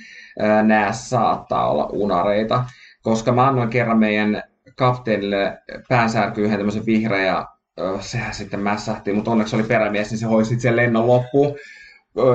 Nämä 0.63 0.93
saattaa 0.93 1.71
olla 1.71 1.89
unareita, 1.93 2.65
koska 3.03 3.33
mä 3.33 3.49
annoin 3.49 3.69
kerran 3.69 3.99
meidän 3.99 4.43
kapteenille 4.77 5.59
päänsärkyyn 5.89 6.45
yhden 6.45 6.59
tämmöisen 6.59 6.87
vihreä 6.87 7.25
ja 7.25 7.49
sehän 8.01 8.35
sitten 8.35 8.61
mässähti, 8.61 9.13
mutta 9.13 9.31
onneksi 9.31 9.57
oli 9.57 9.63
perämies, 9.63 10.11
niin 10.11 10.19
se 10.19 10.27
hoisi 10.27 10.61
sen 10.61 10.77
lennon 10.77 11.07
loppuun. 11.07 11.57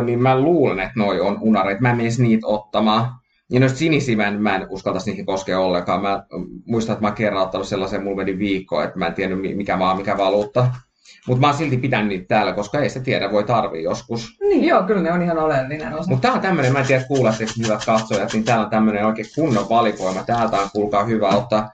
Niin 0.03 0.21
mä 0.21 0.39
luulen, 0.39 0.79
että 0.79 0.93
noi 0.95 1.19
on 1.21 1.37
unareita. 1.41 1.81
Mä 1.81 1.89
en 1.89 1.97
menisi 1.97 2.23
niitä 2.23 2.47
ottamaan. 2.47 3.11
Ja 3.51 3.59
noista 3.59 3.77
sinisiä 3.77 4.17
mä 4.17 4.27
en, 4.27 4.41
mä 4.41 4.55
en 4.55 4.67
uskaltaisi 4.69 5.09
niihin 5.09 5.25
koskea 5.25 5.59
ollenkaan. 5.59 6.01
Mä 6.01 6.23
muistan, 6.65 6.93
että 6.93 7.01
mä 7.01 7.07
oon 7.07 7.15
kerran 7.15 7.43
ottanut 7.43 7.67
sellaisen, 7.67 8.03
mulla 8.03 8.17
meni 8.17 8.37
viikko, 8.37 8.81
että 8.81 8.99
mä 8.99 9.07
en 9.07 9.13
tiennyt 9.13 9.41
mi- 9.41 9.55
mikä 9.55 9.77
maa, 9.77 9.95
mikä 9.95 10.17
valuutta. 10.17 10.67
Mutta 11.27 11.41
mä 11.41 11.47
oon 11.47 11.57
silti 11.57 11.77
pitänyt 11.77 12.07
niitä 12.07 12.25
täällä, 12.27 12.53
koska 12.53 12.79
ei 12.79 12.89
se 12.89 12.99
tiedä, 12.99 13.31
voi 13.31 13.43
tarvii 13.43 13.83
joskus. 13.83 14.37
Niin, 14.41 14.65
joo, 14.65 14.83
kyllä 14.83 15.01
ne 15.01 15.11
on 15.11 15.21
ihan 15.21 15.37
oleellinen 15.37 15.93
osa. 15.93 16.09
Mutta 16.09 16.21
tää 16.27 16.35
on 16.35 16.41
tämmönen, 16.41 16.73
mä 16.73 16.79
en 16.79 16.85
tiedä 16.87 17.03
kuuletteko 17.03 17.51
hyvät 17.63 17.85
katsojat, 17.85 18.33
niin 18.33 18.43
täällä 18.43 18.63
on 18.63 18.69
tämmönen 18.69 19.05
oikein 19.05 19.27
kunnon 19.35 19.69
valikoima. 19.69 20.23
Täältä 20.23 20.57
on 20.57 20.69
kuulkaa 20.73 21.03
hyvä 21.03 21.29
ottaa. 21.29 21.69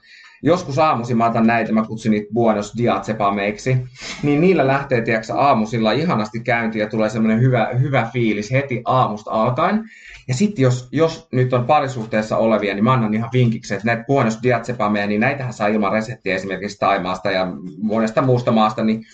Joskus 0.46 0.80
aamuisin 0.80 1.18
mä 1.18 1.26
otan 1.26 1.48
näitä, 1.48 1.72
mä 1.72 1.86
kutsun 1.88 2.12
niitä 2.12 2.34
Buenos 2.34 2.74
Diazepameiksi, 2.78 3.78
niin 4.24 4.42
niillä 4.42 4.68
lähtee 4.68 5.02
tiedätkö, 5.02 5.34
aamusilla 5.34 5.92
ihanasti 5.92 6.40
käyntiin 6.40 6.82
ja 6.82 6.90
tulee 6.90 7.10
semmoinen 7.10 7.42
hyvä, 7.42 7.70
hyvä 7.80 8.10
fiilis 8.14 8.52
heti 8.52 8.82
aamusta 8.86 9.32
alkaen. 9.32 9.84
Ja 10.28 10.34
sitten 10.34 10.64
jos, 10.64 10.90
jos 10.92 11.28
nyt 11.32 11.54
on 11.54 11.66
parisuhteessa 11.66 12.38
olevia, 12.38 12.74
niin 12.74 12.84
mä 12.84 12.94
annan 12.94 13.14
ihan 13.14 13.30
vinkiksi, 13.34 13.74
että 13.74 13.86
näitä 13.86 14.04
Buenos 14.08 14.40
Diazepameja, 14.44 15.08
niin 15.08 15.22
näitähän 15.22 15.54
saa 15.54 15.68
ilman 15.68 15.92
reseptiä 15.92 16.36
esimerkiksi 16.36 16.80
Taimaasta 16.80 17.32
ja 17.32 17.48
monesta 17.82 18.22
muusta 18.22 18.52
maasta, 18.52 18.84
niin 18.84 19.06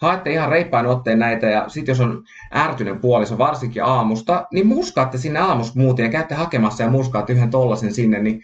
haette 0.00 0.32
ihan 0.32 0.48
reippain 0.48 0.86
otteen 0.86 1.18
näitä 1.18 1.46
ja 1.46 1.68
sitten 1.68 1.92
jos 1.92 2.00
on 2.00 2.22
ärtyinen 2.54 2.98
puoliso, 2.98 3.38
varsinkin 3.38 3.84
aamusta, 3.84 4.46
niin 4.52 4.66
muskaatte 4.66 5.18
sinne 5.18 5.38
aamusmuutiin 5.38 6.06
ja 6.06 6.12
käytte 6.12 6.34
hakemassa 6.34 6.82
ja 6.82 6.90
muskaatte 6.90 7.32
yhden 7.32 7.50
tollasen 7.50 7.94
sinne, 7.94 8.22
niin 8.22 8.42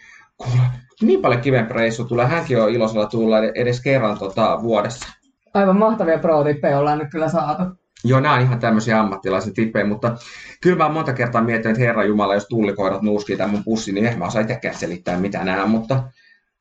niin 1.02 1.22
paljon 1.22 1.40
kivempi 1.40 1.74
reissu 1.74 2.04
tulee. 2.04 2.26
Hänkin 2.26 2.62
on 2.62 2.70
iloisella 2.70 3.06
tulla 3.06 3.38
edes 3.54 3.80
kerran 3.80 4.18
tota, 4.18 4.62
vuodessa. 4.62 5.08
Aivan 5.54 5.76
mahtavia 5.76 6.18
pro-tippejä 6.18 6.78
ollaan 6.78 6.98
nyt 6.98 7.10
kyllä 7.10 7.28
saatu. 7.28 7.62
Joo, 8.04 8.20
nämä 8.20 8.34
on 8.34 8.40
ihan 8.40 8.58
tämmöisiä 8.58 9.00
ammattilaisen 9.00 9.54
tippejä, 9.54 9.84
mutta 9.86 10.16
kyllä 10.62 10.76
mä 10.76 10.84
oon 10.84 10.94
monta 10.94 11.12
kertaa 11.12 11.42
miettinyt, 11.42 11.76
että 11.76 11.86
Herra 11.86 12.04
Jumala, 12.04 12.34
jos 12.34 12.46
tullikoirat 12.48 13.02
nuuskii 13.02 13.36
tämän 13.36 13.50
mun 13.50 13.64
pussin, 13.64 13.94
niin 13.94 14.06
en 14.06 14.18
mä 14.18 14.24
osaa 14.24 14.42
itsekään 14.42 14.74
selittää 14.74 15.18
mitä 15.18 15.44
nämä, 15.44 15.66
mutta 15.66 16.02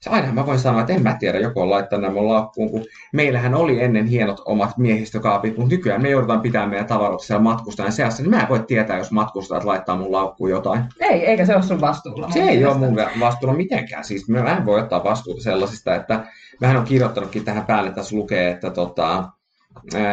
se 0.05 0.09
aina 0.09 0.33
mä 0.33 0.45
voin 0.45 0.59
sanoa, 0.59 0.81
että 0.81 0.93
en 0.93 1.03
mä 1.03 1.17
tiedä, 1.19 1.39
joku 1.39 1.61
on 1.61 1.69
laittanut 1.69 2.01
nämä 2.01 2.13
mun 2.13 2.27
laukkuun, 2.27 2.69
kun 2.69 2.85
meillähän 3.13 3.55
oli 3.55 3.83
ennen 3.83 4.05
hienot 4.05 4.41
omat 4.45 4.77
miehistökaapit, 4.77 5.57
mutta 5.57 5.75
nykyään 5.75 6.01
me 6.01 6.09
joudutaan 6.09 6.41
pitämään 6.41 6.69
meidän 6.69 6.87
tavarat 6.87 7.21
siellä 7.21 7.43
matkustajan 7.43 7.91
seassa, 7.91 8.23
niin 8.23 8.29
mä 8.29 8.41
en 8.41 8.49
voi 8.49 8.59
tietää, 8.59 8.97
jos 8.97 9.11
matkustajat 9.11 9.63
laittaa 9.63 9.97
mun 9.97 10.11
laukkuun 10.11 10.49
jotain. 10.49 10.83
Ei, 10.99 11.25
eikä 11.25 11.45
se 11.45 11.55
ole 11.55 11.63
sun 11.63 11.81
vastuulla. 11.81 12.29
Se 12.29 12.43
ei 12.43 12.65
ole 12.65 12.77
mun 12.77 12.95
vastuulla 13.19 13.57
mitenkään. 13.57 14.03
Siis 14.03 14.29
mä 14.29 14.57
en 14.57 14.65
voi 14.65 14.79
ottaa 14.79 15.03
vastuuta 15.03 15.41
sellaisista, 15.41 15.95
että 15.95 16.23
mähän 16.61 16.77
on 16.77 16.85
kirjoittanutkin 16.85 17.45
tähän 17.45 17.65
päälle, 17.65 17.91
tässä 17.91 18.15
lukee, 18.15 18.51
että 18.51 18.69
tota, 18.69 19.29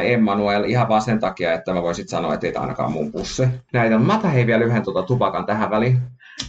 Emmanuel 0.02 0.64
ihan 0.64 0.88
vaan 0.88 1.02
sen 1.02 1.20
takia, 1.20 1.52
että 1.52 1.74
mä 1.74 1.82
voisin 1.82 2.08
sanoa, 2.08 2.34
että 2.34 2.46
ei 2.46 2.54
ainakaan 2.54 2.92
mun 2.92 3.12
pussi. 3.12 3.48
Näitä, 3.72 3.98
mä 3.98 4.18
otan 4.18 4.30
hei 4.30 4.46
vielä 4.46 4.64
yhden 4.64 4.82
tuota 4.82 5.02
tupakan 5.02 5.46
tähän 5.46 5.70
väliin. 5.70 5.98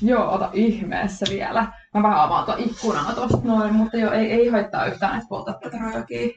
Joo, 0.01 0.31
ota 0.31 0.49
ihmeessä 0.53 1.25
vielä. 1.29 1.67
Mä 1.93 2.03
vähän 2.03 2.19
avaan 2.19 2.45
tuon 2.45 2.59
ikkunaa 2.59 3.13
tosta 3.15 3.37
noin, 3.43 3.73
mutta 3.73 3.97
joo, 3.97 4.11
ei, 4.11 4.31
ei 4.31 4.47
haittaa 4.49 4.85
yhtään, 4.85 5.15
että 5.15 5.27
poltat 5.29 5.59
tätä 5.59 5.77
rojakia. 5.81 6.27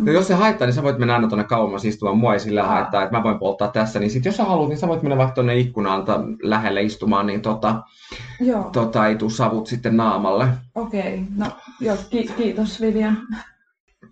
No 0.00 0.12
jos 0.12 0.26
se 0.26 0.34
haittaa, 0.34 0.66
niin 0.66 0.74
sä 0.74 0.82
voit 0.82 0.98
mennä 0.98 1.14
aina 1.14 1.28
tuonne 1.28 1.44
kauemmas 1.44 1.84
istumaan. 1.84 2.18
Mua 2.18 2.32
ei 2.34 2.40
sillä 2.40 2.62
Aa. 2.62 2.68
haittaa, 2.68 3.02
että 3.02 3.16
mä 3.16 3.22
voin 3.22 3.38
polttaa 3.38 3.68
tässä. 3.68 3.98
Niin 3.98 4.10
sit 4.10 4.24
jos 4.24 4.36
sä 4.36 4.44
haluat, 4.44 4.68
niin 4.68 4.78
sä 4.78 4.88
voit 4.88 5.02
mennä 5.02 5.16
vaikka 5.16 5.34
tuonne 5.34 5.56
ikkunalta 5.58 6.20
lähelle 6.42 6.82
istumaan, 6.82 7.26
niin 7.26 7.42
tota, 7.42 7.82
Joo, 8.40 8.70
tota, 8.72 9.06
ei 9.06 9.16
tuu 9.16 9.30
savut 9.30 9.66
sitten 9.66 9.96
naamalle. 9.96 10.48
okei. 10.74 11.22
No, 11.36 11.46
joo, 11.80 11.96
ki- 12.10 12.30
kiitos 12.36 12.80
Vivian. 12.80 13.18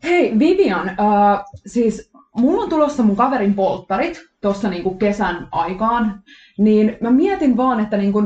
Hei 0.04 0.38
Vivian, 0.38 0.88
äh, 0.88 1.44
siis 1.66 2.10
mulla 2.36 2.62
on 2.62 2.68
tulossa 2.68 3.02
mun 3.02 3.16
kaverin 3.16 3.54
polttarit 3.54 4.20
tuossa 4.40 4.68
niinku 4.70 4.94
kesän 4.94 5.48
aikaan, 5.52 6.22
niin 6.58 6.96
mä 7.00 7.10
mietin 7.10 7.56
vaan, 7.56 7.80
että 7.80 7.96
niinku, 7.96 8.22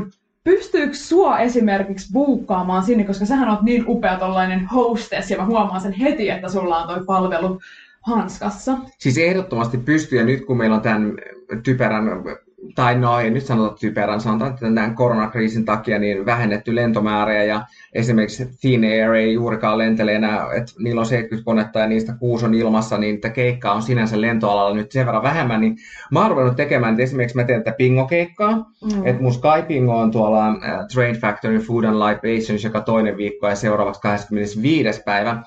pystyykö 0.48 0.94
sua 0.94 1.38
esimerkiksi 1.38 2.12
buukkaamaan 2.12 2.82
sinne, 2.82 3.04
koska 3.04 3.26
sähän 3.26 3.48
oot 3.48 3.62
niin 3.62 3.84
upea 3.88 4.16
tollainen 4.16 4.66
hostess, 4.66 5.30
ja 5.30 5.36
mä 5.36 5.44
huomaan 5.44 5.80
sen 5.80 5.92
heti, 5.92 6.30
että 6.30 6.48
sulla 6.48 6.78
on 6.78 6.88
toi 6.88 7.04
palvelu 7.06 7.60
hanskassa. 8.00 8.78
Siis 8.98 9.18
ehdottomasti 9.18 9.78
pystyy, 9.78 10.18
ja 10.18 10.24
nyt 10.24 10.44
kun 10.44 10.56
meillä 10.56 10.76
on 10.76 10.82
tämän 10.82 11.16
typerän, 11.62 12.04
tai 12.74 12.98
no 12.98 13.20
ei 13.20 13.30
nyt 13.30 13.44
sanota 13.44 13.76
typerän, 13.76 14.20
sanotaan, 14.20 14.50
että 14.50 14.66
tämän 14.66 14.94
koronakriisin 14.94 15.64
takia 15.64 15.98
niin 15.98 16.26
vähennetty 16.26 16.74
lentomääriä, 16.74 17.44
ja 17.44 17.62
esimerkiksi 17.92 18.48
Thin 18.60 18.84
Air 18.84 19.12
ei 19.14 19.34
juurikaan 19.34 19.78
lentele 19.78 20.14
enää, 20.14 20.52
että 20.56 20.72
niillä 20.78 21.00
on 21.00 21.06
70 21.06 21.44
konetta 21.44 21.78
ja 21.78 21.86
niistä 21.86 22.14
kuusi 22.18 22.44
on 22.44 22.54
ilmassa, 22.54 22.98
niin 22.98 23.14
että 23.14 23.30
keikkaa 23.30 23.74
on 23.74 23.82
sinänsä 23.82 24.20
lentoalalla 24.20 24.76
nyt 24.76 24.92
sen 24.92 25.06
verran 25.06 25.22
vähemmän, 25.22 25.60
niin 25.60 25.76
mä 26.10 26.20
oon 26.20 26.30
ruvennut 26.30 26.56
tekemään, 26.56 26.92
että 26.92 27.02
esimerkiksi 27.02 27.36
mä 27.36 27.44
teen 27.44 27.64
tätä 27.64 27.76
pingokeikkaa, 27.76 28.68
Mm. 28.84 29.06
Et 29.06 29.20
mun 29.20 29.32
Skypingo 29.32 29.98
on 29.98 30.10
tuolla 30.10 30.48
äh, 30.48 30.86
Train 30.94 31.14
Factory 31.14 31.58
Food 31.58 31.84
and 31.84 31.96
Libations 31.96 32.64
joka 32.64 32.80
toinen 32.80 33.16
viikko 33.16 33.48
ja 33.48 33.54
seuraavaksi 33.54 34.00
25. 34.00 35.02
päivä 35.04 35.42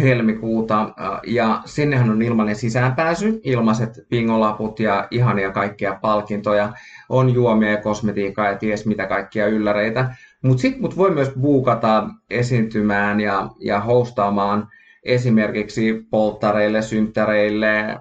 helmikuuta. 0.00 0.94
Ja 1.26 1.62
sinnehän 1.64 2.10
on 2.10 2.22
ilmainen 2.22 2.56
sisäänpääsy, 2.56 3.40
ilmaiset 3.44 3.90
pingolaput 4.08 4.80
ja 4.80 5.08
ihania 5.10 5.52
kaikkia 5.52 5.98
palkintoja. 6.02 6.72
On 7.08 7.34
juomia 7.34 7.70
ja 7.70 7.82
kosmetiikkaa 7.82 8.46
ja 8.46 8.58
ties 8.58 8.86
mitä 8.86 9.06
kaikkia 9.06 9.46
ylläreitä. 9.46 10.14
Mutta 10.42 10.60
sitten 10.60 10.82
mut 10.82 10.96
voi 10.96 11.10
myös 11.10 11.32
buukata 11.40 12.08
esiintymään 12.30 13.20
ja, 13.20 13.48
ja 13.60 13.80
hostaamaan 13.80 14.68
esimerkiksi 15.02 16.06
polttareille, 16.10 16.82
synttäreille, 16.82 17.98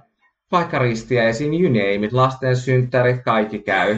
vaikka 0.51 0.79
ristiäisiin, 0.79 1.61
you 1.61 1.73
name 1.73 2.05
it, 2.05 2.13
lasten 2.13 2.57
synttärit, 2.57 3.23
kaikki 3.23 3.59
käy. 3.59 3.97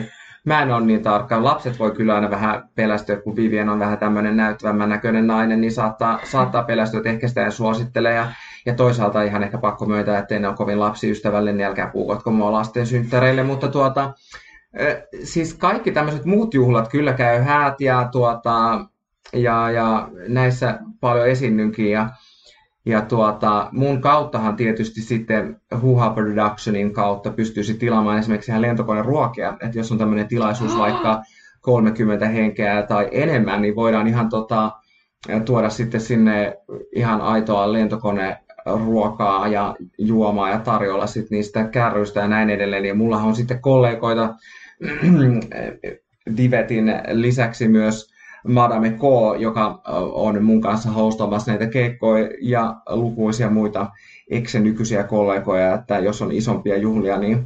Mä 0.50 0.62
en 0.62 0.72
ole 0.72 0.86
niin 0.86 1.04
tarkka. 1.04 1.44
Lapset 1.44 1.80
voi 1.80 1.92
kyllä 1.92 2.16
aina 2.16 2.30
vähän 2.30 2.70
pelästyä, 2.76 3.16
kun 3.16 3.36
Vivien 3.36 3.70
on 3.70 3.80
vähän 3.80 3.98
tämmöinen 3.98 4.38
näyttävämmän 4.38 4.90
näköinen 4.90 5.28
nainen, 5.28 5.62
niin 5.62 5.72
saattaa, 5.72 6.20
saattaa 6.24 6.64
pelästyä, 6.64 6.98
että 6.98 7.10
ehkä 7.10 7.28
sitä 7.28 7.46
en 7.46 7.52
suosittele. 7.52 8.14
Ja, 8.14 8.28
ja 8.66 8.76
toisaalta 8.76 9.24
ihan 9.24 9.44
ehkä 9.44 9.58
pakko 9.58 9.86
myöntää, 9.86 10.20
että 10.20 10.36
en 10.36 10.46
ole 10.46 10.56
kovin 10.56 10.80
lapsiystävällinen, 10.80 11.58
niin 11.58 11.68
älkää 11.68 11.88
puukotko 11.88 12.32
mua 12.32 12.52
lasten 12.52 12.88
synttäreille. 12.88 13.44
Mutta 13.44 13.68
tuota, 13.68 14.14
siis 15.24 15.54
kaikki 15.54 15.92
tämmöiset 15.92 16.26
muut 16.26 16.54
juhlat 16.54 16.88
kyllä 16.88 17.14
käy 17.14 17.42
häät 17.42 17.82
ja, 17.82 18.10
tuota, 18.12 18.86
ja, 19.34 19.72
ja 19.72 20.08
näissä 20.28 20.80
paljon 21.00 21.28
esiinnynkin. 21.28 21.92
Ja, 21.92 22.10
ja 22.90 23.02
tuota, 23.02 23.70
mun 23.72 24.02
kauttahan 24.02 24.56
tietysti 24.56 25.02
sitten 25.02 25.62
Huha 25.82 26.10
Productionin 26.10 26.94
kautta 26.94 27.32
pystyisi 27.32 27.74
tilaamaan 27.74 28.20
esimerkiksi 28.20 28.52
ihan 28.52 28.62
lentokoneruokia. 28.62 29.58
Että 29.62 29.78
jos 29.78 29.92
on 29.92 29.98
tämmöinen 29.98 30.28
tilaisuus 30.28 30.78
vaikka 30.78 31.22
30 31.62 32.28
henkeä 32.28 32.82
tai 32.82 33.08
enemmän, 33.12 33.62
niin 33.62 33.76
voidaan 33.76 34.08
ihan 34.08 34.30
tota, 34.30 34.72
tuoda 35.46 35.70
sitten 35.70 36.02
sinne 36.02 36.58
ihan 36.96 37.22
aitoa 37.22 37.74
lentokoneruokaa 37.74 39.48
ja 39.48 39.76
juomaa 39.98 40.50
ja 40.50 40.60
tarjolla 40.60 41.08
sitten 41.08 41.36
niistä 41.36 41.68
kärryistä 41.68 42.20
ja 42.20 42.28
näin 42.28 42.50
edelleen. 42.50 42.86
Ja 42.86 42.96
mullahan 42.96 43.28
on 43.28 43.36
sitten 43.36 43.62
kollegoita 43.62 44.36
Divetin 46.38 46.94
lisäksi 47.12 47.68
myös 47.68 48.19
Madame 48.48 48.90
K, 48.90 49.02
joka 49.40 49.82
on 50.14 50.44
mun 50.44 50.62
kanssa 50.62 50.92
hostaamassa 50.92 51.52
näitä 51.52 51.68
keikkoja 51.68 52.30
ja 52.42 52.76
lukuisia 52.90 53.50
muita 53.50 53.88
Eksen 54.30 54.64
nykyisiä 54.64 55.04
kollegoja, 55.04 55.74
että 55.74 56.00
jos 56.00 56.22
on 56.22 56.32
isompia 56.32 56.78
juhlia, 56.78 57.18
niin 57.18 57.46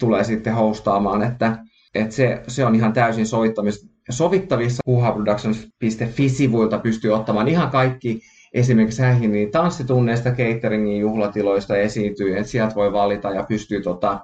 tulee 0.00 0.24
sitten 0.24 0.54
hostaamaan, 0.54 1.22
että, 1.22 1.58
että 1.94 2.14
se, 2.14 2.42
se 2.48 2.66
on 2.66 2.74
ihan 2.74 2.92
täysin 2.92 3.26
sovittamis, 3.26 3.90
sovittavissa. 4.10 4.82
Puhaproductions.fi-sivuilta 4.84 6.78
pystyy 6.78 7.10
ottamaan 7.10 7.48
ihan 7.48 7.70
kaikki 7.70 8.20
esimerkiksi 8.54 9.02
häihin 9.02 9.32
niin 9.32 9.50
tanssitunneista, 9.50 10.30
cateringin 10.30 11.00
juhlatiloista 11.00 11.76
esiintyy, 11.76 12.36
että 12.36 12.50
sieltä 12.50 12.74
voi 12.74 12.92
valita 12.92 13.30
ja 13.30 13.42
pystyy 13.48 13.82
tota, 13.82 14.20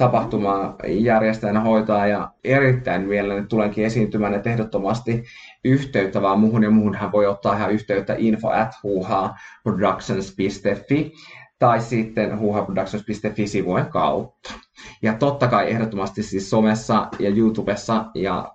tapahtumaa 0.00 0.76
järjestäjänä 0.88 1.60
hoitaa 1.60 2.06
ja 2.06 2.30
erittäin 2.44 3.02
mielelläni 3.02 3.46
tulenkin 3.46 3.84
esiintymään, 3.84 4.34
että 4.34 4.50
ehdottomasti 4.50 5.24
yhteyttä 5.64 6.22
vaan 6.22 6.40
muuhun 6.40 6.62
ja 6.62 6.70
muuhunhan 6.70 7.12
voi 7.12 7.26
ottaa 7.26 7.56
ihan 7.56 7.72
yhteyttä 7.72 8.14
info 8.18 8.50
at 8.50 8.74
huhaproductions.fi 8.82 11.12
tai 11.58 11.80
sitten 11.80 12.38
huhaproductions.fi-sivujen 12.38 13.86
kautta. 13.86 14.52
Ja 15.02 15.12
totta 15.12 15.48
kai 15.48 15.70
ehdottomasti 15.70 16.22
siis 16.22 16.50
somessa 16.50 17.08
ja 17.18 17.30
YouTubessa 17.30 18.04
ja 18.14 18.54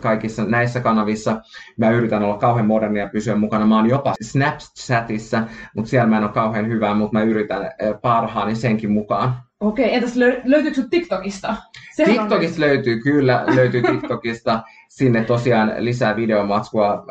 kaikissa 0.00 0.44
näissä 0.44 0.80
kanavissa. 0.80 1.40
Mä 1.78 1.90
yritän 1.90 2.22
olla 2.22 2.38
kauhean 2.38 2.66
modernia 2.66 3.02
ja 3.02 3.08
pysyä 3.08 3.36
mukana. 3.36 3.66
Mä 3.66 3.76
oon 3.76 3.88
jopa 3.88 4.14
Snapchatissa, 4.22 5.42
mutta 5.76 5.90
siellä 5.90 6.08
mä 6.08 6.16
en 6.16 6.24
ole 6.24 6.32
kauhean 6.32 6.68
hyvää, 6.68 6.94
mutta 6.94 7.18
mä 7.18 7.22
yritän 7.22 7.70
parhaani 8.02 8.54
senkin 8.54 8.90
mukaan. 8.90 9.47
Okei, 9.60 9.94
entäs 9.94 10.16
lö- 10.16 10.40
löytyykö 10.44 10.82
TikTokista? 10.90 11.56
Sehän 11.94 12.12
on 12.12 12.18
TikTokista 12.18 12.60
löytyy 12.60 13.00
kyllä, 13.00 13.44
löytyy 13.54 13.82
TikTokista. 13.82 14.62
Sinne 14.88 15.24
tosiaan 15.24 15.72
lisää 15.78 16.16
videomatskua 16.16 17.04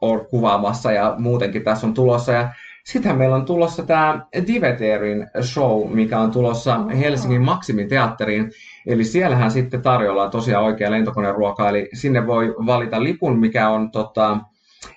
on 0.00 0.26
kuvaamassa 0.26 0.92
ja 0.92 1.14
muutenkin 1.18 1.64
tässä 1.64 1.86
on 1.86 1.94
tulossa. 1.94 2.32
Ja 2.32 2.48
sittenhän 2.84 3.18
meillä 3.18 3.36
on 3.36 3.44
tulossa 3.44 3.82
tämä 3.82 4.26
Diveterin 4.46 5.26
show, 5.42 5.90
mikä 5.90 6.18
on 6.18 6.30
tulossa 6.30 6.78
Helsingin 6.78 7.42
Maksimin 7.42 7.88
teatteriin. 7.88 8.50
Eli 8.86 9.04
siellähän 9.04 9.50
sitten 9.50 9.82
tarjolla 9.82 10.30
tosiaan 10.30 10.64
oikea 10.64 10.90
lentokoneruoka, 10.90 11.68
eli 11.68 11.88
sinne 11.92 12.26
voi 12.26 12.54
valita 12.66 13.02
lipun, 13.02 13.38
mikä 13.38 13.68
on 13.68 13.90
tota, 13.90 14.38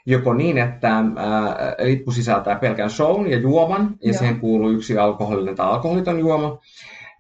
joko 0.06 0.34
niin, 0.34 0.58
että 0.58 0.96
ää, 0.96 1.76
lippu 1.80 2.12
sisältää 2.12 2.56
pelkän 2.56 2.90
shown 2.90 3.28
ja 3.32 3.38
juoman, 3.38 3.96
ja 4.04 4.10
Joo. 4.10 4.18
siihen 4.18 4.40
kuuluu 4.40 4.70
yksi 4.70 4.98
alkoholinen 4.98 5.56
tai 5.56 5.68
alkoholiton 5.68 6.20
juoma. 6.20 6.60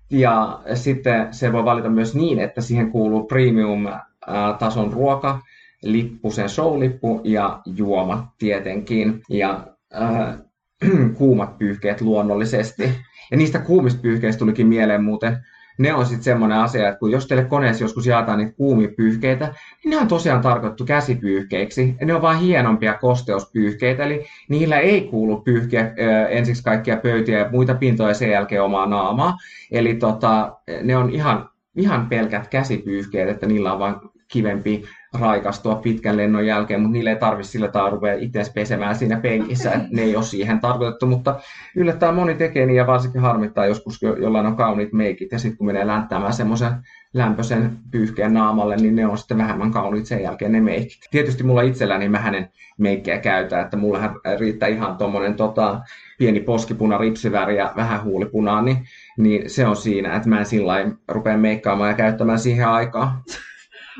Ja 0.09 0.59
sitten 0.73 1.33
se 1.33 1.53
voi 1.53 1.65
valita 1.65 1.89
myös 1.89 2.15
niin, 2.15 2.39
että 2.39 2.61
siihen 2.61 2.91
kuuluu 2.91 3.23
premium-tason 3.23 4.93
ruoka, 4.93 5.39
lippu, 5.83 6.31
sen 6.31 6.49
show-lippu 6.49 7.21
ja 7.23 7.61
juomat 7.65 8.25
tietenkin. 8.37 9.21
Ja 9.29 9.67
äh, 9.95 10.35
kuumat 11.17 11.57
pyyhkeet 11.57 12.01
luonnollisesti. 12.01 12.83
Ja 13.31 13.37
niistä 13.37 13.59
kuumista 13.59 14.01
pyyhkeistä 14.01 14.39
tulikin 14.39 14.67
mieleen 14.67 15.03
muuten, 15.03 15.37
ne 15.77 15.93
on 15.93 16.05
sitten 16.05 16.23
semmoinen 16.23 16.57
asia, 16.57 16.87
että 16.87 16.99
kun 16.99 17.11
jos 17.11 17.27
teille 17.27 17.45
koneessa 17.45 17.83
joskus 17.83 18.05
jaetaan 18.05 18.37
niitä 18.37 18.53
kuumia 18.57 18.89
pyyhkeitä, 18.97 19.53
niin 19.83 19.89
ne 19.89 19.97
on 19.97 20.07
tosiaan 20.07 20.41
tarkoitettu 20.41 20.85
käsipyyhkeiksi. 20.85 21.95
Ja 21.99 22.05
ne 22.05 22.15
on 22.15 22.21
vain 22.21 22.39
hienompia 22.39 22.93
kosteuspyyhkeitä, 22.93 24.03
eli 24.03 24.25
niillä 24.49 24.79
ei 24.79 25.01
kuulu 25.01 25.41
pyyhkiä 25.41 25.93
ensiksi 26.29 26.63
kaikkia 26.63 26.97
pöytiä 26.97 27.37
ja 27.39 27.49
muita 27.51 27.75
pintoja 27.75 28.09
ja 28.09 28.13
sen 28.13 28.31
jälkeen 28.31 28.63
omaa 28.63 28.85
naamaa. 28.85 29.37
Eli 29.71 29.95
tota, 29.95 30.57
ne 30.83 30.97
on 30.97 31.09
ihan, 31.09 31.49
ihan 31.75 32.09
pelkät 32.09 32.47
käsipyyhkeet, 32.47 33.29
että 33.29 33.45
niillä 33.45 33.73
on 33.73 33.79
vain 33.79 33.95
kivempi 34.27 34.83
raikastua 35.19 35.75
pitkän 35.75 36.17
lennon 36.17 36.45
jälkeen, 36.45 36.81
mutta 36.81 36.93
niille 36.93 37.09
ei 37.09 37.15
tarvitse 37.15 37.51
sillä 37.51 37.67
tavalla 37.67 37.91
rupea 37.91 38.13
itse 38.13 38.43
pesemään 38.53 38.95
siinä 38.95 39.19
penkissä, 39.19 39.71
että 39.71 39.87
ne 39.91 40.01
ei 40.01 40.15
ole 40.15 40.23
siihen 40.23 40.59
tarkoitettu, 40.59 41.05
mutta 41.05 41.39
yllättäen 41.75 42.15
moni 42.15 42.35
tekee 42.35 42.65
niin 42.65 42.75
ja 42.75 42.87
varsinkin 42.87 43.21
harmittaa 43.21 43.65
joskus, 43.65 44.01
jo- 44.01 44.15
jollain 44.15 44.45
on 44.45 44.55
kauniit 44.55 44.93
meikit 44.93 45.31
ja 45.31 45.39
sitten 45.39 45.57
kun 45.57 45.67
menee 45.67 45.87
länttämään 45.87 46.33
semmoisen 46.33 46.71
lämpöisen 47.13 47.77
pyyhkeen 47.91 48.33
naamalle, 48.33 48.75
niin 48.75 48.95
ne 48.95 49.07
on 49.07 49.17
sitten 49.17 49.37
vähemmän 49.37 49.71
kauniit 49.71 50.05
sen 50.05 50.23
jälkeen 50.23 50.51
ne 50.51 50.61
meikit. 50.61 50.99
Tietysti 51.11 51.43
mulla 51.43 51.61
itselläni 51.61 52.09
mä 52.09 52.19
hänen 52.19 52.49
meikkejä 52.77 53.17
käytän, 53.17 53.61
että 53.61 53.77
mullahan 53.77 54.15
riittää 54.39 54.69
ihan 54.69 54.97
tuommoinen 54.97 55.33
tota, 55.33 55.81
pieni 56.17 56.39
poskipuna, 56.39 56.97
ripsiväri 56.97 57.57
ja 57.57 57.73
vähän 57.75 58.03
huulipunaa, 58.03 58.61
niin, 58.61 58.77
niin 59.17 59.49
se 59.49 59.67
on 59.67 59.75
siinä, 59.75 60.15
että 60.15 60.29
mä 60.29 60.39
en 60.39 60.45
sillä 60.45 60.73
rupea 61.07 61.37
meikkaamaan 61.37 61.89
ja 61.89 61.95
käyttämään 61.95 62.39
siihen 62.39 62.67
aikaa. 62.67 63.23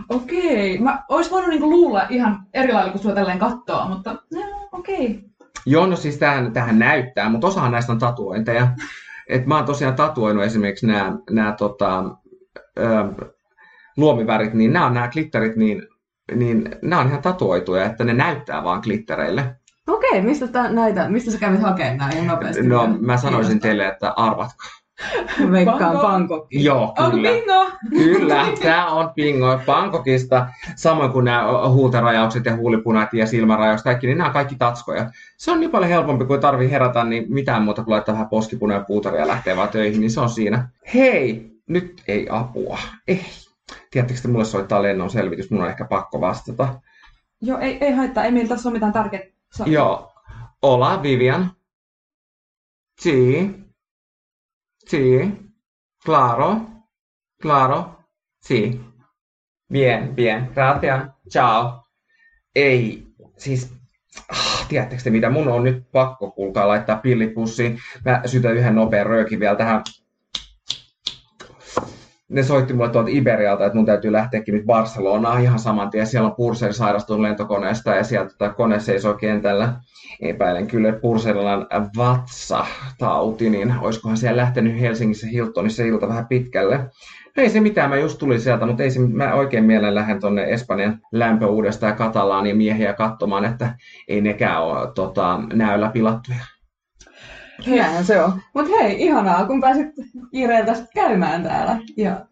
Okei, 0.09 0.77
mä 0.77 1.03
ois 1.09 1.31
voinut 1.31 1.49
niinku 1.49 1.69
luulla 1.69 2.07
ihan 2.09 2.45
eri 2.53 2.73
lailla 2.73 2.91
kuin 2.91 3.01
sua 3.01 3.13
tälleen 3.13 3.39
kattoa, 3.39 3.89
mutta 3.89 4.15
no, 4.33 4.69
okei. 4.71 5.23
Joo, 5.65 5.87
no 5.87 5.95
siis 5.95 6.17
tähän, 6.17 6.53
tähän 6.53 6.79
näyttää, 6.79 7.29
mutta 7.29 7.47
osahan 7.47 7.71
näistä 7.71 7.91
on 7.91 7.99
tatuointeja. 7.99 8.67
että 9.29 9.47
mä 9.47 9.55
oon 9.55 9.65
tosiaan 9.65 9.95
tatuoinut 9.95 10.43
esimerkiksi 10.43 10.87
nämä, 10.87 11.17
nämä 11.29 11.51
tota, 11.51 12.03
ö, 12.79 12.83
luomivärit, 13.97 14.53
niin 14.53 14.73
nämä 14.73 14.85
on 14.85 14.93
nämä 14.93 15.07
glitterit, 15.07 15.55
niin, 15.55 15.87
niin 16.35 16.69
nämä 16.81 17.01
on 17.01 17.07
ihan 17.07 17.21
tatuoituja, 17.21 17.85
että 17.85 18.03
ne 18.03 18.13
näyttää 18.13 18.63
vaan 18.63 18.81
glittereille. 18.83 19.55
Okei, 19.87 20.21
mistä, 20.21 20.47
tää, 20.47 20.71
näitä, 20.71 21.09
mistä 21.09 21.31
sä 21.31 21.37
kävit 21.37 21.61
hakemaan 21.61 21.97
nämä 21.97 22.11
ihan 22.11 22.27
nopeasti? 22.27 22.63
No 22.63 22.87
mä 22.99 23.17
sanoisin 23.17 23.59
teille, 23.59 23.87
että 23.87 24.13
arvatkaa. 24.15 24.69
Veikkaan 25.51 25.79
Bangkok. 25.79 26.01
Bangkokki. 26.01 26.63
Joo, 26.63 26.93
Onko 26.97 27.11
kyllä. 27.11 27.29
bingo? 27.29 27.71
Kyllä, 27.89 28.47
tämä 28.61 28.87
on 28.87 29.09
bingo 29.15 29.59
Bangkokista, 29.65 30.47
samoin 30.75 31.11
kuin 31.11 31.25
nämä 31.25 31.69
huulterajaukset 31.69 32.45
ja 32.45 32.55
huulipunat 32.55 33.13
ja 33.13 33.27
silmärajaukset, 33.27 33.83
kaikki, 33.83 34.07
niin 34.07 34.17
nämä 34.17 34.27
on 34.27 34.33
kaikki 34.33 34.55
tatskoja. 34.55 35.11
Se 35.37 35.51
on 35.51 35.59
niin 35.59 35.71
paljon 35.71 35.89
helpompi, 35.89 36.25
kuin 36.25 36.41
tarvii 36.41 36.71
herätä, 36.71 37.03
niin 37.03 37.25
mitään 37.29 37.61
muuta 37.61 37.83
kuin 37.83 37.91
laittaa 37.91 38.13
vähän 38.13 38.29
poskipuna 38.29 38.73
ja 38.73 38.83
puutaria 38.87 39.21
ja 39.21 39.27
lähtee 39.27 39.55
vaan 39.55 39.69
töihin, 39.69 40.01
niin 40.01 40.11
se 40.11 40.19
on 40.19 40.29
siinä. 40.29 40.69
Hei, 40.93 41.51
nyt 41.67 42.03
ei 42.07 42.27
apua. 42.29 42.79
Ei. 43.07 43.25
Tiedättekö, 43.91 44.17
että 44.17 44.27
mulle 44.27 44.45
soittaa 44.45 44.81
lennon 44.81 45.09
selvitys, 45.09 45.51
mun 45.51 45.61
on 45.61 45.69
ehkä 45.69 45.85
pakko 45.85 46.21
vastata. 46.21 46.79
Joo, 47.41 47.59
ei, 47.59 47.77
ei 47.81 47.91
haittaa. 47.91 48.25
Emil, 48.25 48.47
tässä 48.47 48.69
on 48.69 48.73
mitään 48.73 48.93
tärkeää. 48.93 49.23
Joo. 49.65 50.11
Hola, 50.63 51.03
Vivian. 51.03 51.51
Sí. 52.99 53.51
Sí. 54.87 55.19
Claro. 56.05 56.61
Claro. 57.41 57.97
Sí. 58.41 58.81
Bien, 59.69 60.15
bien. 60.15 60.49
Gracias. 60.53 61.09
Ciao. 61.29 61.83
Ei, 62.55 63.07
siis, 63.37 63.73
ah, 64.29 64.65
tiedättekö 64.67 65.03
te 65.03 65.09
mitä, 65.09 65.29
mun 65.29 65.47
on 65.47 65.63
nyt 65.63 65.91
pakko 65.91 66.31
kuulkaa 66.31 66.67
laittaa 66.67 66.97
pillipussiin. 66.97 67.79
Mä 68.05 68.21
sytän 68.25 68.57
yhden 68.57 68.75
nopean 68.75 69.05
röökin 69.05 69.39
vielä 69.39 69.55
tähän. 69.55 69.83
Ne 72.29 72.43
soitti 72.43 72.73
mulle 72.73 72.89
tuolta 72.89 73.09
Iberialta, 73.11 73.65
että 73.65 73.75
mun 73.75 73.85
täytyy 73.85 74.11
lähteäkin 74.11 74.53
nyt 74.55 74.65
Barcelonaan 74.65 75.41
ihan 75.41 75.59
saman 75.59 75.89
tien. 75.89 76.07
Siellä 76.07 76.29
on 76.29 76.35
Purser 76.35 76.73
sairastunut 76.73 77.21
lentokoneesta 77.21 77.95
ja 77.95 78.03
sieltä 78.03 78.29
tota 78.29 78.53
kone 78.53 78.79
seisoo 78.79 79.13
kentällä. 79.13 79.73
Epäilen 80.21 80.67
kyllä, 80.67 80.89
että 80.89 81.01
Purserilla 81.01 81.53
on 81.53 81.89
vatsatauti, 81.97 83.49
niin 83.49 83.73
olisikohan 83.81 84.17
siellä 84.17 84.41
lähtenyt 84.41 84.79
Helsingissä 84.79 85.27
Hiltonissa 85.27 85.83
ilta 85.83 86.07
vähän 86.07 86.27
pitkälle. 86.27 86.77
No 87.37 87.43
ei 87.43 87.49
se 87.49 87.59
mitään, 87.59 87.89
mä 87.89 87.95
just 87.95 88.17
tulin 88.17 88.41
sieltä, 88.41 88.65
mutta 88.65 88.83
ei 88.83 88.91
se, 88.91 88.99
mä 88.99 89.33
oikein 89.33 89.63
mielen 89.63 89.95
lähden 89.95 90.19
tonne 90.19 90.43
Espanjan 90.43 90.99
lämpöuudesta 91.11 91.85
ja 91.85 91.95
Katalaania 91.95 92.55
miehiä 92.55 92.93
katsomaan, 92.93 93.45
että 93.45 93.75
ei 94.07 94.21
nekään 94.21 94.63
ole 94.63 94.91
tota, 94.95 95.39
näyllä 95.53 95.89
pilattuja. 95.89 96.56
Näinhän 97.65 98.05
se 98.05 98.21
on. 98.21 98.41
Mut 98.53 98.69
hei, 98.69 99.01
ihanaa, 99.01 99.45
kun 99.45 99.61
pääsit 99.61 99.87
kiireeltä 100.31 100.75
käymään 100.95 101.43
täällä. 101.43 101.77
Ja 101.97 102.25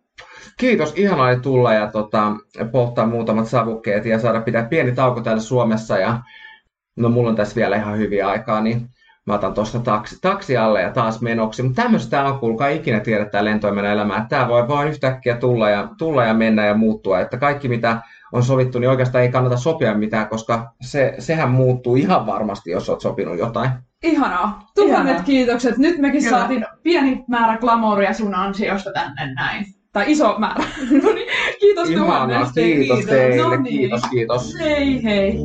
Kiitos, 0.57 0.93
ihanaa 0.95 1.39
tulla 1.39 1.73
ja 1.73 1.91
tota, 1.91 2.31
polttaa 2.71 3.05
muutamat 3.05 3.47
savukkeet 3.47 4.05
ja 4.05 4.19
saada 4.19 4.41
pitää 4.41 4.63
pieni 4.63 4.91
tauko 4.91 5.21
täällä 5.21 5.41
Suomessa. 5.41 5.97
Ja, 5.97 6.19
no 6.95 7.09
mulla 7.09 7.29
on 7.29 7.35
tässä 7.35 7.55
vielä 7.55 7.75
ihan 7.75 7.97
hyviä 7.97 8.27
aikaa, 8.27 8.61
niin 8.61 8.89
mä 9.25 9.33
otan 9.33 9.53
tuosta 9.53 9.79
taksi, 9.79 10.17
taksi 10.21 10.57
alle 10.57 10.81
ja 10.81 10.91
taas 10.91 11.21
menoksi. 11.21 11.63
Mutta 11.63 11.81
tämmöistä 11.81 12.23
on, 12.23 12.39
kuulkaa 12.39 12.67
ikinä 12.67 12.99
tiedä 12.99 13.25
tämä 13.25 13.45
lentoimena 13.45 13.91
elämä, 13.91 14.17
että 14.17 14.29
tämä 14.29 14.47
voi 14.47 14.67
vain 14.67 14.89
yhtäkkiä 14.89 15.37
tulla 15.37 15.69
ja, 15.69 15.89
tulla 15.97 16.23
ja 16.23 16.33
mennä 16.33 16.65
ja 16.65 16.73
muuttua. 16.73 17.19
Että 17.19 17.37
kaikki 17.37 17.67
mitä 17.67 18.01
on 18.33 18.43
sovittu, 18.43 18.79
niin 18.79 18.89
oikeastaan 18.89 19.23
ei 19.23 19.31
kannata 19.31 19.57
sopia 19.57 19.93
mitään, 19.93 20.27
koska 20.27 20.71
se, 20.81 21.15
sehän 21.19 21.51
muuttuu 21.51 21.95
ihan 21.95 22.25
varmasti, 22.25 22.71
jos 22.71 22.89
olet 22.89 23.01
sopinut 23.01 23.37
jotain. 23.37 23.69
Ihanaa. 24.05 24.67
Tuhannet 24.75 25.07
Ihanaa. 25.07 25.23
kiitokset. 25.23 25.77
Nyt 25.77 25.97
mekin 25.97 26.23
Kyllä. 26.23 26.37
saatiin 26.37 26.65
pieni 26.83 27.23
määrä 27.27 27.57
glamouria 27.57 28.13
sun 28.13 28.35
ansiosta 28.35 28.91
tänne 28.93 29.33
näin. 29.33 29.65
Tai 29.93 30.03
iso 30.07 30.35
määrä. 30.39 30.63
no 31.03 31.13
niin, 31.13 31.27
kiitos 31.59 31.89
Ihanaa, 31.89 32.25
tuhannesti. 32.27 32.61
kiitos 32.75 33.05
teille, 33.05 33.43
No 33.43 33.49
niin. 33.49 33.63
kiitos, 33.63 34.01
kiitos. 34.11 34.55
Hei 34.59 35.03
hei. 35.03 35.37